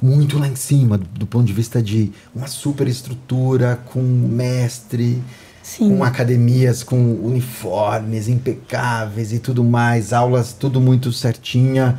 [0.00, 5.22] muito lá em cima, do, do ponto de vista de uma super estrutura, com mestre
[5.68, 5.96] Sim.
[5.96, 11.98] com academias com uniformes impecáveis e tudo mais, aulas tudo muito certinha.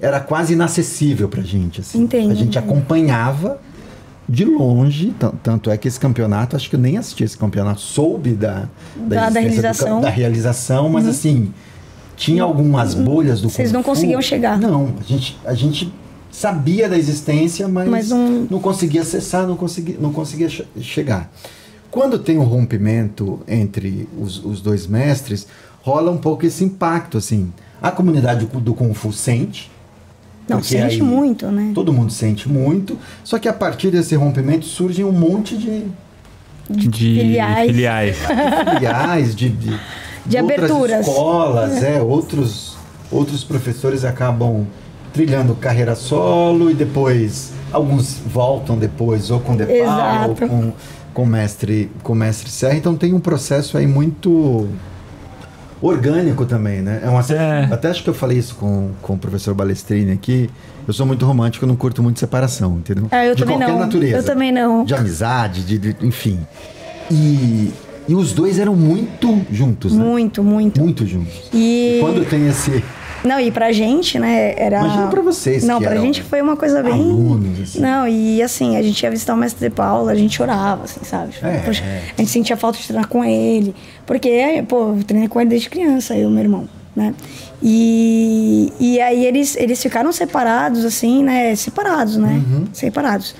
[0.00, 1.82] Era quase inacessível pra gente.
[1.82, 1.98] Assim.
[1.98, 2.30] Entendo.
[2.30, 3.60] A gente acompanhava
[4.26, 8.32] de longe, tanto é que esse campeonato, acho que eu nem assisti esse campeonato, soube
[8.32, 9.96] da, da, da realização.
[9.96, 11.10] Do, da realização, mas uhum.
[11.10, 11.54] assim,
[12.16, 13.04] tinha algumas uhum.
[13.04, 14.58] bolhas do Vocês não conseguiam chegar.
[14.58, 15.92] Não, a gente, a gente
[16.30, 18.46] sabia da existência, mas, mas um...
[18.50, 20.48] não conseguia acessar, não conseguia, não conseguia
[20.80, 21.30] chegar.
[21.90, 25.46] Quando tem um rompimento entre os, os dois mestres,
[25.82, 27.52] rola um pouco esse impacto, assim.
[27.82, 29.70] A comunidade do Kung Fu sente,
[30.48, 31.72] Não, sente muito, né?
[31.74, 35.84] Todo mundo sente muito, só que a partir desse rompimento surgem um monte de
[36.68, 37.66] De Filiais.
[37.70, 38.16] filiais.
[38.74, 39.80] filiais, de, de,
[40.26, 41.06] De outras aberturas.
[41.08, 42.00] escolas, é.
[42.02, 42.76] outros,
[43.10, 44.66] outros professores acabam
[45.12, 50.74] trilhando carreira solo e depois alguns voltam depois ou com De Paula ou Exato.
[51.14, 54.68] Com com mestre com mestre Serra, então tem um processo aí muito
[55.82, 57.00] orgânico também, né?
[57.02, 57.68] É uma, É.
[57.72, 60.50] Até acho que eu falei isso com, com o professor Balestrini aqui.
[60.86, 63.06] Eu sou muito romântico, eu não curto muito separação, entendeu?
[63.10, 63.80] Ah, eu de também qualquer não.
[63.80, 64.16] natureza.
[64.16, 64.84] Eu também não.
[64.84, 66.40] De amizade, de, de- enfim.
[67.10, 67.70] E,
[68.08, 70.02] e os dois eram muito juntos, né?
[70.04, 70.80] Muito, muito.
[70.80, 71.48] Muito juntos.
[71.52, 72.82] E Quando tem esse
[73.24, 76.82] não, e pra gente, né, era Imagina pra vocês Não, pra gente foi uma coisa
[76.82, 77.80] bem alunos, assim.
[77.80, 81.04] Não, e assim, a gente ia visitar o mestre de Paula, a gente chorava, assim,
[81.04, 81.34] sabe?
[81.42, 82.02] É, Poxa, é.
[82.16, 83.74] A gente sentia falta de treinar com ele,
[84.06, 87.14] porque, pô, eu treinei com ele desde criança, eu e meu irmão, né?
[87.62, 91.54] E, e aí eles, eles ficaram separados, assim, né?
[91.54, 92.42] Separados, né?
[92.50, 92.66] Uhum.
[92.72, 93.34] Separados.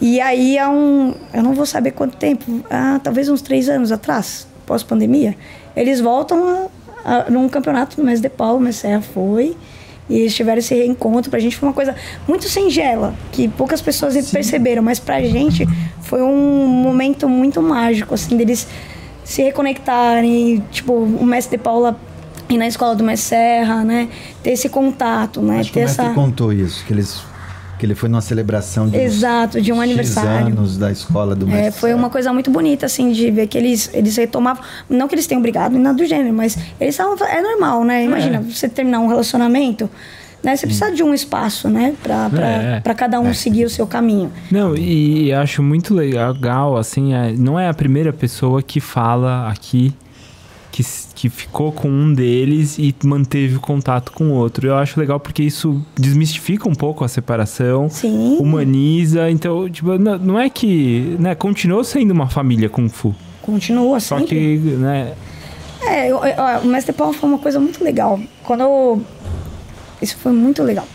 [0.00, 3.92] E aí há um, eu não vou saber quanto tempo, ah, talvez uns três anos
[3.92, 5.36] atrás, pós-pandemia,
[5.76, 6.66] eles voltam a,
[7.04, 9.56] a, num campeonato do mês de Paulo, o Messerra foi,
[10.08, 11.30] e eles tiveram esse reencontro.
[11.30, 11.94] Pra gente foi uma coisa
[12.26, 15.66] muito singela, que poucas pessoas perceberam, mas pra gente
[16.00, 18.66] foi um momento muito mágico, assim, deles
[19.24, 21.98] se reconectarem, tipo, o mestre de Paula
[22.48, 24.08] ir na escola do Mestre Serra, né?
[24.42, 25.60] Ter esse contato, né?
[25.60, 26.14] Acho que Ter o mestre essa...
[26.14, 27.22] contou isso, que eles
[27.82, 30.46] que ele foi numa celebração de Exato, de um X aniversário.
[30.46, 31.66] anos da escola do mestre.
[31.66, 34.62] É, foi uma coisa muito bonita, assim, de ver que eles, eles retomavam.
[34.88, 37.16] Não que eles tenham brigado, nem nada do gênero, mas eles estavam.
[37.26, 38.04] É normal, né?
[38.04, 39.90] Imagina, você terminar um relacionamento,
[40.44, 40.54] né?
[40.54, 41.92] Você precisa de um espaço, né?
[42.00, 42.80] Pra, pra, É.
[42.80, 44.30] pra cada um seguir o seu caminho.
[44.48, 49.92] Não, e acho muito legal, assim, é, não é a primeira pessoa que fala aqui
[50.72, 50.82] que,
[51.14, 54.66] que ficou com um deles e manteve o contato com o outro.
[54.66, 58.38] Eu acho legal porque isso desmistifica um pouco a separação, Sim.
[58.40, 59.30] humaniza.
[59.30, 61.14] Então, tipo, não, não é que.
[61.20, 63.14] Né, continuou sendo uma família Kung Fu.
[63.42, 64.34] Continua Só sempre.
[64.36, 65.12] que, né,
[65.84, 68.18] É, eu, eu- o Mestre Paulo foi uma coisa muito legal.
[68.42, 69.02] Quando eu...
[70.00, 70.86] Isso foi muito legal.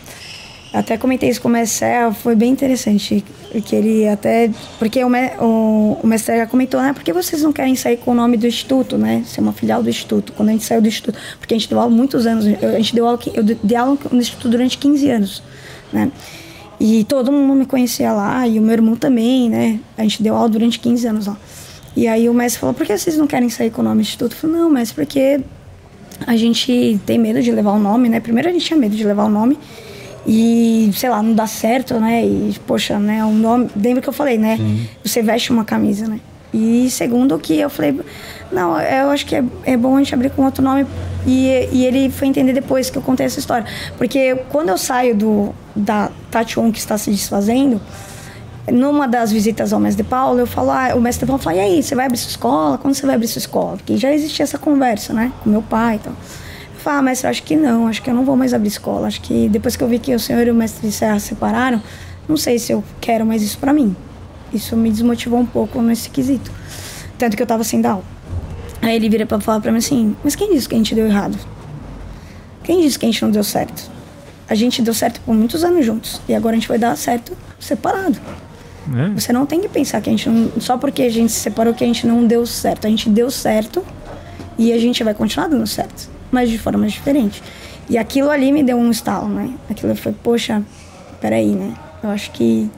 [0.72, 1.88] Até comentei isso com o Mestre
[2.22, 3.24] foi bem interessante.
[3.64, 4.50] Que ele até...
[4.78, 6.92] Porque o, me- o, o Mestre Serra comentou, né?
[6.92, 9.22] Por que vocês não querem sair com o nome do Instituto, né?
[9.26, 10.32] Ser uma filial do Instituto.
[10.34, 11.18] Quando a gente saiu do Instituto...
[11.38, 12.44] Porque a gente deu aula muitos anos.
[12.46, 13.18] A gente deu aula...
[13.32, 15.42] Eu dei aula no Instituto durante 15 anos,
[15.92, 16.12] né?
[16.78, 19.80] E todo mundo me conhecia lá, e o meu irmão também, né?
[19.96, 21.36] A gente deu aula durante 15 anos lá.
[21.96, 24.02] E aí o mestre falou, por que vocês não querem sair com o nome do
[24.02, 24.32] Instituto?
[24.32, 25.40] Eu falei, não, mestre, porque
[26.24, 28.20] a gente tem medo de levar o nome, né?
[28.20, 29.58] Primeiro a gente tinha medo de levar o nome
[30.30, 32.22] e, sei lá, não dá certo, né?
[32.22, 33.24] E, poxa, né?
[33.24, 33.70] O nome...
[33.74, 34.58] Lembra que eu falei, né?
[35.02, 36.20] Você veste uma camisa, né?
[36.52, 37.98] E segundo que eu falei,
[38.52, 40.86] não, eu acho que é, é bom a gente abrir com outro nome.
[41.26, 43.66] E, e ele foi entender depois que eu contei essa história.
[43.96, 47.80] Porque quando eu saio do, da Tachon que está se desfazendo,
[48.70, 51.82] numa das visitas ao mestre Paulo, eu falo, ah, o mestre Paulo fala, e aí,
[51.82, 52.76] você vai abrir sua escola?
[52.76, 53.78] Quando você vai abrir sua escola?
[53.78, 55.32] Porque já existia essa conversa, né?
[55.42, 56.12] Com meu pai e tal.
[56.88, 59.08] Falo, ah, mestre, acho que não, acho que eu não vou mais abrir escola.
[59.08, 61.26] Acho que depois que eu vi que o senhor e o mestre de Serra se
[61.28, 61.82] separaram,
[62.26, 63.94] não sei se eu quero mais isso pra mim.
[64.54, 66.50] Isso me desmotivou um pouco nesse quesito.
[67.18, 68.04] Tanto que eu tava sem dar aula.
[68.80, 71.06] Aí ele vira pra falar pra mim assim, mas quem disse que a gente deu
[71.06, 71.36] errado?
[72.64, 73.90] Quem disse que a gente não deu certo?
[74.48, 76.22] A gente deu certo por muitos anos juntos.
[76.26, 78.18] E agora a gente vai dar certo separado.
[78.86, 79.12] né?
[79.14, 80.58] Você não tem que pensar que a gente não.
[80.58, 82.86] Só porque a gente se separou que a gente não deu certo.
[82.86, 83.84] A gente deu certo
[84.56, 86.16] e a gente vai continuar dando certo.
[86.30, 87.42] Mas de forma diferente.
[87.88, 89.50] E aquilo ali me deu um estalo, né?
[89.70, 90.62] Aquilo foi, poxa,
[91.20, 91.74] peraí, né?
[92.02, 92.70] Eu acho que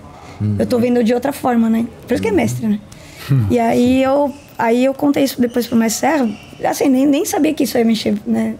[0.58, 1.86] eu tô vendo de outra forma, né?
[2.06, 2.80] Por isso que é mestre, né?
[3.50, 6.28] E aí eu, aí eu contei isso depois pro mestre Serra.
[6.64, 8.54] Assim, nem, nem sabia que isso ia mexer, né?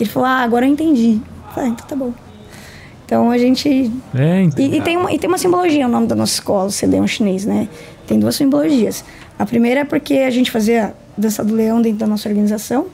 [0.00, 1.20] Ele falou, ah, agora eu entendi.
[1.48, 2.12] Eu falei, ah, então tá bom.
[3.04, 6.16] Então a gente É, e, e tem uma, e tem uma simbologia o nome da
[6.16, 7.68] nossa escola, o Cedeão chinês, né?
[8.06, 9.04] Tem duas simbologias.
[9.38, 12.86] A primeira é porque a gente fazia dança do leão dentro da nossa organização.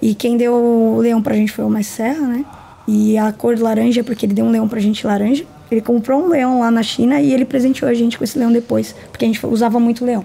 [0.00, 2.44] E quem deu o leão pra gente foi o Mestre Serra, né?
[2.86, 5.44] E a cor laranja é porque ele deu um leão pra gente laranja.
[5.70, 8.50] Ele comprou um leão lá na China e ele presenteou a gente com esse leão
[8.50, 10.24] depois, porque a gente usava muito leão.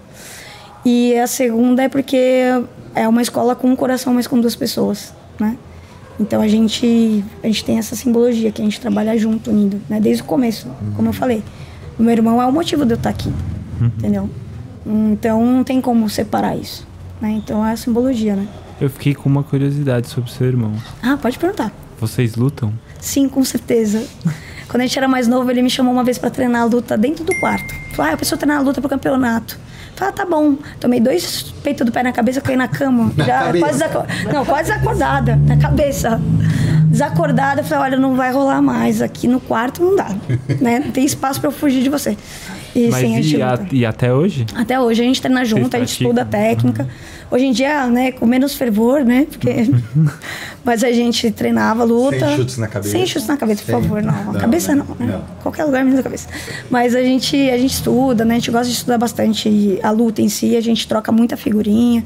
[0.86, 2.46] E a segunda é porque
[2.96, 5.58] é uma escola com um coração, mas com duas pessoas, né?
[6.20, 10.00] Então a gente a gente tem essa simbologia que a gente trabalha junto, unido, né?
[10.00, 11.44] Desde o começo, como eu falei.
[12.00, 13.32] O meu irmão é o motivo de eu estar aqui,
[13.82, 14.30] entendeu?
[14.86, 16.88] Então não tem como separar isso,
[17.20, 17.32] né?
[17.32, 18.48] Então é a simbologia, né?
[18.82, 20.74] Eu fiquei com uma curiosidade sobre seu irmão.
[21.02, 21.72] Ah, pode perguntar.
[22.00, 22.74] Vocês lutam?
[23.00, 24.04] Sim, com certeza.
[24.68, 26.98] Quando a gente era mais novo, ele me chamou uma vez pra treinar a luta
[26.98, 27.74] dentro do quarto.
[27.96, 29.58] Falou, ah, eu preciso treinar a luta pro campeonato.
[29.96, 30.58] Falei, ah, tá bom.
[30.80, 33.12] Tomei dois peitos do pé na cabeça, caí na cama.
[33.16, 33.60] Na cabeça?
[33.66, 36.20] Quase desaco- Não, quase acordada, na cabeça.
[36.94, 39.02] Desacordada, eu falei, olha, não vai rolar mais.
[39.02, 40.10] Aqui no quarto não dá.
[40.62, 40.80] né?
[40.80, 42.16] Não tem espaço para eu fugir de você.
[42.76, 44.46] E, Mas sim, e, a, e, até hoje?
[44.56, 45.02] Até hoje.
[45.02, 46.84] A gente treina junto, a gente estuda técnica.
[46.84, 46.90] Uhum.
[47.32, 49.28] Hoje em dia, né, com menos fervor, né?
[49.30, 49.50] Porque...
[50.64, 52.20] Mas a gente treinava, luta.
[52.20, 52.92] Sem chutes na cabeça.
[52.92, 54.02] Sem chutes na cabeça, por favor.
[54.02, 55.08] Não, não a cabeça não, né?
[55.08, 56.28] não, Qualquer lugar menos a cabeça.
[56.70, 58.36] Mas a gente, a gente estuda, né?
[58.36, 60.56] A gente gosta de estudar bastante a luta em si.
[60.56, 62.04] A gente troca muita figurinha.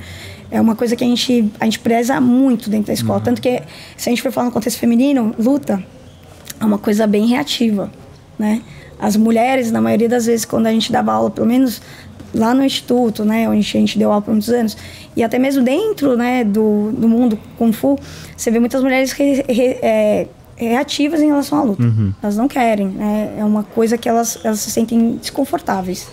[0.49, 3.19] É uma coisa que a gente, a gente preza muito dentro da escola.
[3.19, 3.25] Uhum.
[3.25, 3.61] Tanto que,
[3.97, 5.83] se a gente for falar no contexto feminino, luta
[6.59, 7.91] é uma coisa bem reativa,
[8.37, 8.61] né?
[8.99, 11.81] As mulheres, na maioria das vezes, quando a gente dava aula, pelo menos
[12.33, 14.75] lá no instituto, né, onde a gente deu aula por muitos anos,
[15.15, 17.97] e até mesmo dentro, né, do, do mundo Kung Fu,
[18.35, 21.83] você vê muitas mulheres re, re, é, reativas em relação à luta.
[21.83, 22.13] Uhum.
[22.21, 26.07] Elas não querem, né, é uma coisa que elas, elas se sentem desconfortáveis.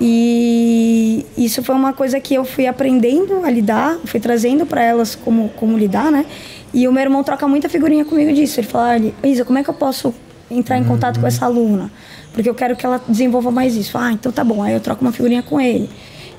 [0.00, 5.14] E isso foi uma coisa que eu fui aprendendo a lidar, fui trazendo para elas
[5.14, 6.24] como, como lidar, né?
[6.72, 8.60] E o meu irmão troca muita figurinha comigo disso.
[8.60, 10.14] Ele fala, Isa, como é que eu posso
[10.50, 11.22] entrar em contato uhum.
[11.22, 11.90] com essa aluna,
[12.32, 13.96] porque eu quero que ela desenvolva mais isso.
[13.96, 15.88] Ah, então tá bom, aí eu troco uma figurinha com ele.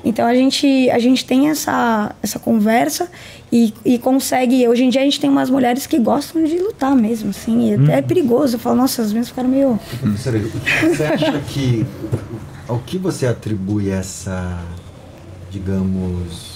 [0.04, 3.08] Então a gente, a gente tem essa, essa conversa
[3.52, 4.66] e, e consegue.
[4.66, 7.70] Hoje em dia a gente tem umas mulheres que gostam de lutar mesmo, assim.
[7.70, 8.02] E até é uhum.
[8.02, 8.56] perigoso.
[8.56, 9.78] Eu falo, nossa, as minhas ficaram meio.
[10.02, 11.86] Você acha que.
[12.68, 14.58] Ao que você atribui essa,
[15.50, 16.52] digamos,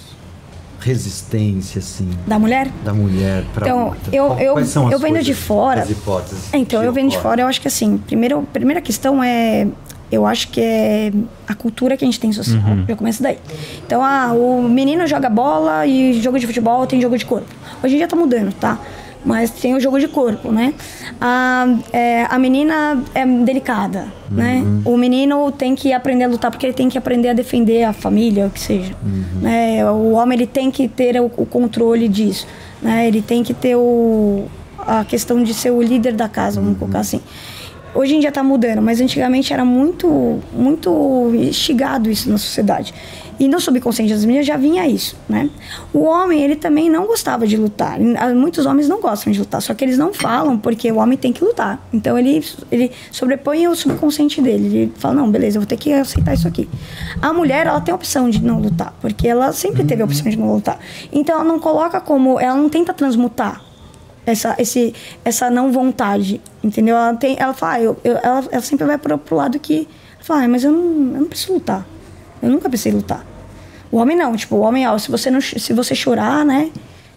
[0.80, 2.08] resistência assim?
[2.26, 2.70] Da mulher?
[2.84, 5.82] Da mulher para então eu eu Quais são as eu vendo de fora.
[5.82, 7.42] as hipóteses é, então eu vendo de fora.
[7.42, 9.66] Eu acho que assim primeiro primeira questão é
[10.10, 11.12] eu acho que é
[11.48, 12.84] a cultura que a gente tem social uhum.
[12.88, 13.38] já começa daí.
[13.84, 17.48] Então ah, o menino joga bola e jogo de futebol tem jogo de corpo.
[17.82, 18.78] Hoje em dia tá mudando tá
[19.27, 20.73] mas tem o jogo de corpo, né?
[21.20, 24.62] A, é, a menina é delicada, né?
[24.65, 24.77] uhum.
[24.77, 24.82] né?
[24.85, 27.93] O menino tem que aprender a lutar porque ele tem que aprender a defender a
[27.93, 28.94] família, o que seja.
[29.05, 29.40] Uhum.
[29.43, 29.90] Né?
[29.90, 32.47] O homem ele tem que ter o, o, controle disso,
[32.81, 33.09] né?
[33.09, 34.44] Ele tem que ter o,
[34.78, 36.78] a questão de ser o líder da casa, vamos uhum.
[36.78, 37.20] colocar assim.
[37.97, 42.94] Hoje em dia está mudando, mas antigamente era muito, muito instigado isso na sociedade.
[43.38, 45.50] E no subconsciente das meninas já vinha isso, né?
[45.92, 47.98] O homem, ele também não gostava de lutar.
[48.34, 51.32] Muitos homens não gostam de lutar, só que eles não falam porque o homem tem
[51.32, 51.78] que lutar.
[51.92, 52.42] Então ele,
[52.72, 54.66] ele sobrepõe o subconsciente dele.
[54.66, 56.68] Ele fala: não, beleza, eu vou ter que aceitar isso aqui.
[57.20, 60.30] A mulher, ela tem a opção de não lutar, porque ela sempre teve a opção
[60.30, 60.78] de não lutar.
[61.12, 62.40] Então ela não coloca como.
[62.40, 63.60] Ela não tenta transmutar
[64.26, 64.94] essa, esse,
[65.24, 66.96] essa não vontade, entendeu?
[66.96, 69.86] Ela, tem, ela fala, ah, eu, eu, ela, ela sempre vai pro, pro lado que.
[70.20, 71.86] Fala, ah, mas eu não, eu não preciso lutar.
[72.42, 73.24] Eu nunca precisei lutar.
[73.90, 76.70] O homem não, tipo, o homem, ó, se você não, se você chorar, né?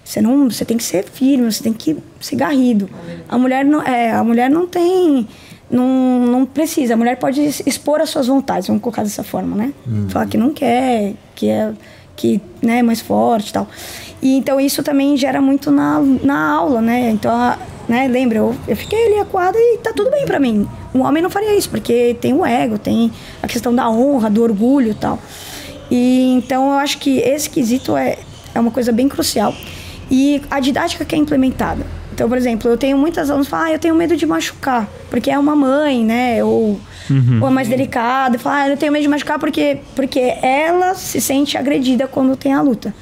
[0.04, 2.90] Você não, você tem que ser firme, você tem que ser garrido.
[3.28, 5.28] A mulher não, é, a mulher não tem,
[5.70, 5.88] não,
[6.26, 6.94] não precisa.
[6.94, 9.74] A mulher pode expor as suas vontades, vamos colocar dessa forma, né?
[9.86, 10.10] Uhum.
[10.10, 11.74] Falar que não quer, que é
[12.16, 13.68] que né, é mais forte, e tal.
[14.22, 17.10] E então isso também gera muito na, na aula, né?
[17.12, 20.68] Então, a, né, lembra, eu, eu fiquei ali acuada e tá tudo bem para mim.
[20.94, 23.12] Um homem não faria isso, porque tem o ego, tem
[23.42, 25.20] a questão da honra, do orgulho e tal.
[25.92, 28.18] E então eu acho que esse quesito é,
[28.54, 29.54] é uma coisa bem crucial.
[30.10, 31.86] E a didática que é implementada.
[32.12, 34.90] Então, por exemplo, eu tenho muitas alunos que falam, ah, eu tenho medo de machucar,
[35.10, 36.44] porque é uma mãe, né?
[36.44, 36.80] Ou,
[37.10, 37.40] uhum.
[37.42, 38.38] ou é mais delicada.
[38.38, 42.52] Fala, ah, eu tenho medo de machucar porque, porque ela se sente agredida quando tem
[42.52, 42.94] a luta.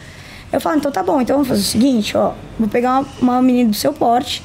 [0.51, 3.41] Eu falo, então tá bom, então vamos fazer o seguinte, ó, vou pegar uma, uma
[3.41, 4.41] menina do seu porte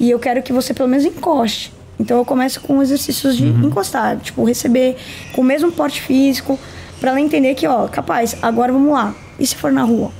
[0.00, 1.72] e eu quero que você pelo menos encoste.
[2.04, 3.68] Então eu começo com exercícios de uhum.
[3.68, 4.94] encostar, tipo, receber
[5.32, 6.58] com o mesmo porte físico,
[7.00, 9.14] para ela entender que, ó, capaz, agora vamos lá.
[9.38, 10.12] E se for na rua?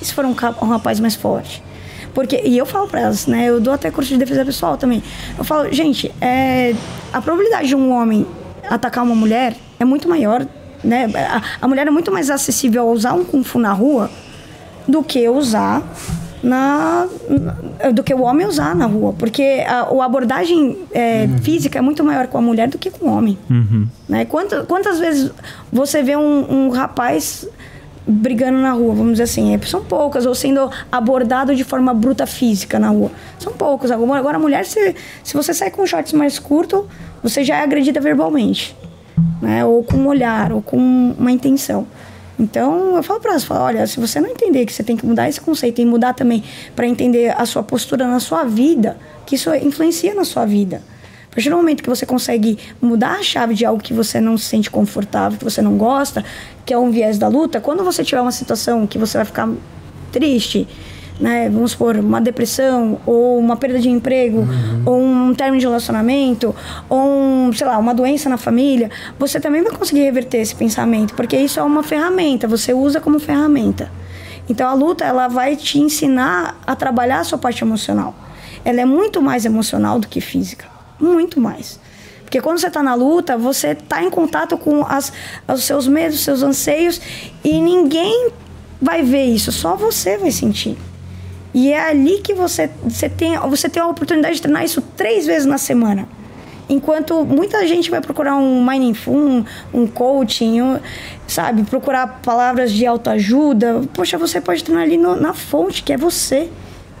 [0.00, 1.60] E se for um, um rapaz mais forte?
[2.14, 3.48] Porque, e eu falo para elas, né?
[3.48, 5.02] Eu dou até curso de defesa pessoal também.
[5.36, 6.72] Eu falo, gente, é,
[7.12, 8.24] a probabilidade de um homem
[8.70, 10.46] atacar uma mulher é muito maior,
[10.84, 11.10] né?
[11.16, 14.08] A, a mulher é muito mais acessível a usar um kung fu na rua
[14.86, 15.82] do que usar
[16.42, 21.38] na, na, do que o homem usar na rua, porque a, a abordagem é, uhum.
[21.38, 23.38] física é muito maior com a mulher do que com o homem.
[23.48, 23.86] Uhum.
[24.08, 24.24] Né?
[24.24, 25.30] Quantas, quantas vezes
[25.72, 27.46] você vê um, um, rapaz
[28.04, 32.26] brigando na rua, vamos dizer assim, é, são poucas, ou sendo abordado de forma bruta
[32.26, 33.90] física na rua, são poucos.
[33.92, 36.88] Agora a mulher, se, se você sai com shorts mais curto,
[37.22, 38.76] você já é agredida verbalmente,
[39.40, 39.64] né?
[39.64, 40.76] ou com um olhar, ou com
[41.16, 41.86] uma intenção.
[42.38, 45.06] Então, eu falo para elas, falo, olha, se você não entender que você tem que
[45.06, 46.42] mudar esse conceito e mudar também
[46.74, 48.96] para entender a sua postura na sua vida,
[49.26, 50.82] que isso influencia na sua vida.
[51.30, 54.36] A partir do momento que você consegue mudar a chave de algo que você não
[54.36, 56.24] se sente confortável, que você não gosta,
[56.64, 59.48] que é um viés da luta, quando você tiver uma situação que você vai ficar
[60.10, 60.68] triste,
[61.22, 64.82] né, vamos supor, uma depressão, ou uma perda de emprego, uhum.
[64.84, 66.52] ou um término de relacionamento,
[66.88, 71.14] ou, um, sei lá, uma doença na família, você também vai conseguir reverter esse pensamento,
[71.14, 73.88] porque isso é uma ferramenta, você usa como ferramenta.
[74.48, 78.16] Então a luta, ela vai te ensinar a trabalhar a sua parte emocional.
[78.64, 80.66] ela é muito mais emocional do que física.
[80.98, 81.78] Muito mais.
[82.24, 85.12] Porque quando você está na luta, você está em contato com as,
[85.46, 87.00] os seus medos, os seus anseios,
[87.44, 88.30] e ninguém
[88.80, 90.76] vai ver isso, só você vai sentir.
[91.54, 95.26] E é ali que você, você, tem, você tem a oportunidade de treinar isso três
[95.26, 96.08] vezes na semana.
[96.68, 100.80] Enquanto muita gente vai procurar um mindful, um, um coaching, um,
[101.26, 105.96] sabe, procurar palavras de autoajuda, poxa, você pode treinar ali no, na fonte, que é
[105.98, 106.48] você,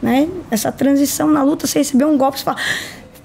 [0.02, 0.28] né?
[0.50, 2.58] Essa transição na luta, você recebeu um golpe, você fala,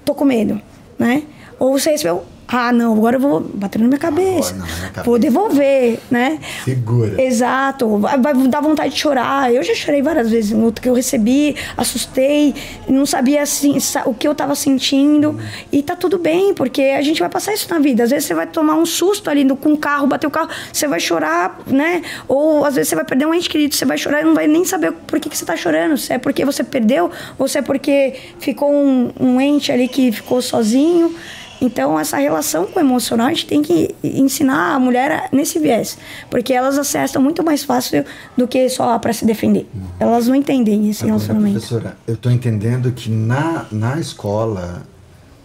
[0.04, 0.58] tô com medo,
[0.98, 1.24] né?
[1.58, 4.54] Ou você recebeu ah, não, agora eu vou bater na minha cabeça.
[4.54, 5.02] Agora, não, minha cabeça.
[5.04, 6.38] Vou devolver, né?
[6.64, 7.22] Segura.
[7.22, 7.98] Exato.
[7.98, 9.52] Vai, vai, dar vontade de chorar.
[9.52, 12.54] Eu já chorei várias vezes no que eu recebi, assustei,
[12.88, 13.76] não sabia assim,
[14.06, 15.32] o que eu tava sentindo.
[15.32, 15.38] Hum.
[15.70, 18.04] E tá tudo bem, porque a gente vai passar isso na vida.
[18.04, 20.88] Às vezes você vai tomar um susto ali com o carro, bater o carro, você
[20.88, 22.00] vai chorar, né?
[22.26, 24.46] Ou às vezes você vai perder um ente querido, você vai chorar e não vai
[24.46, 25.98] nem saber por que, que você tá chorando.
[25.98, 30.10] Se é porque você perdeu, ou se é porque ficou um, um ente ali que
[30.10, 31.14] ficou sozinho.
[31.60, 35.98] Então, essa relação com o emocional, a gente tem que ensinar a mulher nesse viés.
[36.30, 38.04] Porque elas acessam muito mais fácil
[38.36, 39.68] do que só para se defender.
[39.98, 41.58] Elas não entendem esse Agora, relacionamento.
[41.58, 44.82] Professora, eu estou entendendo que na, na escola,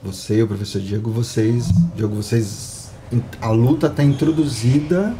[0.04, 2.92] você e o professor Diego, vocês, Diego, vocês,
[3.42, 5.16] a luta está introduzida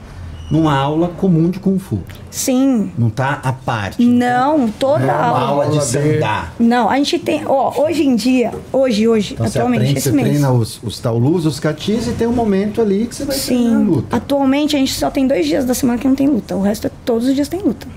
[0.50, 2.00] numa aula comum de Kung Fu.
[2.30, 2.92] Sim.
[2.98, 4.04] Não tá à parte.
[4.04, 5.40] Não, toda não é aula.
[5.40, 6.54] aula de sandar.
[6.60, 10.10] Não, a gente tem, ó, hoje em dia, hoje, hoje, então, atualmente, você aprende, esse
[10.10, 10.28] você mês.
[10.30, 13.56] treina os, os taulus, os catis e tem um momento ali que você vai Sim.
[13.56, 14.16] treinar a luta.
[14.18, 16.56] Atualmente a gente só tem dois dias da semana que não tem luta.
[16.56, 17.88] O resto é todos os dias tem luta.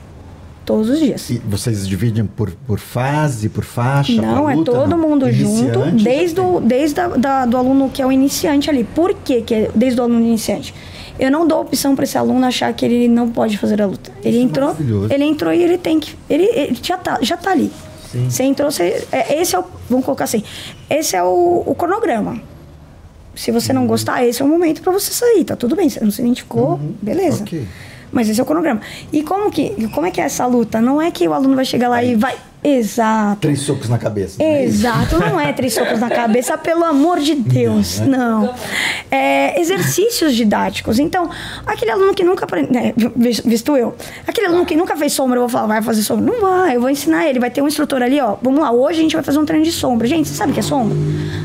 [0.64, 1.31] Todos os dias.
[1.31, 4.20] E vocês dividem por, por fase, por faixa?
[4.20, 4.98] Não, luta, é todo não?
[4.98, 8.82] mundo Iniciante, junto, desde, o, desde a, da, do aluno que é o iniciante ali.
[8.82, 10.74] Por que, que é desde o aluno iniciante?
[11.19, 14.11] Eu não dou opção para esse aluno achar que ele não pode fazer a luta.
[14.23, 14.77] Ele Isso é entrou,
[15.11, 17.71] ele entrou e ele tem que, ele, ele já tá, já tá ali.
[18.13, 18.29] Sim.
[18.31, 20.43] Você entrou, você, é, esse é o, vamos colocar assim,
[20.89, 22.41] esse é o, o cronograma.
[23.35, 25.89] Se você não gostar, esse é o momento para você sair, tá tudo bem.
[25.91, 26.95] Você não se identificou, Uhum.
[27.03, 27.43] beleza.
[27.43, 27.67] Ok.
[28.11, 28.81] Mas esse é o cronograma.
[29.13, 30.81] E como que, como é que é essa luta?
[30.81, 32.35] Não é que o aluno vai chegar lá e vai,
[32.69, 33.41] exato.
[33.41, 34.37] Três socos na cabeça.
[34.39, 34.65] não é?
[34.65, 38.17] Exato, não é três socos na cabeça, pelo amor de Deus, né?
[38.17, 38.55] não.
[39.11, 40.99] É, exercícios didáticos.
[40.99, 41.31] Então,
[41.65, 43.95] aquele aluno que nunca aprende, né, vis- visto eu,
[44.27, 46.25] aquele aluno que nunca fez sombra, eu vou falar, vai fazer sombra?
[46.33, 48.37] Não vai, eu vou ensinar ele, vai ter um instrutor ali, ó.
[48.43, 50.07] Vamos lá, hoje a gente vai fazer um treino de sombra.
[50.07, 50.97] Gente, você sabe o que é sombra?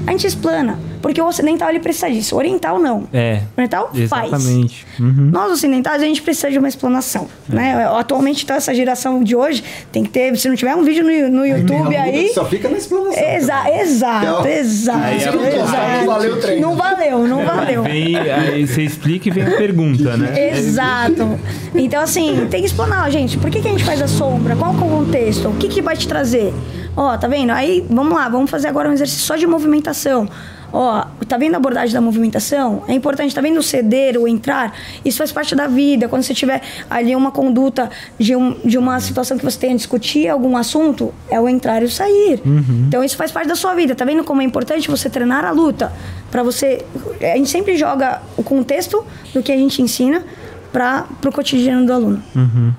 [0.07, 3.07] A gente explana, porque o ocidental ele precisa disso, o oriental não.
[3.13, 3.41] É.
[3.55, 4.33] O oriental faz.
[4.33, 4.85] Exatamente.
[4.99, 5.29] Uhum.
[5.31, 7.85] Nós ocidentais a gente precisa de uma explanação, né?
[7.97, 11.39] Atualmente então essa geração de hoje tem que ter, se não tiver um vídeo no,
[11.39, 13.23] no YouTube aí, Só fica na explanação.
[13.23, 15.97] Exa exato, Então, exato, aí é exato.
[15.97, 16.61] não valeu o treino.
[16.61, 17.83] Não valeu, não valeu.
[17.83, 20.31] Vem, aí você explica e vem a pergunta, né?
[20.51, 21.39] Exato.
[21.73, 23.37] Então, assim, tem que explanar, gente.
[23.37, 24.55] Por que, que a gente faz a sombra?
[24.55, 25.49] Qual é o contexto?
[25.49, 26.53] O que, que vai te trazer?
[26.95, 27.51] Ó, tá vendo?
[27.51, 30.27] Aí, vamos lá, vamos fazer agora um exercício só de movimentação.
[30.73, 32.83] Ó, tá vendo a abordagem da movimentação?
[32.87, 34.73] É importante, tá vendo o ceder, o entrar?
[35.03, 36.07] Isso faz parte da vida.
[36.07, 39.75] Quando você tiver ali uma conduta de, um, de uma situação que você tenha a
[39.75, 42.41] discutir algum assunto, é o entrar e o sair.
[42.87, 43.95] Então isso faz parte da sua vida.
[43.95, 45.91] Tá vendo como é importante você treinar a luta?
[46.29, 46.85] Para você.
[47.21, 49.03] A gente sempre joga o contexto
[49.33, 50.23] do que a gente ensina
[50.71, 52.23] para o cotidiano do aluno.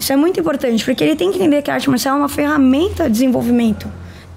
[0.01, 2.29] Isso é muito importante, porque ele tem que entender que a arte marcial é uma
[2.29, 3.87] ferramenta de desenvolvimento,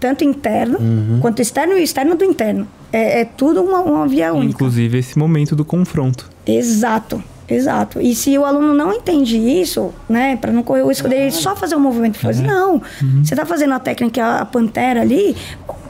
[0.06, 0.78] tanto interno
[1.20, 2.68] quanto externo e externo do interno.
[2.94, 4.52] É, é tudo uma, uma via única.
[4.52, 6.30] Inclusive esse momento do confronto.
[6.46, 8.00] Exato, exato.
[8.00, 11.56] E se o aluno não entende isso, né, para não correr o risco dele só
[11.56, 12.80] fazer um movimento faz, não.
[13.24, 15.36] Você tá fazendo a técnica a pantera ali,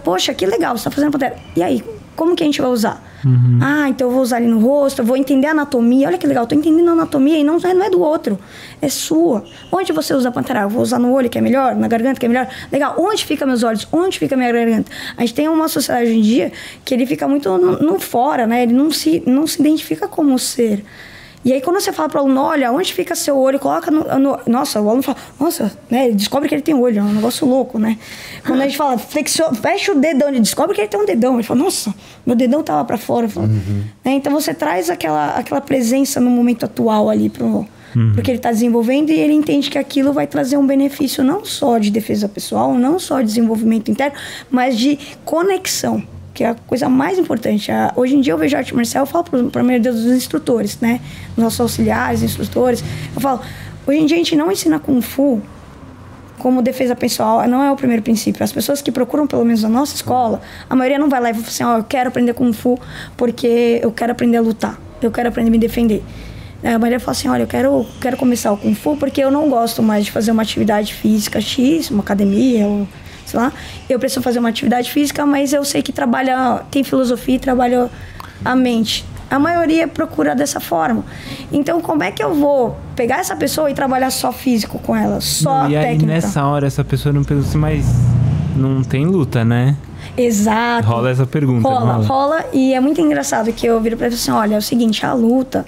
[0.01, 1.35] poxa, que legal, você tá fazendo a pantera.
[1.57, 1.83] E aí,
[2.15, 3.03] como que a gente vai usar?
[3.61, 6.07] Ah, então eu vou usar ali no rosto, eu vou entender a anatomia.
[6.07, 8.37] Olha que legal, eu tô entendendo a anatomia e não, não é do outro,
[8.81, 9.43] é sua.
[9.71, 10.61] Onde você usa a pantera?
[10.61, 12.47] Eu vou usar no olho, que é melhor, na garganta, que é melhor.
[12.71, 13.87] Legal, onde fica meus olhos?
[13.91, 14.91] Onde fica minha garganta?
[15.17, 16.51] A gente tem uma sociedade hoje em dia
[16.83, 18.63] que ele fica muito no, no fora, né?
[18.63, 20.83] Ele não se, não se identifica como ser.
[21.45, 24.03] E aí, quando você fala para o aluno, olha, onde fica seu olho, coloca no,
[24.17, 26.07] no- Nossa, o aluno fala, nossa, né?
[26.07, 27.99] Ele descobre que ele tem olho, é um negócio louco, né?
[28.47, 31.35] Quando a gente fala, flexiona, fecha o dedão, ele descobre que ele tem um dedão.
[31.35, 31.93] Ele fala, nossa,
[32.25, 33.29] meu dedão tava para fora.
[33.29, 33.45] Falo,
[34.03, 34.13] né?
[34.13, 37.67] Então você traz aquela, aquela presença no momento atual ali pro.
[38.13, 41.77] Porque ele está desenvolvendo e ele entende que aquilo vai trazer um benefício não só
[41.77, 44.17] de defesa pessoal, não só de desenvolvimento interno,
[44.51, 46.03] mas de conexão
[46.35, 47.71] que é a coisa mais importante.
[47.71, 50.77] A- hoje em dia eu vejo arte marcial, eu falo para meu Deus dos instrutores,
[50.81, 50.99] né?
[51.35, 52.83] Nossos auxiliares, instrutores.
[53.15, 53.39] Eu falo,
[53.87, 55.41] hoje em dia a gente não ensina Kung Fu
[56.37, 58.43] como defesa pessoal, não é o primeiro princípio.
[58.43, 61.33] As pessoas que procuram, pelo menos na nossa escola, a maioria não vai lá e
[61.33, 62.77] fala assim, ó, eu quero aprender Kung Fu
[63.17, 66.03] porque eu quero aprender a lutar, eu quero aprender a me defender.
[66.63, 69.49] A maioria fala assim, olha, eu quero, quero começar o Kung Fu porque eu não
[69.49, 72.87] gosto mais de fazer uma atividade física X, uma academia, ou
[73.25, 73.51] sei lá,
[73.89, 77.89] eu preciso fazer uma atividade física, mas eu sei que trabalha, tem filosofia e trabalha
[78.43, 79.05] a mente.
[79.29, 81.03] A maioria procura dessa forma.
[81.51, 85.19] Então, como é que eu vou pegar essa pessoa e trabalhar só físico com ela,
[85.19, 86.05] só Não, e aí técnica?
[86.05, 87.85] nessa hora essa pessoa não pensa assim, mas
[88.55, 89.75] não tem luta, né?
[90.15, 90.87] Exato.
[90.87, 91.67] Rola essa pergunta.
[91.67, 92.05] Rola, rola?
[92.05, 95.05] rola, e é muito engraçado que eu viro pra ele assim, olha, é o seguinte,
[95.05, 95.65] a luta,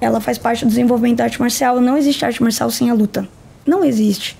[0.00, 3.28] ela faz parte do desenvolvimento da arte marcial, não existe arte marcial sem a luta.
[3.66, 4.38] Não existe.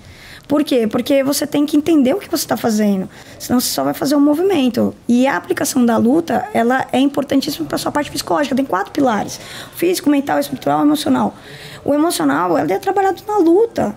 [0.51, 0.85] Por quê?
[0.89, 3.09] Porque você tem que entender o que você está fazendo,
[3.39, 4.93] senão você só vai fazer um movimento.
[5.07, 8.57] E a aplicação da luta, ela é importantíssima para sua parte psicológica.
[8.57, 9.39] Tem quatro pilares:
[9.77, 11.37] físico, mental, espiritual e emocional.
[11.85, 13.95] O emocional, ele é trabalhado na luta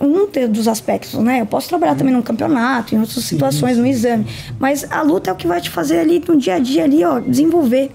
[0.00, 1.40] um dos aspectos, né?
[1.40, 4.26] Eu posso trabalhar também num campeonato, em outras situações, no exame.
[4.58, 7.04] Mas a luta é o que vai te fazer ali no dia a dia ali,
[7.04, 7.92] ó, desenvolver.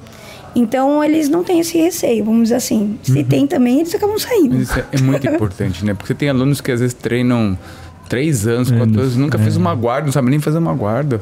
[0.56, 2.98] Então eles não têm esse receio, vamos dizer assim.
[3.04, 4.56] Se tem também, eles acabam saindo.
[4.58, 5.94] Isso é, é muito importante, né?
[5.94, 7.58] Porque tem alunos que às vezes treinam
[8.08, 11.20] três anos, quatro anos, nunca fez uma guarda, não sabe nem fazer uma guarda.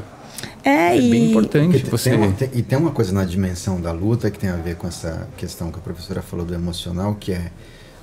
[0.64, 2.10] É, É e bem importante Porque você.
[2.12, 4.76] tem uma- tem- e tem uma coisa na dimensão da luta que tem a ver
[4.76, 7.52] com essa questão que a professora falou do emocional, que é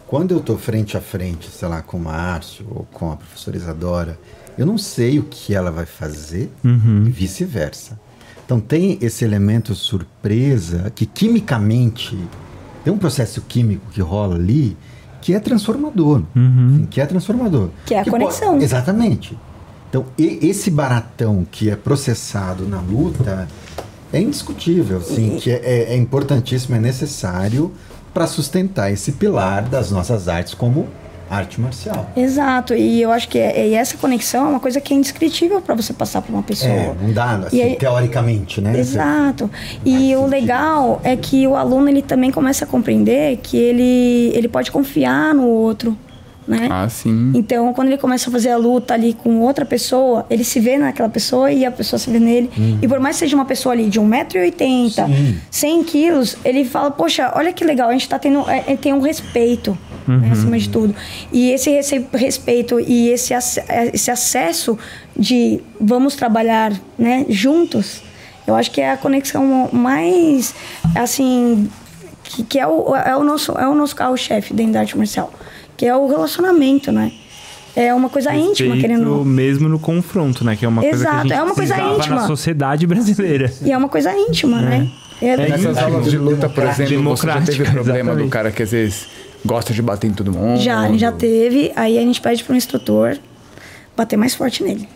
[0.07, 3.57] quando eu estou frente a frente, sei lá, com o Márcio ou com a professora
[3.57, 4.19] Isadora,
[4.59, 6.51] eu não sei o que ela vai fazer
[7.07, 7.99] e vice-versa.
[8.51, 12.19] Então tem esse elemento surpresa que quimicamente
[12.83, 14.77] tem um processo químico que rola ali
[15.21, 17.69] que é transformador, Assim, que é transformador.
[17.87, 18.61] Que é a po- conexão.
[18.61, 19.39] Exatamente.
[19.89, 23.47] Então, e- esse baratão que é processado na luta
[24.13, 27.71] é indiscutível, assim, que é, é- é importantíssimo, é necessário
[28.13, 30.89] para sustentar esse pilar das nossas artes como
[31.31, 32.11] arte marcial.
[32.17, 35.61] Exato, e eu acho que é- e essa conexão é uma coisa que é indescritível
[35.63, 36.71] para você passar para uma pessoa.
[36.73, 38.77] É, não dá, assim, E teoricamente, né?
[38.79, 39.49] Exato.
[39.85, 40.27] E o sentido.
[40.27, 45.33] legal é que o aluno ele também começa a compreender que ele, ele pode confiar
[45.35, 45.97] no outro,
[46.49, 46.67] né?
[46.69, 47.31] Ah, sim.
[47.35, 50.77] Então, quando ele começa a fazer a luta ali com outra pessoa, ele se vê
[50.79, 52.51] naquela pessoa e a pessoa se vê nele.
[52.83, 55.39] E por mais que seja uma pessoa ali de 1,80m, Sim.
[55.49, 58.93] 100 quilos, ele fala, poxa, olha que legal, a gente tá tendo, é, é, tem
[58.93, 59.79] um respeito,
[60.19, 60.95] né, acima de tudo.
[61.33, 61.71] E esse
[62.13, 64.79] respeito e esse, é, esse acesso
[65.17, 68.03] de vamos trabalhar, né, juntos,
[68.47, 70.55] eu acho que é a conexão mais,
[70.95, 71.69] assim,
[72.25, 75.33] que, que é, o, é o nosso, é o nosso carro-chefe dentro da arte marcial,
[75.77, 77.13] que é o relacionamento, né?
[77.77, 79.25] É uma coisa íntima, Respeito querendo...
[79.25, 80.57] mesmo no confronto, né?
[80.57, 82.17] Que é uma coisa que a Exato, gente é uma coisa íntima.
[82.17, 83.53] na sociedade brasileira.
[83.65, 84.89] E é uma coisa íntima, né?
[85.23, 85.81] É, Nessas íntimo.
[85.81, 88.31] aulas de luta, por exemplo, você já teve problema do exatamente.
[88.31, 89.07] cara que às vezes
[89.45, 90.61] gosta de bater em todo mundo?
[90.61, 91.73] Já, ele já teve.
[91.77, 93.19] Aí a gente pede pro instrutor
[93.97, 94.89] bater mais forte nele.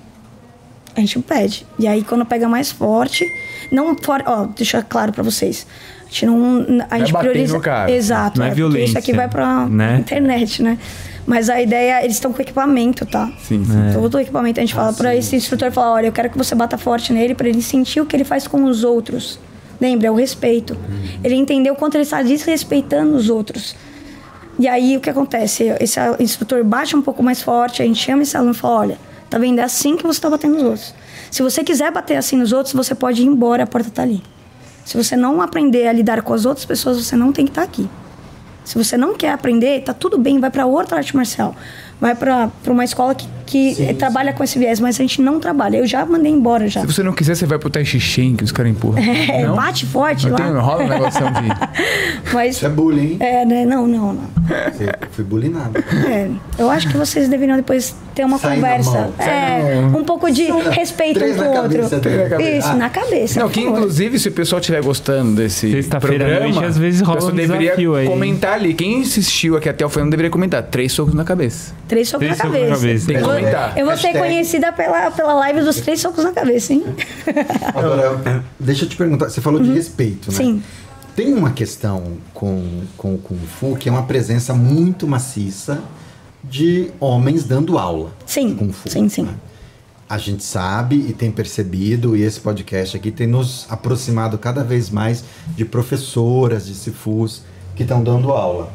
[0.96, 1.66] A gente pede.
[1.78, 3.26] E aí quando pega mais forte,
[3.70, 5.66] não for, ó, deixa claro pra vocês.
[6.02, 7.90] A gente não a gente bater prioriza cara.
[7.90, 9.98] Exato, Não é Isso violência, aqui vai pra né?
[9.98, 10.78] internet, né?
[11.26, 13.32] Mas a ideia, eles estão com equipamento, tá?
[13.42, 13.72] Sim, sim.
[13.94, 16.54] Todo o equipamento a gente fala pra esse instrutor falar, olha, eu quero que você
[16.54, 19.38] bata forte nele pra ele sentir o que ele faz com os outros.
[19.80, 20.76] Lembra, é o respeito.
[21.22, 23.74] Ele entendeu o quanto ele está desrespeitando os outros.
[24.58, 25.64] E aí o que acontece?
[25.80, 28.98] Esse instrutor bate um pouco mais forte, a gente chama esse aluno e fala, olha,
[29.28, 29.58] tá vendo?
[29.58, 30.94] É assim que você está batendo nos outros.
[31.30, 34.22] Se você quiser bater assim nos outros, você pode ir embora, a porta tá ali.
[34.84, 37.62] Se você não aprender a lidar com as outras pessoas, você não tem que estar
[37.62, 37.88] aqui.
[38.64, 41.54] Se você não quer aprender, tá tudo bem, vai para outra arte marcial.
[42.04, 45.40] Vai para uma escola que, que eh, trabalha com esse viés, mas a gente não
[45.40, 45.78] trabalha.
[45.78, 46.82] Eu já mandei embora já.
[46.82, 49.02] Se você não quiser, você vai pro Tai Chi que os caras empurram.
[49.02, 49.56] É, não?
[49.56, 50.44] bate forte Não lá.
[50.44, 51.48] tem, rola um negócio de...
[52.34, 53.16] Mas Isso é bullying, hein?
[53.20, 53.64] é, né?
[53.64, 54.22] Não, não, não.
[54.70, 55.78] Você foi bullyingado.
[56.06, 56.28] É,
[56.58, 59.10] eu acho que vocês deveriam depois ter uma Sair na conversa.
[59.18, 61.88] É, um pouco de respeito um com na o outro.
[61.88, 62.42] cabeça.
[62.58, 62.74] Isso, Ah.
[62.74, 63.40] na cabeça.
[63.40, 67.34] Não, que inclusive, se o pessoal estiver gostando desse programa, noite, às vezes rola um
[67.34, 68.06] deveria aí.
[68.06, 68.74] comentar ali.
[68.74, 70.62] Quem assistiu aqui até o final deveria comentar.
[70.62, 71.72] Três socos na cabeça.
[71.94, 72.80] Três socos Três na socos na cabeça.
[72.82, 73.06] cabeça.
[73.06, 73.82] Tem que Eu.
[73.82, 76.84] Eu vou ser conhecida pela, pela live dos três socos na cabeça, hein?
[77.72, 80.36] Agora, deixa eu te perguntar, você falou de respeito, né?
[80.36, 80.62] Sim.
[81.14, 85.80] Tem uma questão com, com o Kung Fu que é uma presença muito maciça
[86.42, 88.10] de homens dando aula.
[88.26, 89.22] Sim, Kung Fu, sim, sim.
[89.22, 89.34] né?
[90.10, 94.90] A gente sabe e tem percebido, e esse podcast aqui tem nos aproximado cada vez
[94.90, 95.22] mais
[95.56, 97.42] de professoras de Sifus
[97.76, 98.72] que estão dando aula.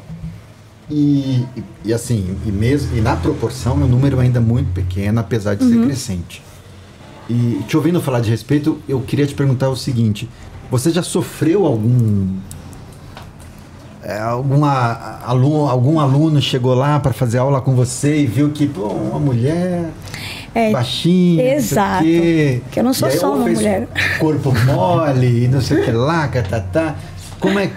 [0.90, 5.20] E, e, e assim, e mesmo e na proporção é um número ainda muito pequeno,
[5.20, 6.42] apesar de ser crescente.
[7.30, 10.28] E te ouvindo falar de respeito, eu queria te perguntar o seguinte:
[10.72, 12.28] você já sofreu algum
[14.04, 18.66] é, alguma aluno, algum aluno chegou lá para fazer aula com você e viu que
[18.68, 19.92] pô, uma mulher
[20.56, 22.04] É, baixinha, exato.
[22.04, 22.62] o.
[22.72, 23.88] Que eu não sou só uma mulher.
[24.20, 26.96] Corpo mole, e não sei o que lá, catatá.
[27.40, 27.74] Como é que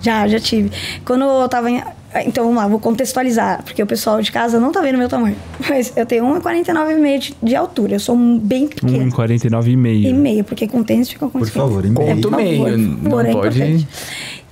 [0.00, 0.70] Já, já tive.
[1.04, 1.82] Quando eu tava em-
[2.26, 5.36] Então vamos lá, vou contextualizar, porque o pessoal de casa não tá vendo meu tamanho.
[5.68, 9.10] Mas eu tenho 1,49,5 de, de altura, eu sou um bem pequeno.
[9.12, 10.04] 1,49,5.
[10.04, 12.30] E meio, porque com tênis fica com Por favor, em É, meio.
[12.30, 13.88] meio, favor, não favor, é pode-.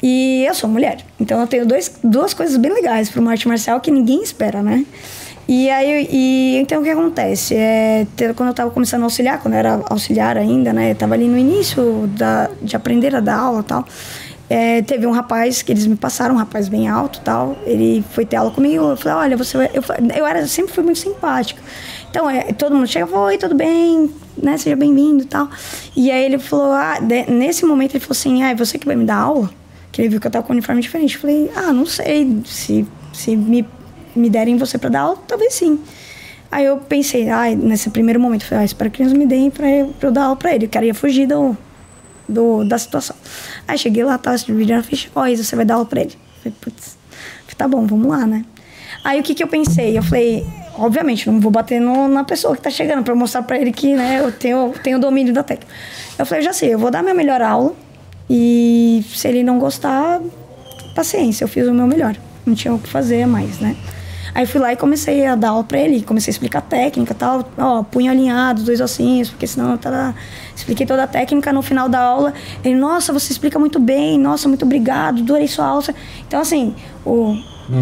[0.00, 3.48] E eu sou mulher, então eu tenho dois, duas coisas bem legais para uma arte
[3.48, 4.86] marcial que ninguém espera, né?
[5.48, 7.54] E aí, e, então o que acontece?
[7.54, 8.06] É,
[8.36, 10.92] quando eu estava começando a auxiliar, quando eu era auxiliar ainda, né?
[10.92, 13.84] Tava ali no início da, de aprender a dar aula e tal.
[14.50, 17.56] É, teve um rapaz que eles me passaram, um rapaz bem alto tal.
[17.66, 18.82] Ele foi ter aula comigo.
[18.84, 19.70] Eu falei, olha, você vai.
[19.74, 19.82] Eu,
[20.16, 21.60] eu era, sempre fui muito simpática.
[22.10, 24.10] Então, é, todo mundo chega, oi, tudo bem,
[24.42, 24.56] né?
[24.56, 25.48] Seja bem-vindo tal.
[25.94, 28.86] E aí ele falou, ah, de- nesse momento ele falou assim, ah, é você que
[28.86, 29.50] vai me dar aula?
[29.92, 31.16] Que ele viu que eu tava com um uniforme diferente.
[31.16, 33.66] Eu falei, ah, não sei, se, se me,
[34.16, 35.78] me derem você pra dar aula, talvez sim.
[36.50, 39.50] Aí eu pensei, ah, nesse primeiro momento, eu falei, ah, espero que eles me deem
[39.50, 40.64] pra eu, eu dar aula pra ele.
[40.64, 41.54] Eu queria fugir do,
[42.28, 43.16] do, da situação.
[43.66, 46.12] Aí cheguei lá, tava dividindo a ficha, ó, Isa, você vai dar aula pra ele.
[46.12, 46.96] Eu falei, putz,
[47.56, 48.44] tá bom, vamos lá, né?
[49.04, 49.96] Aí o que que eu pensei?
[49.98, 50.46] Eu falei,
[50.76, 53.94] obviamente, não vou bater no- na pessoa que tá chegando pra mostrar pra ele que,
[53.94, 55.72] né, eu tenho, tenho domínio da técnica.
[56.18, 57.74] Eu falei, já sei, eu vou dar minha melhor aula
[58.30, 60.20] e se ele não gostar,
[60.94, 62.16] paciência, eu fiz o meu melhor.
[62.46, 63.76] Não tinha o que fazer mais, né?
[64.38, 67.12] Aí fui lá e comecei a dar aula pra ele, comecei a explicar a técnica
[67.12, 67.44] e tal.
[67.58, 70.14] Ó, punho alinhado, dois ossinhos, porque senão eu tava...
[70.54, 72.32] Expliquei toda a técnica no final da aula.
[72.62, 75.82] Ele, nossa, você explica muito bem, nossa, muito obrigado, adorei sua aula.
[76.24, 76.72] Então, assim,
[77.04, 77.36] o,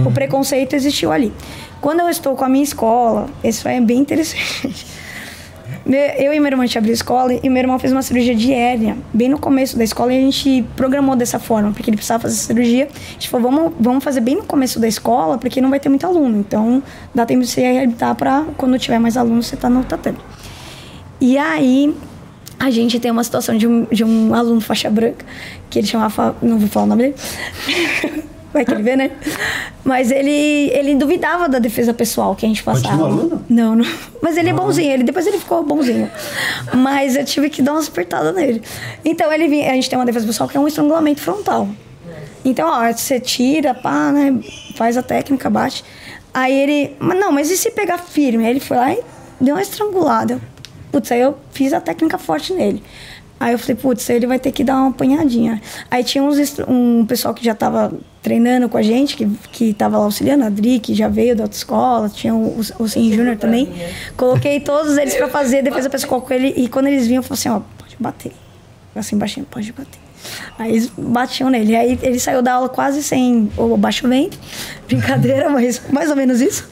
[0.06, 1.30] o preconceito existiu ali.
[1.78, 4.86] Quando eu estou com a minha escola, isso é bem interessante.
[5.86, 8.34] Me- Eu e meu irmão a gente abriu escola e meu irmão fez uma cirurgia
[8.34, 11.96] de hérnia bem no começo da escola e a gente programou dessa forma, porque ele
[11.96, 12.88] precisava fazer cirurgia.
[12.92, 15.88] A gente falou, vamos, vamos fazer bem no começo da escola, porque não vai ter
[15.88, 16.38] muito aluno.
[16.40, 16.82] Então
[17.14, 20.18] dá tempo de você reabilitar para quando tiver mais alunos você tá no tatame.
[21.20, 21.94] E aí
[22.58, 25.24] a gente tem uma situação de um, de um aluno faixa branca,
[25.70, 26.34] que ele chamava.
[26.42, 27.14] Não vou falar o nome dele.
[28.56, 29.10] Vai que ele vê, né?
[29.84, 32.88] Mas ele, ele duvidava da defesa pessoal que a gente passava.
[32.88, 33.44] Continua aluno?
[33.50, 33.84] Não, não.
[34.22, 36.10] Mas ele é bonzinho, ele, depois ele ficou bonzinho.
[36.74, 38.62] Mas eu tive que dar umas apertadas nele.
[39.04, 41.68] Então ele vinha, a gente tem uma defesa pessoal que é um estrangulamento frontal.
[42.46, 44.40] Então, ó, você tira, pá, né?
[44.74, 45.84] Faz a técnica, bate.
[46.32, 46.96] Aí ele.
[46.98, 48.46] Mas não, mas e se pegar firme?
[48.46, 49.00] Aí ele foi lá e
[49.38, 50.40] deu uma estrangulada.
[50.90, 52.82] Putz, aí eu fiz a técnica forte nele.
[53.38, 55.60] Aí eu falei, putz, ele vai ter que dar uma apanhadinha.
[55.90, 57.92] Aí tinha uns, um pessoal que já tava
[58.22, 61.44] treinando com a gente, que, que tava lá auxiliando, a Adri, que já veio da
[61.44, 63.68] autoescola, tinha o, o, o Sim Júnior também.
[64.16, 66.54] Coloquei todos eles pra fazer defesa pessoal com ele.
[66.56, 68.32] E quando eles vinham, eu falei assim, ó, pode bater.
[68.94, 70.05] Assim, baixinho, pode bater.
[70.58, 71.74] Aí batiam nele.
[71.76, 74.38] Aí ele saiu da aula quase sem o baixo ventre.
[74.86, 76.64] Brincadeira, mas mais ou menos isso.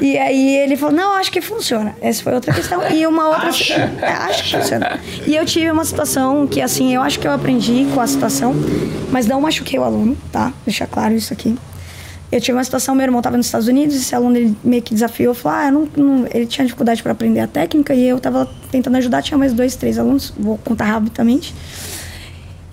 [0.00, 1.94] E aí ele falou, não, acho que funciona.
[2.00, 2.80] Essa foi outra questão.
[2.90, 3.48] E uma outra...
[3.48, 4.98] É, acho que funciona.
[5.26, 8.54] E eu tive uma situação que, assim, eu acho que eu aprendi com a situação,
[9.10, 10.52] mas não machuquei o aluno, tá?
[10.64, 11.56] Deixar claro isso aqui.
[12.30, 14.92] Eu tive uma situação, meu irmão estava nos Estados Unidos, esse aluno ele meio que
[14.92, 18.46] desafiou, falou, ah, não, não- ele tinha dificuldade para aprender a técnica e eu estava
[18.70, 21.54] tentando ajudar, tinha mais dois, três alunos, vou contar rapidamente.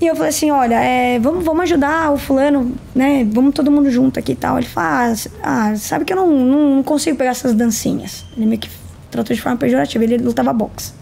[0.05, 3.27] E eu falei assim, olha, é, vamos, vamos ajudar o fulano, né?
[3.27, 4.55] Vamos todo mundo junto aqui e tal.
[4.59, 8.23] Ele falou, ah, ah, sabe que eu não, não consigo pegar essas dancinhas.
[8.37, 8.69] Ele meio que
[9.09, 10.93] tratou de forma pejorativa, ele lutava boxe.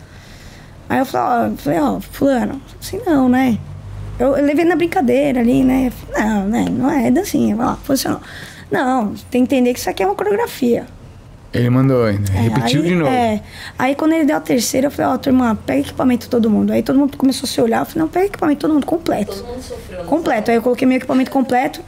[0.87, 3.57] Aí eu falei, ó, falei, ó, fulano, assim não, né?
[4.17, 5.91] Eu, eu levei na brincadeira ali, né?
[5.91, 6.65] Falei, Não, né?
[6.71, 8.21] Não é dancinha, vai lá, funcionou.
[8.71, 10.85] Não, tem que entender que isso aqui é uma coreografia.
[11.53, 12.31] Ele mandou ainda.
[12.33, 13.11] É, Repetiu aí, de novo.
[13.11, 13.41] É.
[13.77, 16.73] Aí quando ele deu a terceira, eu falei, ó, turma, pega equipamento todo mundo.
[16.73, 19.35] Aí todo mundo começou a se olhar, eu falei, não, pega equipamento todo mundo completo.
[19.35, 20.03] Todo mundo sofreu.
[20.05, 20.49] Completo.
[20.51, 21.81] Aí eu coloquei meu equipamento completo.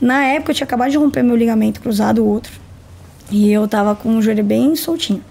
[0.00, 2.52] Na época eu tinha acabado de romper meu ligamento cruzado, o outro.
[3.30, 5.22] E eu tava com o joelho bem soltinho.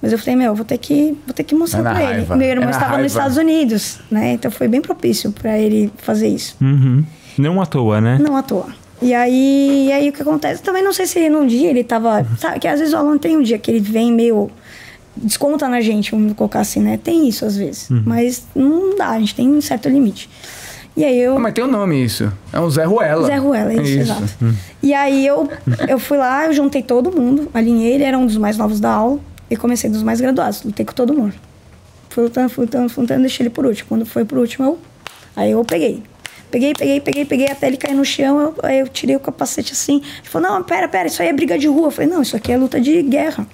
[0.00, 2.12] Mas eu falei, meu, vou ter que, vou ter que mostrar É pra ele.
[2.14, 2.36] raiva.
[2.36, 3.02] Meu irmão É estava raiva.
[3.02, 4.32] nos Estados Unidos, né?
[4.32, 6.56] Então foi bem propício pra ele fazer isso.
[6.60, 7.04] Uhum.
[7.36, 8.18] Não à toa, né?
[8.20, 8.66] Não à toa.
[9.00, 10.62] E aí, e aí o que acontece?
[10.62, 12.26] Também não sei se num dia ele tava.
[12.38, 14.50] Sabe, que às vezes o aluno tem um dia que ele vem meio.
[15.16, 16.98] Desconta na gente, vamos colocar assim, né?
[17.02, 17.88] Tem isso às vezes.
[17.90, 20.28] Mas não dá, a gente tem um certo limite.
[20.96, 21.36] E aí eu.
[21.36, 22.32] Ah, mas tem um nome isso.
[22.52, 23.26] É um Zé Ruela.
[23.26, 23.98] Zé Ruela, isso, Isso.
[24.00, 24.54] exato.
[24.82, 25.48] E aí eu,
[25.88, 28.90] eu fui lá, eu juntei todo mundo, alinhei, ele era um dos mais novos da
[28.90, 31.34] aula, e comecei dos mais graduados, lutei com todo mundo.
[32.10, 33.88] Fui lutando, fui lutando, fui lutando, deixei ele por último.
[33.88, 34.78] Quando foi por último, eu,
[35.36, 36.02] aí eu peguei.
[36.50, 39.72] Peguei, peguei, peguei, peguei, até ele cair no chão, eu, aí eu tirei o capacete
[39.72, 39.96] assim.
[39.96, 41.88] Ele falou, não, pera, pera, isso aí é briga de rua.
[41.88, 43.46] Eu falei, não, isso aqui é luta de guerra.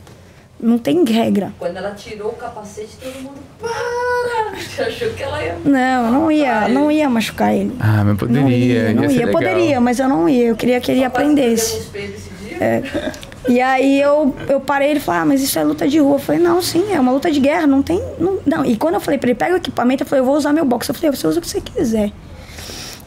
[0.60, 1.52] Não tem regra.
[1.58, 4.54] Quando ela tirou o capacete, todo mundo para!
[4.58, 5.58] Você achou que ela ia.
[5.64, 7.76] Não, eu não ia, não ia machucar ele.
[7.80, 8.42] Ah, mas poderia.
[8.42, 9.08] não ia, não ia.
[9.08, 9.26] ser ia.
[9.26, 9.42] legal.
[9.42, 10.46] Poderia, mas eu não ia.
[10.46, 11.72] Eu queria que ele Só aprendesse.
[11.72, 12.64] perdeu um espelho esse dia.
[12.64, 13.12] É.
[13.46, 16.14] E aí eu, eu parei ele falou, ah, mas isso é luta de rua.
[16.14, 18.02] Eu falei, não, sim, é uma luta de guerra, não tem.
[18.18, 18.64] Não, não.
[18.64, 20.64] E quando eu falei pra ele, pega o equipamento, eu falei, eu vou usar meu
[20.64, 20.88] box.
[20.88, 22.10] Eu falei, você usa o que você quiser.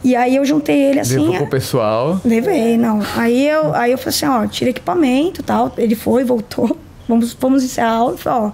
[0.04, 1.18] E aí eu juntei ele assim.
[1.18, 2.22] Levou pro pessoal.
[2.24, 3.02] Levei, não.
[3.16, 5.74] Aí eu, aí eu falei assim, ó, tira equipamento e tal.
[5.78, 6.78] Ele foi, voltou.
[7.08, 8.12] Vamos, vamos encerrar a aula.
[8.14, 8.52] Eu falei, ó,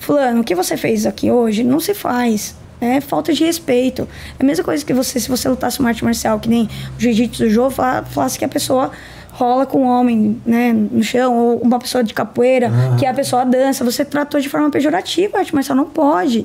[0.00, 2.56] fulano, o que você fez aqui hoje não se faz.
[2.80, 4.08] É falta de respeito.
[4.38, 6.68] É a mesma coisa que você, se você lutasse uma arte marcial, que nem o
[7.00, 8.90] jiu-jitsu do jogo, fala- falasse que a pessoa
[9.32, 13.44] rola com um homem, né, no chão, ou uma pessoa de capoeira, que a pessoa
[13.44, 13.84] dança.
[13.84, 16.44] Você tratou de forma pejorativa a arte marcial, não pode.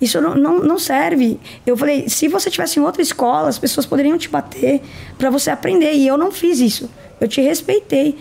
[0.00, 1.40] Isso não, não, não serve.
[1.66, 4.80] Eu falei, se você tivesse em outra escola, as pessoas poderiam te bater
[5.16, 5.92] para você aprender.
[5.92, 6.88] E eu não fiz isso.
[7.20, 8.16] Eu te respeitei.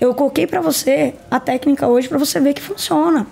[0.00, 3.26] Eu coloquei para você a técnica hoje para você ver que funciona.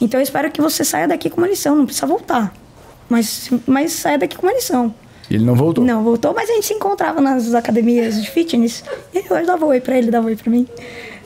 [0.00, 2.52] Então eu espero que você saia daqui com uma lição, não precisa voltar.
[3.08, 4.94] Mas, mas saia daqui com uma lição.
[5.30, 5.84] E ele não voltou.
[5.84, 8.82] Não, voltou, mas a gente se encontrava nas academias de fitness.
[9.14, 10.66] E eu dava oi pra ele, dava oi pra mim.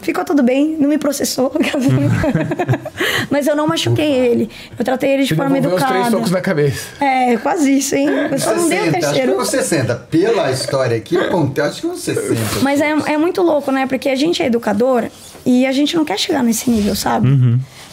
[0.02, 1.52] Ficou tudo bem, não me processou.
[3.30, 4.50] mas eu não machuquei ele.
[4.78, 6.16] Eu tratei ele de Você forma devolveu os três educada.
[6.16, 6.86] socos na cabeça.
[7.00, 8.08] É, quase isso, hein?
[8.30, 9.40] Eu só não dei o 60, acho que terceiro.
[9.40, 9.94] uns 60.
[10.10, 12.34] Pela história aqui, eu contei, acho que uns 60.
[12.62, 13.86] Mas é, é muito louco, né?
[13.86, 15.10] Porque a gente é educadora
[15.46, 17.28] e a gente não quer chegar nesse nível, sabe?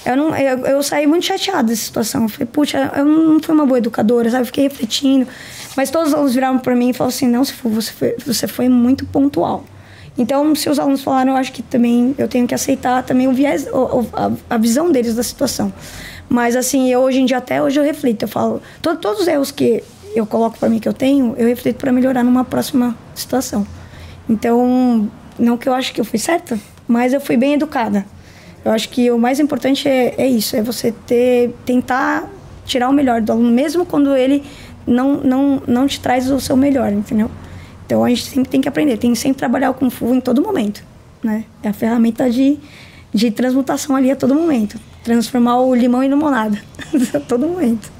[0.05, 2.23] Eu, não, eu, eu saí muito chateada dessa situação.
[2.23, 4.41] Eu falei, putz, eu não fui uma boa educadora, sabe?
[4.41, 5.27] Eu fiquei refletindo.
[5.75, 8.47] Mas todos os alunos viraram pra mim e falaram assim: não, você você foi, você
[8.47, 9.63] foi muito pontual.
[10.17, 13.33] Então, se os alunos falaram, eu acho que também eu tenho que aceitar também o
[13.33, 15.71] viés, o- a, a visão deles da situação.
[16.27, 18.23] Mas, assim, eu, hoje em dia, até hoje eu reflito.
[18.23, 19.83] Eu falo, to- todos os erros que
[20.15, 23.65] eu coloco pra mim que eu tenho, eu reflito pra melhorar numa próxima situação.
[24.29, 28.05] Então, não que eu acho que eu fui certa, mas eu fui bem educada.
[28.63, 32.29] Eu acho que o mais importante é, é isso, é você ter, tentar
[32.65, 34.43] tirar o melhor do aluno, mesmo quando ele
[34.85, 37.31] não, não, não te traz o seu melhor, entendeu?
[37.89, 40.21] Então a gente sempre tem que aprender, tem que sempre trabalhar o Kung Fu em
[40.21, 40.83] todo momento,
[41.23, 41.43] né?
[41.63, 42.59] É a ferramenta de,
[43.11, 44.79] de transmutação ali a todo momento.
[45.03, 46.61] Transformar o limão em limonada
[47.11, 47.91] a todo momento.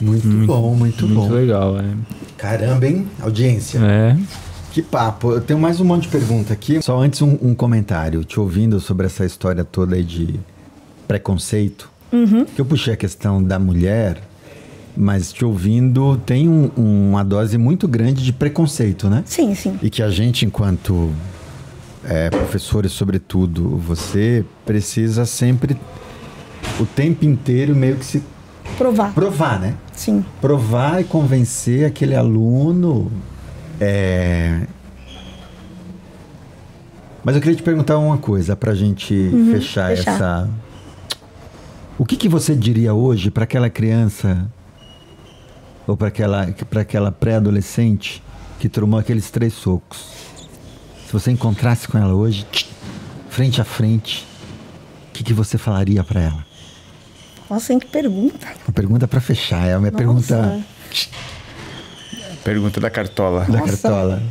[0.00, 1.34] Muito, bom, muito, Muito bom.
[1.34, 1.84] legal, é.
[2.38, 3.06] Caramba, hein?
[3.20, 3.78] Audiência.
[3.78, 4.16] É.
[4.72, 5.32] Que papo.
[5.32, 6.80] Eu tenho mais um monte de pergunta aqui.
[6.80, 8.24] Só antes um, um comentário.
[8.24, 10.40] Te ouvindo sobre essa história toda aí de
[11.06, 11.90] preconceito.
[12.54, 14.22] Que eu puxei a questão da mulher,
[14.96, 19.22] mas te ouvindo tem um- uma dose muito grande de preconceito, né?
[19.26, 19.78] Sim, sim.
[19.82, 21.10] E que a gente, enquanto
[22.04, 25.76] é, professores, sobretudo, você precisa sempre,
[26.80, 28.22] o tempo inteiro, meio que se
[28.76, 29.12] Provar.
[29.14, 29.74] provar, né?
[29.94, 30.24] Sim.
[30.40, 33.10] provar e convencer aquele aluno.
[33.80, 34.62] é,
[37.24, 39.14] Mas eu queria te perguntar uma coisa pra gente
[39.50, 40.12] fechar, Uhum, fechar.
[40.14, 40.50] essa.
[41.96, 44.50] O que, que você diria hoje para aquela criança
[45.86, 48.22] ou para aquela, para aquela pré-adolescente
[48.58, 49.98] que tomou aqueles três socos?
[51.06, 52.46] Se você encontrasse com ela hoje,
[53.28, 54.26] frente a frente,
[55.08, 56.46] o que, que você falaria para ela?
[57.50, 58.46] Nossa, hein, que pergunta.
[58.66, 60.64] Uma pergunta para fechar, é a minha pergunta Nossa.
[62.42, 63.44] Pergunta da cartola.
[63.44, 63.76] da Nossa.
[63.82, 64.22] cartola.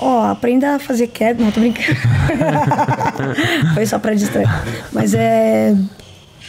[0.00, 1.42] Ó, aprenda a fazer queda.
[1.42, 1.98] Não, tô brincando.
[3.74, 4.48] Foi só pra distrair.
[4.92, 5.74] Mas é.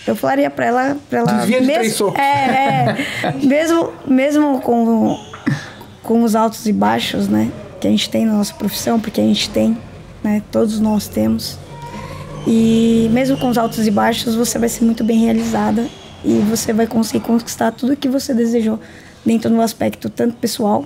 [0.07, 0.97] Eu falaria pra ela.
[1.09, 2.19] Pra ela Desvia de socos.
[2.19, 3.31] É, é.
[3.43, 5.19] Mesmo, mesmo com,
[6.03, 7.51] com os altos e baixos, né?
[7.79, 9.77] Que a gente tem na nossa profissão, porque a gente tem,
[10.23, 10.41] né?
[10.51, 11.57] Todos nós temos.
[12.47, 15.87] E mesmo com os altos e baixos, você vai ser muito bem realizada
[16.23, 18.79] e você vai conseguir conquistar tudo o que você desejou
[19.25, 20.85] dentro do aspecto tanto pessoal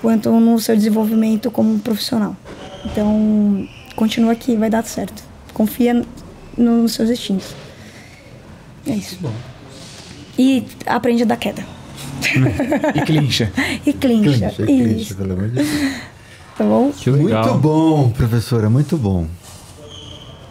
[0.00, 2.36] quanto no seu desenvolvimento como profissional.
[2.84, 5.24] Então, continua aqui, vai dar certo.
[5.52, 6.04] Confia
[6.56, 7.65] nos seus destinos.
[8.86, 9.18] É isso.
[10.38, 11.62] E aprende a dar queda.
[12.94, 13.52] E clincha.
[13.84, 14.50] E clincha.
[14.50, 15.68] Clincha, clincha, pelo amor de Deus.
[16.56, 16.90] Tá bom?
[16.92, 17.44] Que legal.
[17.44, 19.26] Muito bom, professora, muito bom.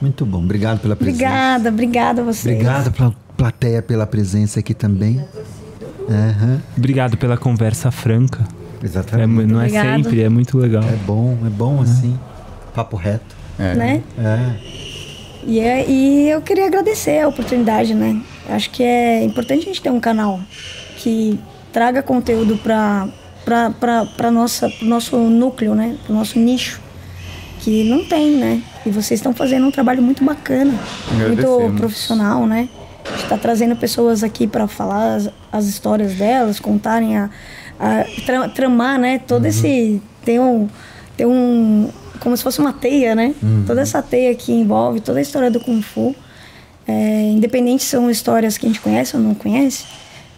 [0.01, 0.39] Muito bom.
[0.43, 1.23] Obrigado pela presença.
[1.23, 2.53] Obrigada, obrigada a vocês.
[2.55, 5.23] Obrigado pela plateia pela presença aqui também.
[6.09, 8.47] Aham, Obrigado pela conversa franca.
[8.81, 9.27] É, exatamente.
[9.27, 10.03] mu- não é Obrigado.
[10.03, 10.83] sempre, é muito legal.
[10.83, 12.17] É bom, é bom assim.
[12.75, 13.35] Papo reto.
[13.57, 13.73] É.
[13.73, 14.03] Né?
[14.19, 14.94] É.
[15.45, 18.19] E, é- e eu queria agradecer a oportunidade, né?
[18.49, 20.39] Acho que é importante a gente ter um canal
[20.97, 21.39] que
[21.71, 23.07] traga conteúdo para
[23.45, 25.95] para nossa pro nosso núcleo, né?
[26.05, 26.81] Pro nosso nicho
[27.59, 28.61] que não tem, né?
[28.85, 30.73] E vocês estão fazendo um trabalho muito bacana,
[31.27, 31.41] muito
[31.77, 32.67] profissional, né?
[33.05, 37.29] A gente está trazendo pessoas aqui para falar as, as histórias delas, contarem a,
[37.79, 39.19] a tra- tramar, né?
[39.19, 40.67] Todo esse tem um
[41.15, 41.89] tem um
[42.19, 43.33] como se fosse uma teia, né?
[43.65, 46.15] Toda essa teia que envolve toda a história do kung fu,
[46.87, 49.85] é, independente se são histórias que a gente conhece ou não conhece,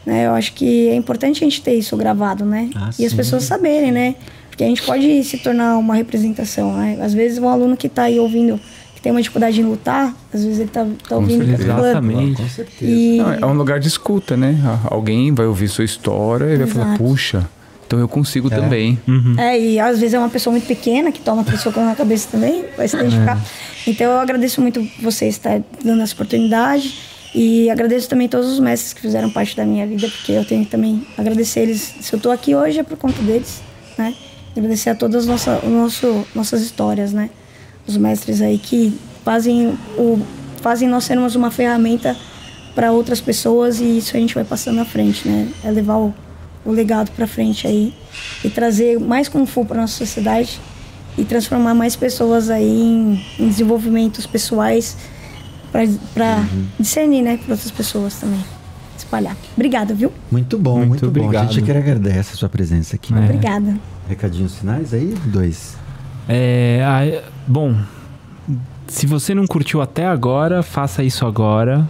[0.05, 0.27] né?
[0.27, 2.69] Eu acho que é importante a gente ter isso gravado, né?
[2.75, 3.17] Ah, e as sim.
[3.17, 4.15] pessoas saberem, né?
[4.49, 6.97] Porque a gente pode se tornar uma representação, né?
[7.01, 8.59] Às vezes um aluno que está aí ouvindo
[8.95, 11.85] que tem uma dificuldade em lutar, às vezes ele tá, tá ouvindo que tá falando.
[11.85, 12.41] Exatamente.
[12.41, 12.91] Com certeza.
[12.91, 14.57] E Não, é um lugar de escuta, né?
[14.85, 17.47] Alguém vai ouvir sua história e vai falar, puxa,
[17.87, 18.99] Então eu consigo também.
[19.39, 22.27] É, e às vezes é uma pessoa muito pequena que toma três socos na cabeça
[22.29, 23.41] também, vai se identificar.
[23.87, 26.93] Então eu agradeço muito vocês estar dando essa oportunidade
[27.33, 30.65] e agradeço também todos os mestres que fizeram parte da minha vida, porque eu tenho
[30.65, 31.95] que também agradecer eles.
[32.01, 33.61] Se eu tô aqui hoje é por conta deles,
[33.97, 34.13] né?
[34.55, 37.29] Agradecer a todas as nossa, o nosso, nossas histórias, né?
[37.87, 38.93] Os mestres aí que
[39.23, 40.19] fazem, o,
[40.61, 42.17] fazem nós sermos uma ferramenta
[42.75, 45.47] para outras pessoas e isso a gente vai passando à frente, né?
[45.63, 46.13] É levar o,
[46.67, 47.93] o legado para frente aí
[48.43, 50.59] e trazer mais Kung Fu para nossa sociedade
[51.17, 54.97] e transformar mais pessoas aí em, em desenvolvimentos pessoais
[55.71, 56.43] para
[56.77, 58.43] discernir, né, para outras pessoas também.
[58.97, 59.37] Espalhar.
[59.55, 60.11] Obrigada, viu?
[60.29, 61.21] Muito bom, Muito muito, bom.
[61.21, 61.53] A obrigado.
[61.53, 63.13] gente que agradece a sua presença aqui.
[63.13, 63.17] É.
[63.17, 63.77] Obrigada.
[64.09, 65.15] Recadinhos finais aí?
[65.25, 65.77] Dois.
[66.27, 67.77] É, ah, bom,
[68.87, 71.87] se você não curtiu até agora, faça isso agora.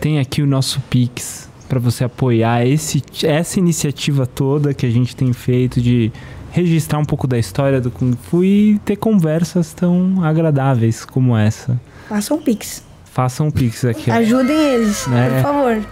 [0.00, 5.14] Tem aqui o nosso Pix para você apoiar esse, essa iniciativa toda que a gente
[5.16, 6.12] tem feito de
[6.52, 11.80] registrar um pouco da história do Kung Fu e ter conversas tão agradáveis como essa.
[12.08, 12.82] Façam um pix.
[13.12, 14.10] Façam um Pix aqui.
[14.10, 14.14] ó.
[14.14, 15.30] Ajudem eles, É.
[15.30, 15.82] por favor.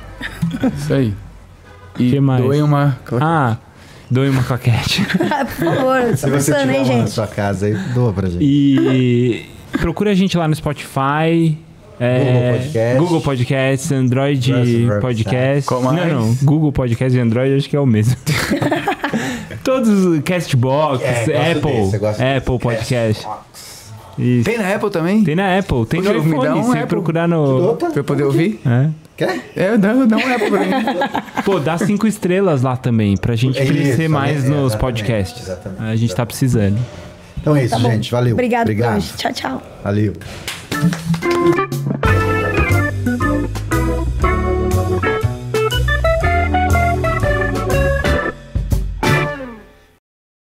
[0.77, 1.15] Isso aí.
[1.99, 2.43] E Que mais?
[2.43, 2.99] doem uma.
[3.21, 3.57] Ah,
[4.11, 5.05] doe uma claquete.
[5.57, 7.11] por favor, Se você tiver hein, uma na gente?
[7.11, 8.43] sua casa aí, doa pra gente.
[8.45, 9.47] E
[9.79, 11.57] procura a gente lá no Spotify.
[12.03, 12.99] É, Google Podcast.
[12.99, 14.53] Google Podcasts, Android
[15.01, 15.71] Podcast.
[15.71, 16.35] Não, não.
[16.43, 18.17] Google Podcast e Android acho que é o mesmo.
[19.63, 21.97] Todos, Castbox, É, Apple, desse,
[22.37, 23.27] Apple Podcast.
[24.19, 24.45] Isso.
[24.45, 25.25] Tem na Apple também?
[25.25, 26.87] Tem na Apple, tem Ô, no dá iPhone, um se Apple.
[26.87, 27.77] procurar no...
[27.77, 28.61] Pra eu poder ouvir?
[28.67, 28.89] É.
[29.17, 29.41] Quer?
[29.57, 30.75] É, dá, dá um Apple pra mim.
[31.45, 35.43] Pô, dá cinco estrelas lá também, pra gente Isso, crescer mais é, nos exatamente, podcasts.
[35.43, 36.79] exatamente, a gente tá precisando.
[37.41, 38.11] Então é isso, Tá gente.
[38.11, 38.33] Valeu.
[38.35, 39.03] Obrigado Obrigado.
[39.17, 39.63] Tchau, tchau.
[39.83, 40.13] Valeu.